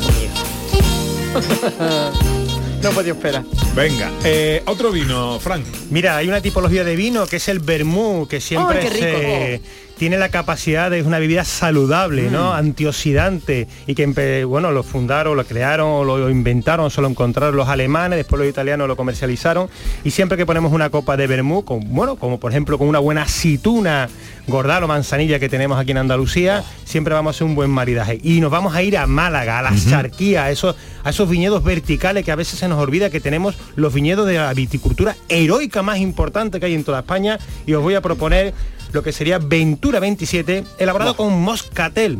No 2.81 2.91
podía 2.91 3.11
esperar. 3.13 3.43
Venga, 3.75 4.09
eh, 4.23 4.63
otro 4.65 4.91
vino, 4.91 5.39
Frank. 5.39 5.65
Mira, 5.89 6.15
hay 6.17 6.27
una 6.27 6.41
tipología 6.41 6.83
de 6.83 6.95
vino 6.95 7.27
que 7.27 7.35
es 7.37 7.47
el 7.49 7.59
vermú, 7.59 8.27
que 8.27 8.39
siempre 8.39 8.79
¡Ay, 8.79 8.87
qué 8.87 8.89
rico! 8.93 9.17
se- 9.19 9.61
tiene 9.99 10.17
la 10.17 10.29
capacidad 10.29 10.89
de 10.89 10.99
es 10.99 11.05
una 11.05 11.19
bebida 11.19 11.43
saludable, 11.43 12.31
¿no? 12.31 12.53
Antioxidante 12.53 13.67
y 13.85 13.95
que 13.95 14.45
bueno, 14.45 14.71
lo 14.71 14.81
fundaron, 14.81 15.35
lo 15.35 15.43
crearon, 15.43 15.89
o 15.89 16.03
lo 16.05 16.29
inventaron, 16.29 16.89
solo 16.89 17.09
encontraron 17.09 17.57
los 17.57 17.67
alemanes, 17.67 18.15
después 18.15 18.39
los 18.39 18.49
italianos 18.49 18.87
lo 18.87 18.95
comercializaron 18.95 19.69
y 20.05 20.11
siempre 20.11 20.37
que 20.37 20.45
ponemos 20.45 20.71
una 20.71 20.89
copa 20.89 21.17
de 21.17 21.27
vermú, 21.27 21.65
con, 21.65 21.81
bueno, 21.93 22.15
como 22.15 22.39
por 22.39 22.51
ejemplo 22.51 22.77
con 22.77 22.87
una 22.87 22.99
buena 22.99 23.23
aceituna 23.23 24.07
gordal 24.47 24.85
o 24.85 24.87
manzanilla 24.87 25.37
que 25.37 25.49
tenemos 25.49 25.77
aquí 25.77 25.91
en 25.91 25.97
Andalucía, 25.97 26.63
siempre 26.85 27.13
vamos 27.13 27.31
a 27.31 27.35
hacer 27.35 27.45
un 27.45 27.55
buen 27.55 27.69
maridaje. 27.69 28.19
Y 28.23 28.39
nos 28.39 28.51
vamos 28.51 28.75
a 28.75 28.81
ir 28.81 28.97
a 28.97 29.05
Málaga, 29.05 29.59
a 29.59 29.61
la 29.61 29.73
charquía, 29.75 30.45
a 30.45 30.51
esos, 30.51 30.77
a 31.03 31.09
esos 31.09 31.29
viñedos 31.29 31.61
verticales 31.61 32.23
que 32.23 32.31
a 32.31 32.35
veces 32.35 32.57
se 32.57 32.69
nos 32.69 32.79
olvida 32.79 33.09
que 33.09 33.19
tenemos 33.19 33.57
los 33.75 33.93
viñedos 33.93 34.25
de 34.27 34.35
la 34.35 34.53
viticultura 34.53 35.17
heroica 35.27 35.83
más 35.83 35.99
importante 35.99 36.61
que 36.61 36.67
hay 36.67 36.73
en 36.73 36.85
toda 36.85 36.99
España 36.99 37.37
y 37.67 37.73
os 37.73 37.83
voy 37.83 37.95
a 37.95 38.01
proponer 38.01 38.53
lo 38.91 39.03
que 39.03 39.11
sería 39.11 39.39
Ventura 39.39 39.99
27, 39.99 40.63
elaborado 40.77 41.15
con 41.15 41.39
moscatel. 41.41 42.19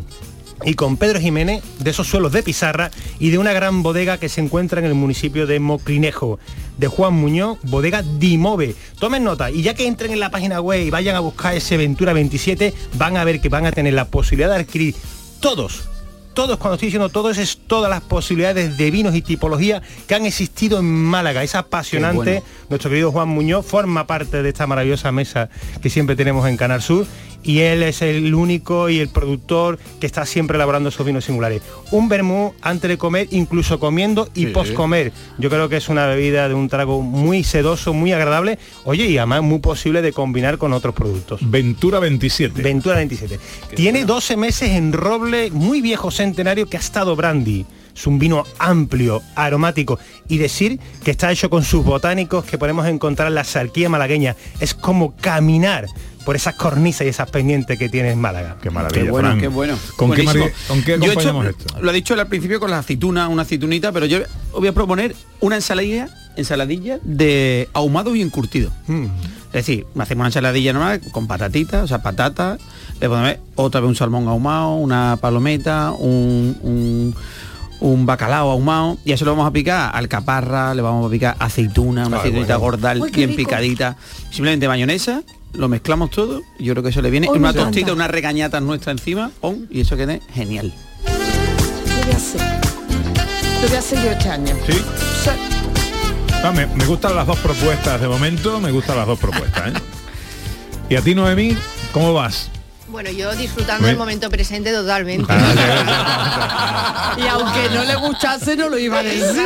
y 0.65 0.73
con 0.73 0.97
Pedro 0.97 1.21
Jiménez 1.21 1.63
de 1.79 1.91
esos 1.91 2.07
suelos 2.07 2.33
de 2.33 2.43
pizarra 2.43 2.91
y 3.17 3.29
de 3.29 3.37
una 3.37 3.53
gran 3.53 3.81
bodega 3.81 4.17
que 4.17 4.27
se 4.27 4.41
encuentra 4.41 4.81
en 4.81 4.85
el 4.85 4.93
municipio 4.93 5.47
de 5.47 5.61
Moclinejo, 5.61 6.37
de 6.77 6.87
Juan 6.87 7.13
Muñoz, 7.13 7.59
bodega 7.63 8.01
Dimove. 8.01 8.75
Tomen 8.99 9.23
nota 9.23 9.51
y 9.51 9.61
ya 9.61 9.73
que 9.73 9.87
entren 9.87 10.11
en 10.11 10.19
la 10.19 10.31
página 10.31 10.59
web 10.59 10.85
y 10.85 10.89
vayan 10.89 11.15
a 11.15 11.21
buscar 11.21 11.55
ese 11.55 11.77
Ventura 11.77 12.11
27, 12.11 12.73
van 12.95 13.15
a 13.15 13.23
ver 13.23 13.39
que 13.39 13.47
van 13.47 13.65
a 13.67 13.71
tener 13.71 13.93
la 13.93 14.09
posibilidad 14.09 14.49
de 14.49 14.61
adquirir 14.63 14.95
todos 15.39 15.87
todos, 16.33 16.57
cuando 16.57 16.75
estoy 16.75 16.87
diciendo 16.87 17.09
todos, 17.09 17.37
es 17.37 17.57
todas 17.67 17.89
las 17.89 18.01
posibilidades 18.01 18.77
de 18.77 18.91
vinos 18.91 19.15
y 19.15 19.21
tipología 19.21 19.81
que 20.07 20.15
han 20.15 20.25
existido 20.25 20.79
en 20.79 20.85
Málaga. 20.85 21.43
Es 21.43 21.55
apasionante. 21.55 22.39
Bueno. 22.39 22.45
Nuestro 22.69 22.89
querido 22.89 23.11
Juan 23.11 23.29
Muñoz 23.29 23.65
forma 23.65 24.07
parte 24.07 24.43
de 24.43 24.49
esta 24.49 24.67
maravillosa 24.67 25.11
mesa 25.11 25.49
que 25.81 25.89
siempre 25.89 26.15
tenemos 26.15 26.47
en 26.47 26.57
Canal 26.57 26.81
Sur 26.81 27.05
y 27.43 27.59
él 27.59 27.83
es 27.83 28.01
el 28.01 28.33
único 28.35 28.89
y 28.89 28.99
el 28.99 29.09
productor 29.09 29.79
que 29.99 30.05
está 30.05 30.25
siempre 30.25 30.55
elaborando 30.55 30.89
esos 30.89 31.05
vinos 31.05 31.25
singulares. 31.25 31.61
Un 31.91 32.09
vermú 32.09 32.53
antes 32.61 32.89
de 32.89 32.97
comer, 32.97 33.27
incluso 33.31 33.79
comiendo 33.79 34.29
y 34.35 34.45
Sí. 34.45 34.51
post 34.51 34.73
comer. 34.73 35.11
Yo 35.37 35.49
creo 35.49 35.69
que 35.69 35.77
es 35.77 35.89
una 35.89 36.05
bebida 36.07 36.47
de 36.47 36.53
un 36.53 36.69
trago 36.69 37.01
muy 37.01 37.43
sedoso, 37.43 37.93
muy 37.93 38.11
agradable. 38.13 38.59
Oye, 38.85 39.05
y 39.07 39.17
además 39.17 39.43
muy 39.43 39.59
posible 39.59 40.01
de 40.01 40.11
combinar 40.13 40.57
con 40.57 40.73
otros 40.73 40.93
productos. 40.95 41.39
Ventura 41.49 41.99
27. 41.99 42.61
Ventura 42.61 42.97
27. 42.97 43.39
Tiene 43.75 44.05
12 44.05 44.35
meses 44.37 44.71
en 44.71 44.93
roble 44.93 45.51
muy 45.51 45.81
viejo 45.81 46.11
centenario 46.11 46.67
que 46.69 46.77
ha 46.77 46.79
estado 46.79 47.15
brandy. 47.15 47.65
Es 47.95 48.07
un 48.07 48.17
vino 48.17 48.45
amplio, 48.59 49.21
aromático 49.35 49.99
y 50.29 50.37
decir 50.37 50.79
que 51.03 51.11
está 51.11 51.31
hecho 51.31 51.49
con 51.49 51.63
sus 51.65 51.83
botánicos 51.83 52.45
que 52.45 52.57
podemos 52.57 52.87
encontrar 52.87 53.27
en 53.27 53.35
la 53.35 53.43
sarquía 53.43 53.89
malagueña. 53.89 54.37
Es 54.61 54.73
como 54.73 55.15
caminar 55.17 55.87
por 56.29 56.35
esas 56.35 56.53
cornisas 56.53 57.07
y 57.07 57.09
esas 57.09 57.27
pendientes 57.31 57.79
que 57.79 57.89
tiene 57.89 58.11
en 58.11 58.21
Málaga. 58.21 58.57
Qué 58.61 58.69
maravilla, 58.69 59.03
Qué 59.03 59.09
bueno, 59.09 59.29
Fran. 59.29 59.39
qué 59.41 59.47
bueno. 59.47 59.73
¿Con 59.95 60.11
qué, 60.11 60.23
¿Con 60.23 60.33
qué 60.35 60.91
he 61.07 61.11
hecho- 61.13 61.43
esto? 61.43 61.79
Lo 61.81 61.89
ha 61.89 61.93
dicho 61.93 62.13
al 62.13 62.27
principio 62.27 62.59
con 62.59 62.69
la 62.69 62.77
aceituna, 62.77 63.27
una 63.29 63.41
aceitunita, 63.41 63.91
pero 63.91 64.05
yo 64.05 64.19
os 64.51 64.59
voy 64.59 64.67
a 64.67 64.71
proponer 64.71 65.15
una 65.39 65.55
ensaladilla, 65.55 66.07
ensaladilla 66.35 66.99
de 67.01 67.67
ahumado 67.73 68.15
y 68.15 68.21
encurtido. 68.21 68.69
Mm. 68.85 69.05
Es 69.47 69.53
decir, 69.53 69.87
hacemos 69.97 70.19
una 70.21 70.27
ensaladilla 70.27 70.71
normal 70.71 71.01
con 71.11 71.25
patatitas, 71.25 71.83
o 71.83 71.87
sea, 71.87 72.03
patatas, 72.03 72.59
le 73.01 73.09
ponemos 73.09 73.37
otra 73.55 73.81
vez 73.81 73.87
un 73.89 73.95
salmón 73.95 74.27
ahumado, 74.27 74.75
una 74.75 75.17
palometa, 75.19 75.93
un, 75.97 76.55
un, 76.61 77.15
un 77.79 78.05
bacalao 78.05 78.51
ahumado, 78.51 78.99
y 79.03 79.13
eso 79.13 79.25
lo 79.25 79.31
vamos 79.31 79.47
a 79.47 79.51
picar 79.51 79.95
alcaparra, 79.95 80.75
le 80.75 80.83
vamos 80.83 81.07
a 81.07 81.09
picar 81.09 81.35
aceituna, 81.39 82.05
una 82.05 82.17
Ay, 82.17 82.19
aceitunita 82.19 82.57
bueno. 82.57 82.77
gorda, 82.77 82.93
Uy, 83.01 83.09
bien 83.09 83.29
rico. 83.31 83.37
picadita, 83.49 83.97
simplemente 84.29 84.67
mayonesa, 84.67 85.23
lo 85.53 85.67
mezclamos 85.67 86.11
todo, 86.11 86.41
y 86.57 86.65
yo 86.65 86.73
creo 86.73 86.83
que 86.83 86.89
eso 86.89 87.01
le 87.01 87.09
viene, 87.09 87.27
y 87.33 87.37
una 87.37 87.53
tostita, 87.53 87.93
una 87.93 88.07
regañata 88.07 88.59
nuestra 88.59 88.91
encima, 88.91 89.31
pon, 89.41 89.67
y 89.69 89.81
eso 89.81 89.97
quede 89.97 90.21
genial. 90.33 90.73
Lo 91.05 92.03
voy 92.03 92.13
a 92.13 92.17
hacer. 92.17 92.41
Lo 93.61 93.67
voy 93.67 93.75
a 93.75 93.79
hacer 93.79 94.03
yo 94.03 94.11
este 94.11 94.29
año. 94.29 94.55
Sí. 94.65 94.77
Ah, 96.43 96.51
me, 96.51 96.65
me 96.67 96.85
gustan 96.85 97.15
las 97.15 97.27
dos 97.27 97.37
propuestas 97.39 97.99
de 97.99 98.07
momento, 98.07 98.61
me 98.61 98.71
gustan 98.71 98.97
las 98.97 99.07
dos 99.07 99.19
propuestas. 99.19 99.69
¿eh? 99.69 99.73
Y 100.89 100.95
a 100.95 101.01
ti, 101.03 101.13
Noemí, 101.13 101.55
¿cómo 101.91 102.13
vas? 102.13 102.49
Bueno, 102.91 103.11
yo 103.11 103.33
disfrutando 103.35 103.83
Me- 103.83 103.89
del 103.89 103.97
momento 103.97 104.29
presente 104.29 104.71
totalmente. 104.71 105.31
Y 107.17 107.27
aunque 107.27 107.69
no 107.73 107.83
le 107.83 107.95
gustase, 107.95 108.55
no 108.55 108.69
lo 108.69 108.77
iba 108.79 108.99
a 108.99 109.03
decir. 109.03 109.43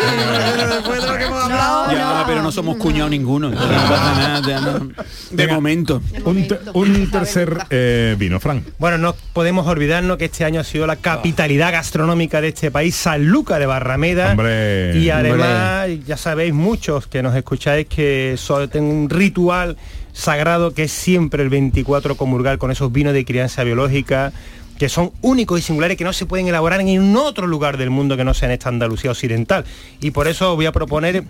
Después 0.69 1.01
de 1.01 1.07
lo 1.07 1.17
que 1.17 1.23
hemos 1.25 1.43
hablado. 1.43 1.91
Ya, 1.91 2.23
pero 2.27 2.41
no 2.41 2.51
somos 2.51 2.77
cuñados 2.77 3.11
ninguno. 3.11 3.47
entonces 3.49 3.71
no 3.75 3.89
pasa 3.89 4.15
nada, 4.15 4.47
ya 4.47 4.59
no. 4.61 4.89
De 5.31 5.47
momento. 5.47 6.01
Un, 6.25 6.47
te- 6.47 6.59
un 6.73 7.11
tercer 7.11 7.57
eh, 7.69 8.15
vino, 8.17 8.39
Fran. 8.39 8.63
Bueno, 8.79 8.97
no 8.97 9.15
podemos 9.33 9.67
olvidarnos 9.67 10.17
que 10.17 10.25
este 10.25 10.45
año 10.45 10.61
ha 10.61 10.63
sido 10.63 10.87
la 10.87 10.95
capitalidad 10.97 11.71
gastronómica 11.71 12.41
de 12.41 12.49
este 12.49 12.71
país, 12.71 12.95
Sanlúcar 12.95 13.59
de 13.59 13.65
Barrameda. 13.65 14.31
Hombre. 14.31 14.97
y 14.97 15.09
además, 15.09 15.87
ya 16.05 16.17
sabéis 16.17 16.53
muchos 16.53 17.07
que 17.07 17.21
nos 17.23 17.35
escucháis 17.35 17.87
que 17.87 18.35
solo 18.37 18.69
tengo 18.69 18.89
un 18.89 19.09
ritual 19.09 19.77
sagrado 20.13 20.73
que 20.73 20.83
es 20.83 20.91
siempre 20.91 21.43
el 21.43 21.49
24 21.49 22.15
comulgar 22.15 22.57
con 22.57 22.71
esos 22.71 22.91
vinos 22.91 23.13
de 23.13 23.25
crianza 23.25 23.63
biológica 23.63 24.31
que 24.77 24.89
son 24.89 25.11
únicos 25.21 25.59
y 25.59 25.61
singulares 25.61 25.97
que 25.97 26.03
no 26.03 26.13
se 26.13 26.25
pueden 26.25 26.47
elaborar 26.47 26.81
en 26.81 27.15
otro 27.15 27.47
lugar 27.47 27.77
del 27.77 27.89
mundo 27.89 28.17
que 28.17 28.23
no 28.23 28.33
sea 28.33 28.47
en 28.47 28.53
esta 28.53 28.69
Andalucía 28.69 29.11
occidental. 29.11 29.65
Y 30.01 30.11
por 30.11 30.27
eso 30.27 30.55
voy 30.55 30.65
a 30.65 30.71
proponer 30.71 31.23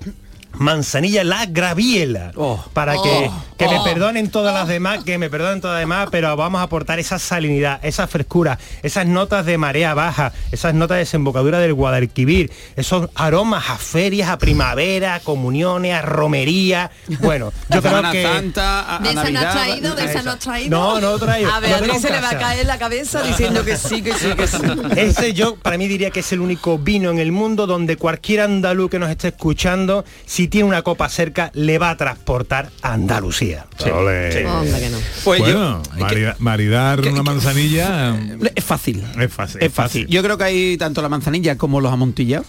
manzanilla 0.54 1.24
la 1.24 1.46
graviela 1.46 2.32
Oh. 2.36 2.64
para 2.74 2.94
que, 3.02 3.30
que 3.58 3.68
me 3.68 3.80
Oh. 3.80 3.84
perdonen 3.84 4.30
todas 4.30 4.54
las 4.54 4.68
demás 4.68 5.04
que 5.04 5.18
me 5.18 5.30
perdonen 5.30 5.62
todas 5.62 5.76
las 5.76 5.82
demás 5.82 6.08
pero 6.12 6.36
vamos 6.36 6.60
a 6.60 6.64
aportar 6.64 7.00
esa 7.00 7.18
salinidad 7.20 7.80
esa 7.84 8.08
frescura 8.08 8.58
esas 8.84 9.06
notas 9.08 9.46
de 9.46 9.58
marea 9.58 9.94
baja 9.94 10.32
esas 10.52 10.74
notas 10.74 10.96
de 10.96 11.00
desembocadura 11.00 11.60
del 11.60 11.74
Guadalquivir 11.74 12.52
esos 12.76 13.10
aromas 13.16 13.70
a 13.70 13.78
ferias 13.78 14.30
a 14.30 14.38
primavera 14.38 15.16
a 15.16 15.20
comuniones 15.20 15.94
a 15.94 16.02
romería 16.02 16.92
bueno 17.20 17.52
yo 17.70 17.80
A 17.80 17.82
creo 17.82 18.12
que 18.12 18.24
Santa, 18.24 18.96
a, 18.96 19.00
¿De 19.00 19.10
a 19.10 19.12
esa 19.12 19.24
no 19.24 19.32
Navidad. 19.32 19.52
traído? 19.54 19.96
¿De 19.96 20.06
esa 20.06 20.22
no 20.24 20.32
has 20.32 20.40
traído? 20.40 20.70
no 20.70 21.02
no 21.02 21.18
traigo 21.20 21.52
A 21.52 21.60
Beatriz 21.60 21.96
en 21.96 22.02
se 22.02 22.10
le 22.12 22.22
va 22.22 22.30
a 22.30 22.38
caer 22.38 22.66
la 22.66 22.78
cabeza 22.78 23.22
diciendo 23.24 23.64
que 23.66 23.76
sí, 23.78 24.02
que 24.02 24.14
sí, 24.14 24.34
que 24.36 24.48
sí. 24.48 24.58
Ese 24.98 25.34
yo 25.34 25.56
para 25.56 25.78
mí 25.78 25.88
diría 25.88 26.12
que 26.12 26.20
es 26.22 26.32
el 26.32 26.40
único 26.42 26.78
vino 26.78 27.10
en 27.12 27.20
el 27.20 27.32
mundo 27.32 27.66
donde 27.68 27.98
cualquier 27.98 28.42
andaluz 28.42 28.90
que 28.92 29.00
nos 29.00 29.10
esté 29.10 29.30
escuchando, 29.30 30.04
si 30.26 30.43
tiene 30.48 30.68
una 30.68 30.82
copa 30.82 31.10
cerca, 31.10 31.52
le 31.54 31.78
va 31.78 31.90
a 31.92 31.98
transportar 31.98 32.70
a 32.82 32.94
Andalucía. 32.94 33.66
Ole. 33.94 34.46
Onda 34.46 34.80
que 34.80 34.90
no. 34.90 34.98
Pues 35.24 35.40
bueno, 35.40 35.82
yo- 35.84 36.00
marida- 36.00 36.36
maridar 36.40 37.02
que- 37.02 37.10
una 37.10 37.18
que- 37.20 37.24
manzanilla 37.24 38.16
Es 38.56 38.64
fácil. 38.64 39.04
es 39.20 39.32
fácil. 39.34 39.62
Es 39.64 39.72
fácil. 39.74 40.08
Yo 40.08 40.22
creo 40.24 40.38
que 40.38 40.44
hay 40.44 40.78
tanto 40.78 41.02
la 41.02 41.10
manzanilla 41.10 41.58
como 41.58 41.82
los 41.82 41.92
amontillados. 41.92 42.48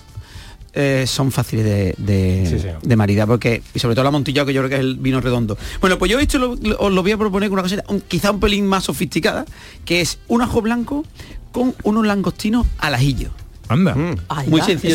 eh, 0.77 1.05
son 1.07 1.31
fáciles 1.31 1.65
de, 1.65 1.95
de, 1.99 2.47
Sí, 2.51 2.59
señor. 2.59 2.83
de 2.83 2.97
maridar 2.97 3.29
porque 3.29 3.63
y 3.75 3.79
sobre 3.79 3.95
todo 3.95 4.03
el 4.03 4.09
amontillado 4.09 4.45
que 4.49 4.53
yo 4.53 4.61
creo 4.61 4.69
que 4.71 4.75
es 4.75 4.81
el 4.81 4.97
vino 4.97 5.21
redondo 5.21 5.57
bueno 5.81 5.99
pues 6.01 6.11
yo 6.11 6.19
esto 6.19 6.37
lo- 6.41 6.57
lo- 6.61 6.77
os 6.81 6.93
lo 6.93 7.01
voy 7.01 7.13
a 7.13 7.17
proponer 7.17 7.49
con 7.49 7.61
una 7.61 7.63
cosa 7.63 7.81
un- 7.87 8.01
quizá 8.01 8.33
un 8.33 8.41
pelín 8.41 8.67
más 8.67 8.83
sofisticada 8.83 9.45
que 9.85 10.01
es 10.01 10.19
un 10.27 10.43
ajo 10.43 10.61
blanco 10.63 11.05
con 11.53 11.77
unos 11.85 12.05
langostinos 12.05 12.67
al 12.79 12.95
ajillo 12.97 13.31
Anda. 13.69 13.95
Ahí 14.29 14.49
muy 14.49 14.61
sencillo. 14.67 14.95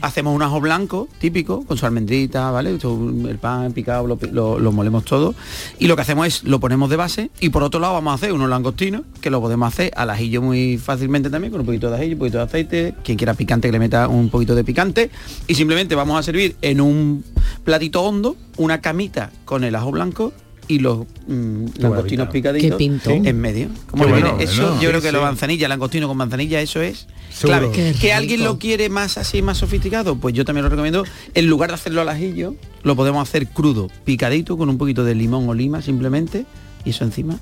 Hacemos 0.00 0.34
un 0.34 0.42
ajo 0.42 0.60
blanco 0.60 1.08
típico 1.20 1.62
con 1.64 1.76
su 1.76 1.86
almendrita, 1.86 2.50
¿vale? 2.50 2.70
El 2.70 3.38
pan 3.38 3.72
picado 3.72 4.06
lo, 4.08 4.18
lo- 4.32 4.58
lo 4.58 4.72
molemos 4.72 5.04
todo 5.04 5.34
y 5.78 5.86
lo 5.86 5.94
que 5.94 6.02
hacemos 6.02 6.26
es 6.26 6.42
lo 6.44 6.58
ponemos 6.58 6.90
de 6.90 6.96
base 6.96 7.30
y 7.38 7.50
por 7.50 7.62
otro 7.62 7.78
lado 7.78 7.92
vamos 7.94 8.10
a 8.10 8.14
hacer 8.14 8.32
unos 8.32 8.48
langostinos 8.48 9.02
que 9.20 9.30
lo 9.30 9.40
podemos 9.40 9.68
hacer 9.72 9.92
al 9.94 10.10
ajillo 10.10 10.42
muy 10.42 10.78
fácilmente 10.78 11.30
también 11.30 11.52
con 11.52 11.60
un 11.60 11.66
poquito 11.66 11.90
de 11.90 11.96
ajillo, 11.96 12.14
un 12.14 12.18
poquito 12.18 12.38
de 12.38 12.44
aceite, 12.44 12.94
quien 13.04 13.16
quiera 13.18 13.34
picante 13.34 13.68
que 13.68 13.72
le 13.72 13.78
meta 13.78 14.08
un 14.08 14.30
poquito 14.30 14.54
de 14.56 14.64
picante 14.64 15.10
y 15.46 15.54
simplemente 15.54 15.94
vamos 15.94 16.18
a 16.18 16.22
servir 16.24 16.56
en 16.62 16.80
un 16.80 17.22
platito 17.62 18.02
hondo 18.02 18.36
una 18.56 18.80
camita 18.80 19.30
con 19.44 19.62
el 19.62 19.76
ajo 19.76 19.92
blanco 19.92 20.32
y 20.68 20.78
los 20.78 21.06
mm, 21.26 21.64
langostinos 21.78 22.28
picaditos 22.28 22.80
en 22.80 23.40
medio. 23.40 23.68
¿Cómo 23.90 24.04
Qué 24.04 24.10
le 24.10 24.20
bueno, 24.20 24.36
viene? 24.36 24.52
Eso 24.52 24.62
bueno. 24.62 24.82
yo 24.82 24.88
creo 24.90 25.00
que 25.00 25.08
sí. 25.08 25.14
la 25.14 25.20
manzanilla, 25.22 25.68
langostino 25.68 26.06
con 26.06 26.16
manzanilla, 26.16 26.60
eso 26.60 26.80
es 26.80 27.06
clave. 27.40 27.70
Que 27.98 28.12
alguien 28.12 28.44
lo 28.44 28.58
quiere 28.58 28.88
más 28.88 29.18
así, 29.18 29.42
más 29.42 29.58
sofisticado, 29.58 30.16
pues 30.16 30.34
yo 30.34 30.44
también 30.44 30.64
lo 30.64 30.68
recomiendo. 30.68 31.04
En 31.34 31.46
lugar 31.46 31.70
de 31.70 31.74
hacerlo 31.74 32.02
al 32.02 32.08
ajillo, 32.10 32.54
lo 32.82 32.94
podemos 32.94 33.26
hacer 33.26 33.48
crudo, 33.48 33.88
picadito, 34.04 34.56
con 34.56 34.68
un 34.68 34.78
poquito 34.78 35.04
de 35.04 35.14
limón 35.14 35.48
o 35.48 35.54
lima 35.54 35.82
simplemente. 35.82 36.44
Y 36.84 36.90
eso 36.90 37.04
encima. 37.04 37.38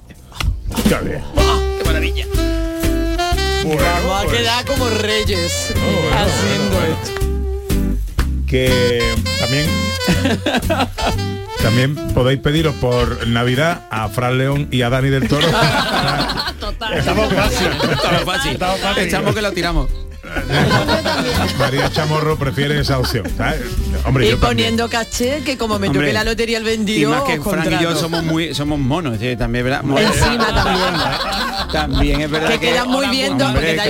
Bien. 1.04 1.22
¡Qué 1.78 1.84
maravilla! 1.84 2.26
Vamos 3.64 4.24
a 4.24 4.36
quedar 4.36 4.64
como 4.64 4.88
reyes 4.88 5.74
haciendo 6.12 6.76
esto. 6.84 7.35
Que 8.56 9.14
también 9.38 9.66
también 11.62 11.94
podéis 12.14 12.40
pediros 12.40 12.74
por 12.76 13.26
Navidad 13.28 13.82
a 13.90 14.08
Fran 14.08 14.38
León 14.38 14.68
y 14.70 14.80
a 14.80 14.88
Dani 14.88 15.10
del 15.10 15.28
Toro. 15.28 15.46
Estamos 16.96 17.34
fácil. 17.34 17.66
Estamos 17.66 18.24
fácil. 18.24 18.52
Estamos 18.52 18.80
fácil. 18.80 19.02
Echamos 19.02 19.34
que 19.34 19.42
lo 19.42 19.52
tiramos. 19.52 19.90
María 21.58 21.90
Chamorro 21.90 22.36
prefiere 22.38 22.80
esa 22.80 22.98
opción. 22.98 23.24
¿sabes? 23.36 23.60
Hombre, 24.04 24.26
Y 24.26 24.30
yo 24.30 24.38
también. 24.38 24.56
poniendo 24.74 24.88
caché 24.88 25.42
que 25.44 25.56
como 25.56 25.78
me 25.78 25.88
toque 25.88 26.12
la 26.12 26.24
lotería 26.24 26.58
el 26.58 26.64
Y 26.64 26.66
vendido, 26.66 27.10
más 27.10 27.22
que 27.22 27.40
Frank 27.40 27.66
y 27.78 27.82
yo 27.82 27.94
somos 27.96 28.22
muy 28.24 28.54
somos 28.54 28.78
monos, 28.78 29.18
sí, 29.20 29.36
también 29.36 29.64
¿verdad? 29.64 29.82
Encima 29.84 30.46
también. 30.46 30.86
También 31.72 32.20
es 32.20 32.30
verdad 32.30 32.48
Que 32.50 32.60
queda 32.60 32.84
muy 32.84 33.06
bien 33.08 33.36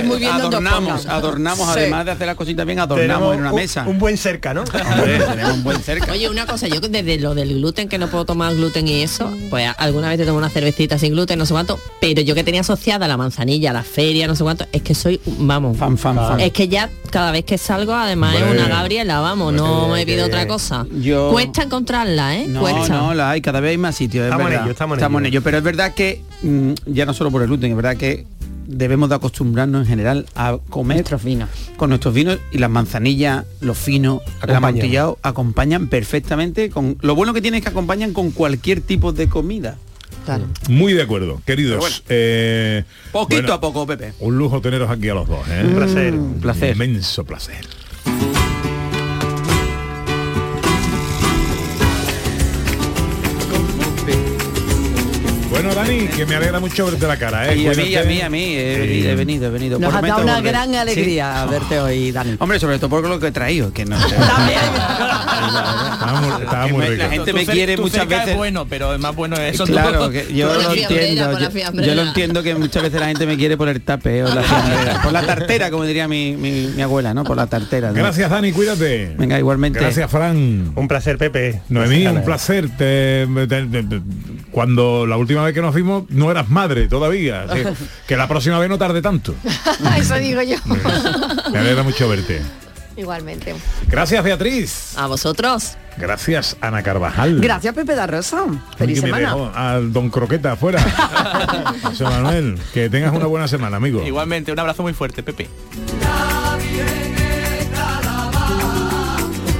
muy 0.05 0.17
bien 0.19 0.31
adornamos, 0.31 1.05
adornamos, 1.05 1.67
Sí. 1.67 1.73
además 1.79 2.05
de 2.05 2.11
hacer 2.11 2.25
las 2.27 2.35
cositas 2.35 2.65
bien, 2.65 2.79
adornamos 2.79 3.07
Tenemos 3.07 3.33
en 3.35 3.39
una 3.41 3.49
un- 3.51 3.55
mesa. 3.55 3.83
Un, 3.87 3.99
buen 3.99 4.17
cerca, 4.17 4.53
¿no? 4.53 4.61
Hombre, 4.93 5.19
tenemos 5.19 5.53
un 5.53 5.63
buen 5.63 5.81
cerca. 5.83 6.11
Oye, 6.11 6.27
una 6.29 6.45
cosa, 6.47 6.67
yo 6.67 6.79
desde 6.79 7.19
lo 7.19 7.35
del 7.35 7.49
gluten, 7.53 7.87
que 7.87 7.97
no 7.99 8.07
puedo 8.07 8.25
tomar 8.25 8.55
gluten 8.55 8.87
y 8.87 9.03
eso, 9.03 9.31
pues 9.51 9.69
alguna 9.77 10.09
vez 10.09 10.17
te 10.17 10.25
tomo 10.25 10.39
una 10.39 10.49
cervecita 10.49 10.97
sin 10.97 11.13
gluten, 11.13 11.37
no 11.37 11.45
sé 11.45 11.53
cuánto, 11.53 11.79
pero 12.01 12.21
yo 12.21 12.33
que 12.35 12.43
tenía 12.43 12.61
asociada 12.61 13.07
la 13.07 13.15
manzanilla, 13.15 13.71
la 13.73 13.83
feria, 13.83 14.27
no 14.27 14.35
sé 14.35 14.43
cuánto, 14.43 14.65
es 14.71 14.81
que 14.81 14.95
soy, 14.95 15.21
vamos, 15.25 15.77
Fan, 15.77 15.97
fan, 15.97 16.15
fan. 16.15 16.36
Es 16.39 16.51
que 16.53 16.67
ya 16.67 16.89
cada 17.11 17.31
vez 17.31 17.45
que 17.45 17.57
salgo, 17.57 17.93
además 17.93 18.35
es 18.35 18.43
una 18.43 18.67
Gabriela, 18.67 19.19
vamos, 19.19 19.53
no 19.53 19.93
pido 20.05 20.05
que- 20.05 20.23
otra 20.23 20.47
cosa. 20.47 20.85
Yo- 20.99 21.29
Cuesta 21.31 21.63
encontrarla, 21.63 22.35
¿eh? 22.37 22.47
No, 22.47 22.61
Cuesta. 22.61 22.89
no, 22.89 23.13
la 23.13 23.31
hay, 23.31 23.41
cada 23.41 23.59
vez 23.59 23.71
hay 23.71 23.77
más 23.77 23.95
sitios, 23.95 24.21
es 24.23 24.25
Estamos 24.27 24.45
en 24.45 24.49
verdad. 24.51 24.65
ello, 24.65 24.71
estamos 24.71 25.19
en 25.21 25.25
ello. 25.27 25.41
Pero 25.43 25.57
es 25.57 25.63
verdad 25.63 25.93
que, 25.93 26.21
mm, 26.43 26.71
ya 26.87 27.05
no 27.05 27.13
solo 27.13 27.31
por 27.31 27.41
el 27.41 27.47
gluten, 27.47 27.71
es 27.71 27.75
verdad 27.75 27.97
que 27.97 28.25
debemos 28.67 29.07
de 29.07 29.15
acostumbrarnos 29.15 29.83
en 29.83 29.87
general 29.87 30.25
a 30.35 30.57
comer 30.69 30.97
Nuestros 30.97 31.23
vinos. 31.23 31.49
con 31.77 31.89
nuestros 31.89 32.13
vinos 32.13 32.37
y 32.51 32.57
las 32.57 32.69
manzanillas, 32.69 33.45
los 33.61 33.77
finos, 33.77 34.19
amontillado 34.41 35.17
acompañan 35.21 35.87
perfectamente 35.87 36.69
con 36.69 36.97
lo 37.01 37.15
bueno 37.15 37.33
que 37.33 37.41
tiene 37.41 37.57
es 37.57 37.63
que 37.63 37.69
acompañan 37.69 38.11
con 38.11 38.31
cualquier 38.31 38.81
tipo 38.81 39.13
de 39.13 39.29
comida. 39.29 39.77
Claro. 40.25 40.45
Muy 40.69 40.93
de 40.93 41.03
acuerdo, 41.03 41.41
queridos. 41.45 41.79
Bueno. 41.79 41.95
eh, 42.09 42.83
Poquito 43.11 43.41
bueno, 43.41 43.53
a 43.53 43.61
poco, 43.61 43.87
Pepe. 43.87 44.13
Un 44.19 44.37
lujo 44.37 44.59
teneros 44.61 44.89
aquí 44.89 45.07
a 45.09 45.13
los 45.13 45.27
dos. 45.27 45.47
¿eh? 45.49 45.63
Un 45.65 45.75
placer. 45.75 46.13
Un 46.13 46.39
placer. 46.41 46.71
Inmenso 46.73 47.23
placer. 47.23 47.65
Bueno, 55.61 55.73
Dani, 55.75 56.07
que 56.07 56.25
me 56.25 56.35
alegra 56.35 56.59
mucho 56.59 56.85
verte 56.85 57.07
la 57.07 57.17
cara. 57.17 57.51
¿eh? 57.51 57.57
Y 57.57 57.67
a 57.67 57.71
mí, 57.73 57.95
a 57.95 58.03
mí, 58.03 58.21
a 58.21 58.29
mí, 58.29 58.55
he 58.55 58.75
Sí. 58.75 58.79
venido, 58.81 59.09
he 59.11 59.15
venido, 59.15 59.47
he 59.47 59.49
venido. 59.49 59.79
Nos 59.79 59.93
ha 59.93 60.01
dado 60.01 60.23
una 60.23 60.35
volver. 60.35 60.51
gran 60.51 60.69
Sí. 60.69 60.75
alegría 60.75 61.45
verte 61.45 61.79
hoy, 61.79 62.11
Dani. 62.11 62.35
Hombre, 62.39 62.59
sobre 62.59 62.77
todo 62.77 62.89
por 62.89 63.07
lo 63.07 63.19
que 63.19 63.27
he 63.27 63.31
traído, 63.31 63.73
que 63.73 63.85
no. 63.85 63.97
Estaba 65.27 66.19
muy, 66.21 66.43
estaba 66.43 66.65
rico. 66.67 66.79
la 67.03 67.09
gente 67.09 67.31
Tu 67.31 67.37
me 67.37 67.45
quiere 67.45 67.75
tu 67.75 67.81
muchas 67.83 68.07
veces. 68.07 68.29
es 68.29 68.35
bueno, 68.35 68.65
pero 68.67 68.93
es 68.93 68.99
más 68.99 69.15
bueno 69.15 69.35
eso. 69.37 69.65
Claro, 69.65 70.09
que 70.09 70.33
yo 70.33 70.53
lo 70.53 70.73
entiendo. 70.73 71.39
Yo, 71.81 71.95
lo 71.95 72.01
entiendo 72.03 72.43
que 72.43 72.55
muchas 72.55 72.83
veces 72.83 72.99
la 72.99 73.07
gente 73.07 73.25
me 73.25 73.37
quiere 73.37 73.57
por 73.57 73.67
el 73.69 73.81
tape 73.81 74.23
o 74.23 74.33
la 74.33 74.41
fiambrera, 74.43 75.01
por 75.01 75.11
la 75.11 75.21
tartera, 75.25 75.69
como 75.71 75.83
diría 75.83 76.07
mi, 76.07 76.35
mi- 76.35 76.67
mi 76.75 76.81
abuela, 76.81 77.13
¿no? 77.13 77.23
Por 77.23 77.37
la 77.37 77.47
tartera. 77.47 77.89
¿no? 77.89 77.93
Gracias, 77.95 78.29
Dani, 78.29 78.51
cuídate. 78.51 79.15
Venga, 79.17 79.37
igualmente. 79.39 79.79
Gracias, 79.79 80.09
Fran. 80.09 80.71
Un 80.75 80.87
placer, 80.87 81.17
Pepe. 81.17 81.61
Noemí, 81.69 82.05
un 82.07 82.23
placer. 82.23 82.69
Te- 82.77 83.27
te- 83.47 83.65
te- 83.65 84.01
cuando 84.51 85.05
la 85.05 85.17
última 85.17 85.43
vez 85.43 85.46
que 85.53 85.61
nos 85.61 85.73
vimos 85.75 86.03
no 86.09 86.29
eras 86.31 86.49
madre 86.49 86.87
todavía. 86.87 87.43
así 87.43 87.63
que 88.07 88.17
la 88.17 88.27
próxima 88.27 88.59
vez 88.59 88.69
no 88.69 88.77
tarde 88.77 89.01
tanto. 89.01 89.35
Eso 89.97 90.15
digo 90.15 90.41
yo. 90.41 90.57
Me 91.51 91.59
alegra 91.59 91.83
mucho 91.83 92.07
verte. 92.09 92.41
Igualmente. 92.95 93.53
Gracias, 93.87 94.23
Beatriz. 94.23 94.97
A 94.97 95.05
vosotros. 95.05 95.77
Gracias, 95.97 96.57
Ana 96.61 96.81
Carvajal. 96.81 97.39
Gracias, 97.39 97.73
Pepe 97.75 97.95
da 97.95 98.07
Rosa. 98.07 98.43
Feliz 98.77 99.01
me 99.03 99.09
semana. 99.09 99.27
dejó 99.29 99.51
al 99.55 99.93
don 99.93 100.09
Croqueta 100.09 100.53
afuera. 100.53 100.79
José 101.83 102.03
Manuel, 102.05 102.57
que 102.73 102.89
tengas 102.89 103.13
una 103.13 103.27
buena 103.27 103.47
semana, 103.47 103.77
amigo. 103.77 104.01
Igualmente, 104.05 104.51
un 104.51 104.59
abrazo 104.59 104.81
muy 104.81 104.93
fuerte, 104.93 105.21
Pepe. 105.21 105.47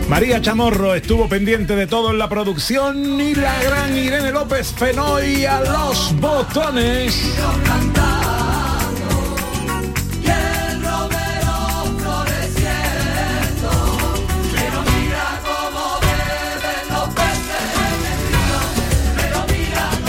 María 0.09 0.41
Chamorro 0.41 0.95
estuvo 0.95 1.27
pendiente 1.27 1.75
de 1.75 1.85
todo 1.85 2.11
en 2.11 2.17
la 2.17 2.29
producción 2.29 3.19
y 3.19 3.35
la 3.35 3.61
gran 3.61 3.95
Irene 3.97 4.31
López 4.31 4.73
Fenoy 4.73 5.45
a 5.45 5.59
los 5.59 6.15
botones. 6.19 7.35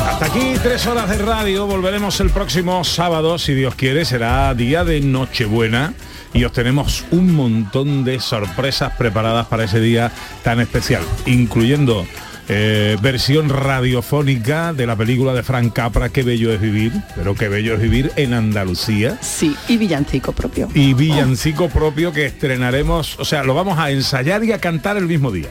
Hasta 0.09 0.26
aquí 0.26 0.55
tres 0.62 0.86
horas 0.86 1.09
de 1.09 1.18
radio. 1.18 1.66
Volveremos 1.66 2.20
el 2.20 2.30
próximo 2.30 2.84
sábado, 2.84 3.36
si 3.38 3.53
Dios 3.53 3.74
quiere. 3.74 4.05
Será 4.05 4.55
día 4.55 4.84
de 4.84 5.01
Nochebuena 5.01 5.92
y 6.33 6.45
os 6.45 6.53
tenemos 6.53 7.05
un 7.11 7.35
montón 7.35 8.05
de 8.05 8.20
sorpresas 8.20 8.95
preparadas 8.97 9.47
para 9.47 9.64
ese 9.64 9.81
día 9.81 10.12
tan 10.43 10.61
especial, 10.61 11.03
incluyendo 11.26 12.07
eh, 12.51 12.97
versión 13.03 13.51
radiofónica 13.51 14.72
de 14.72 14.87
la 14.87 14.97
película 14.97 15.35
de 15.35 15.43
Frank 15.43 15.72
Capra, 15.74 16.09
Qué 16.09 16.22
bello 16.22 16.51
es 16.53 16.61
vivir, 16.61 16.93
pero 17.14 17.35
qué 17.35 17.49
bello 17.49 17.74
es 17.74 17.81
vivir 17.81 18.11
en 18.16 18.33
Andalucía. 18.33 19.18
Sí, 19.20 19.55
y 19.68 19.76
villancico 19.76 20.33
propio. 20.33 20.68
Y 20.74 20.95
villancico 20.95 21.68
propio 21.68 22.12
que 22.12 22.24
estrenaremos, 22.24 23.18
o 23.18 23.24
sea, 23.26 23.43
lo 23.43 23.55
vamos 23.55 23.79
a 23.79 23.91
ensayar 23.91 24.43
y 24.45 24.53
a 24.53 24.59
cantar 24.59 24.97
el 24.97 25.05
mismo 25.05 25.31
día. 25.31 25.51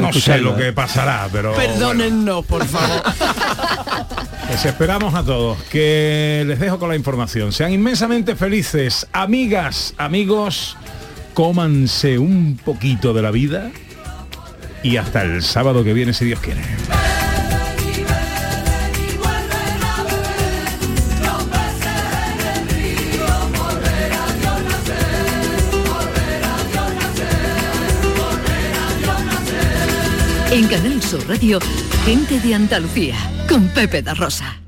No 0.00 0.12
sé 0.12 0.38
lo 0.38 0.56
¿eh? 0.56 0.58
que 0.58 0.72
pasará, 0.72 1.28
pero... 1.32 1.54
Perdónennos, 1.54 2.44
por 2.46 2.64
favor. 2.64 3.02
Les 4.50 4.64
esperamos 4.66 5.14
a 5.14 5.24
todos, 5.24 5.62
que 5.64 6.44
les 6.46 6.60
dejo 6.60 6.78
con 6.78 6.88
la 6.88 6.96
información. 6.96 7.52
Sean 7.52 7.72
inmensamente 7.72 8.36
felices, 8.36 9.06
amigas, 9.12 9.94
amigos, 9.96 10.76
cómanse 11.34 12.18
un 12.18 12.58
poquito 12.62 13.14
de 13.14 13.22
la 13.22 13.30
vida 13.30 13.70
y 14.82 14.96
hasta 14.96 15.22
el 15.22 15.42
sábado 15.42 15.84
que 15.84 15.92
viene, 15.94 16.12
si 16.12 16.26
Dios 16.26 16.40
quiere. 16.40 16.60
En 30.52 30.68
Canal 30.68 31.02
Sur 31.02 31.26
Radio, 31.26 31.58
gente 32.04 32.38
de 32.38 32.54
Andalucía, 32.54 33.16
con 33.52 33.68
Pepe 33.68 34.00
da 34.00 34.14
Rosa. 34.14 34.61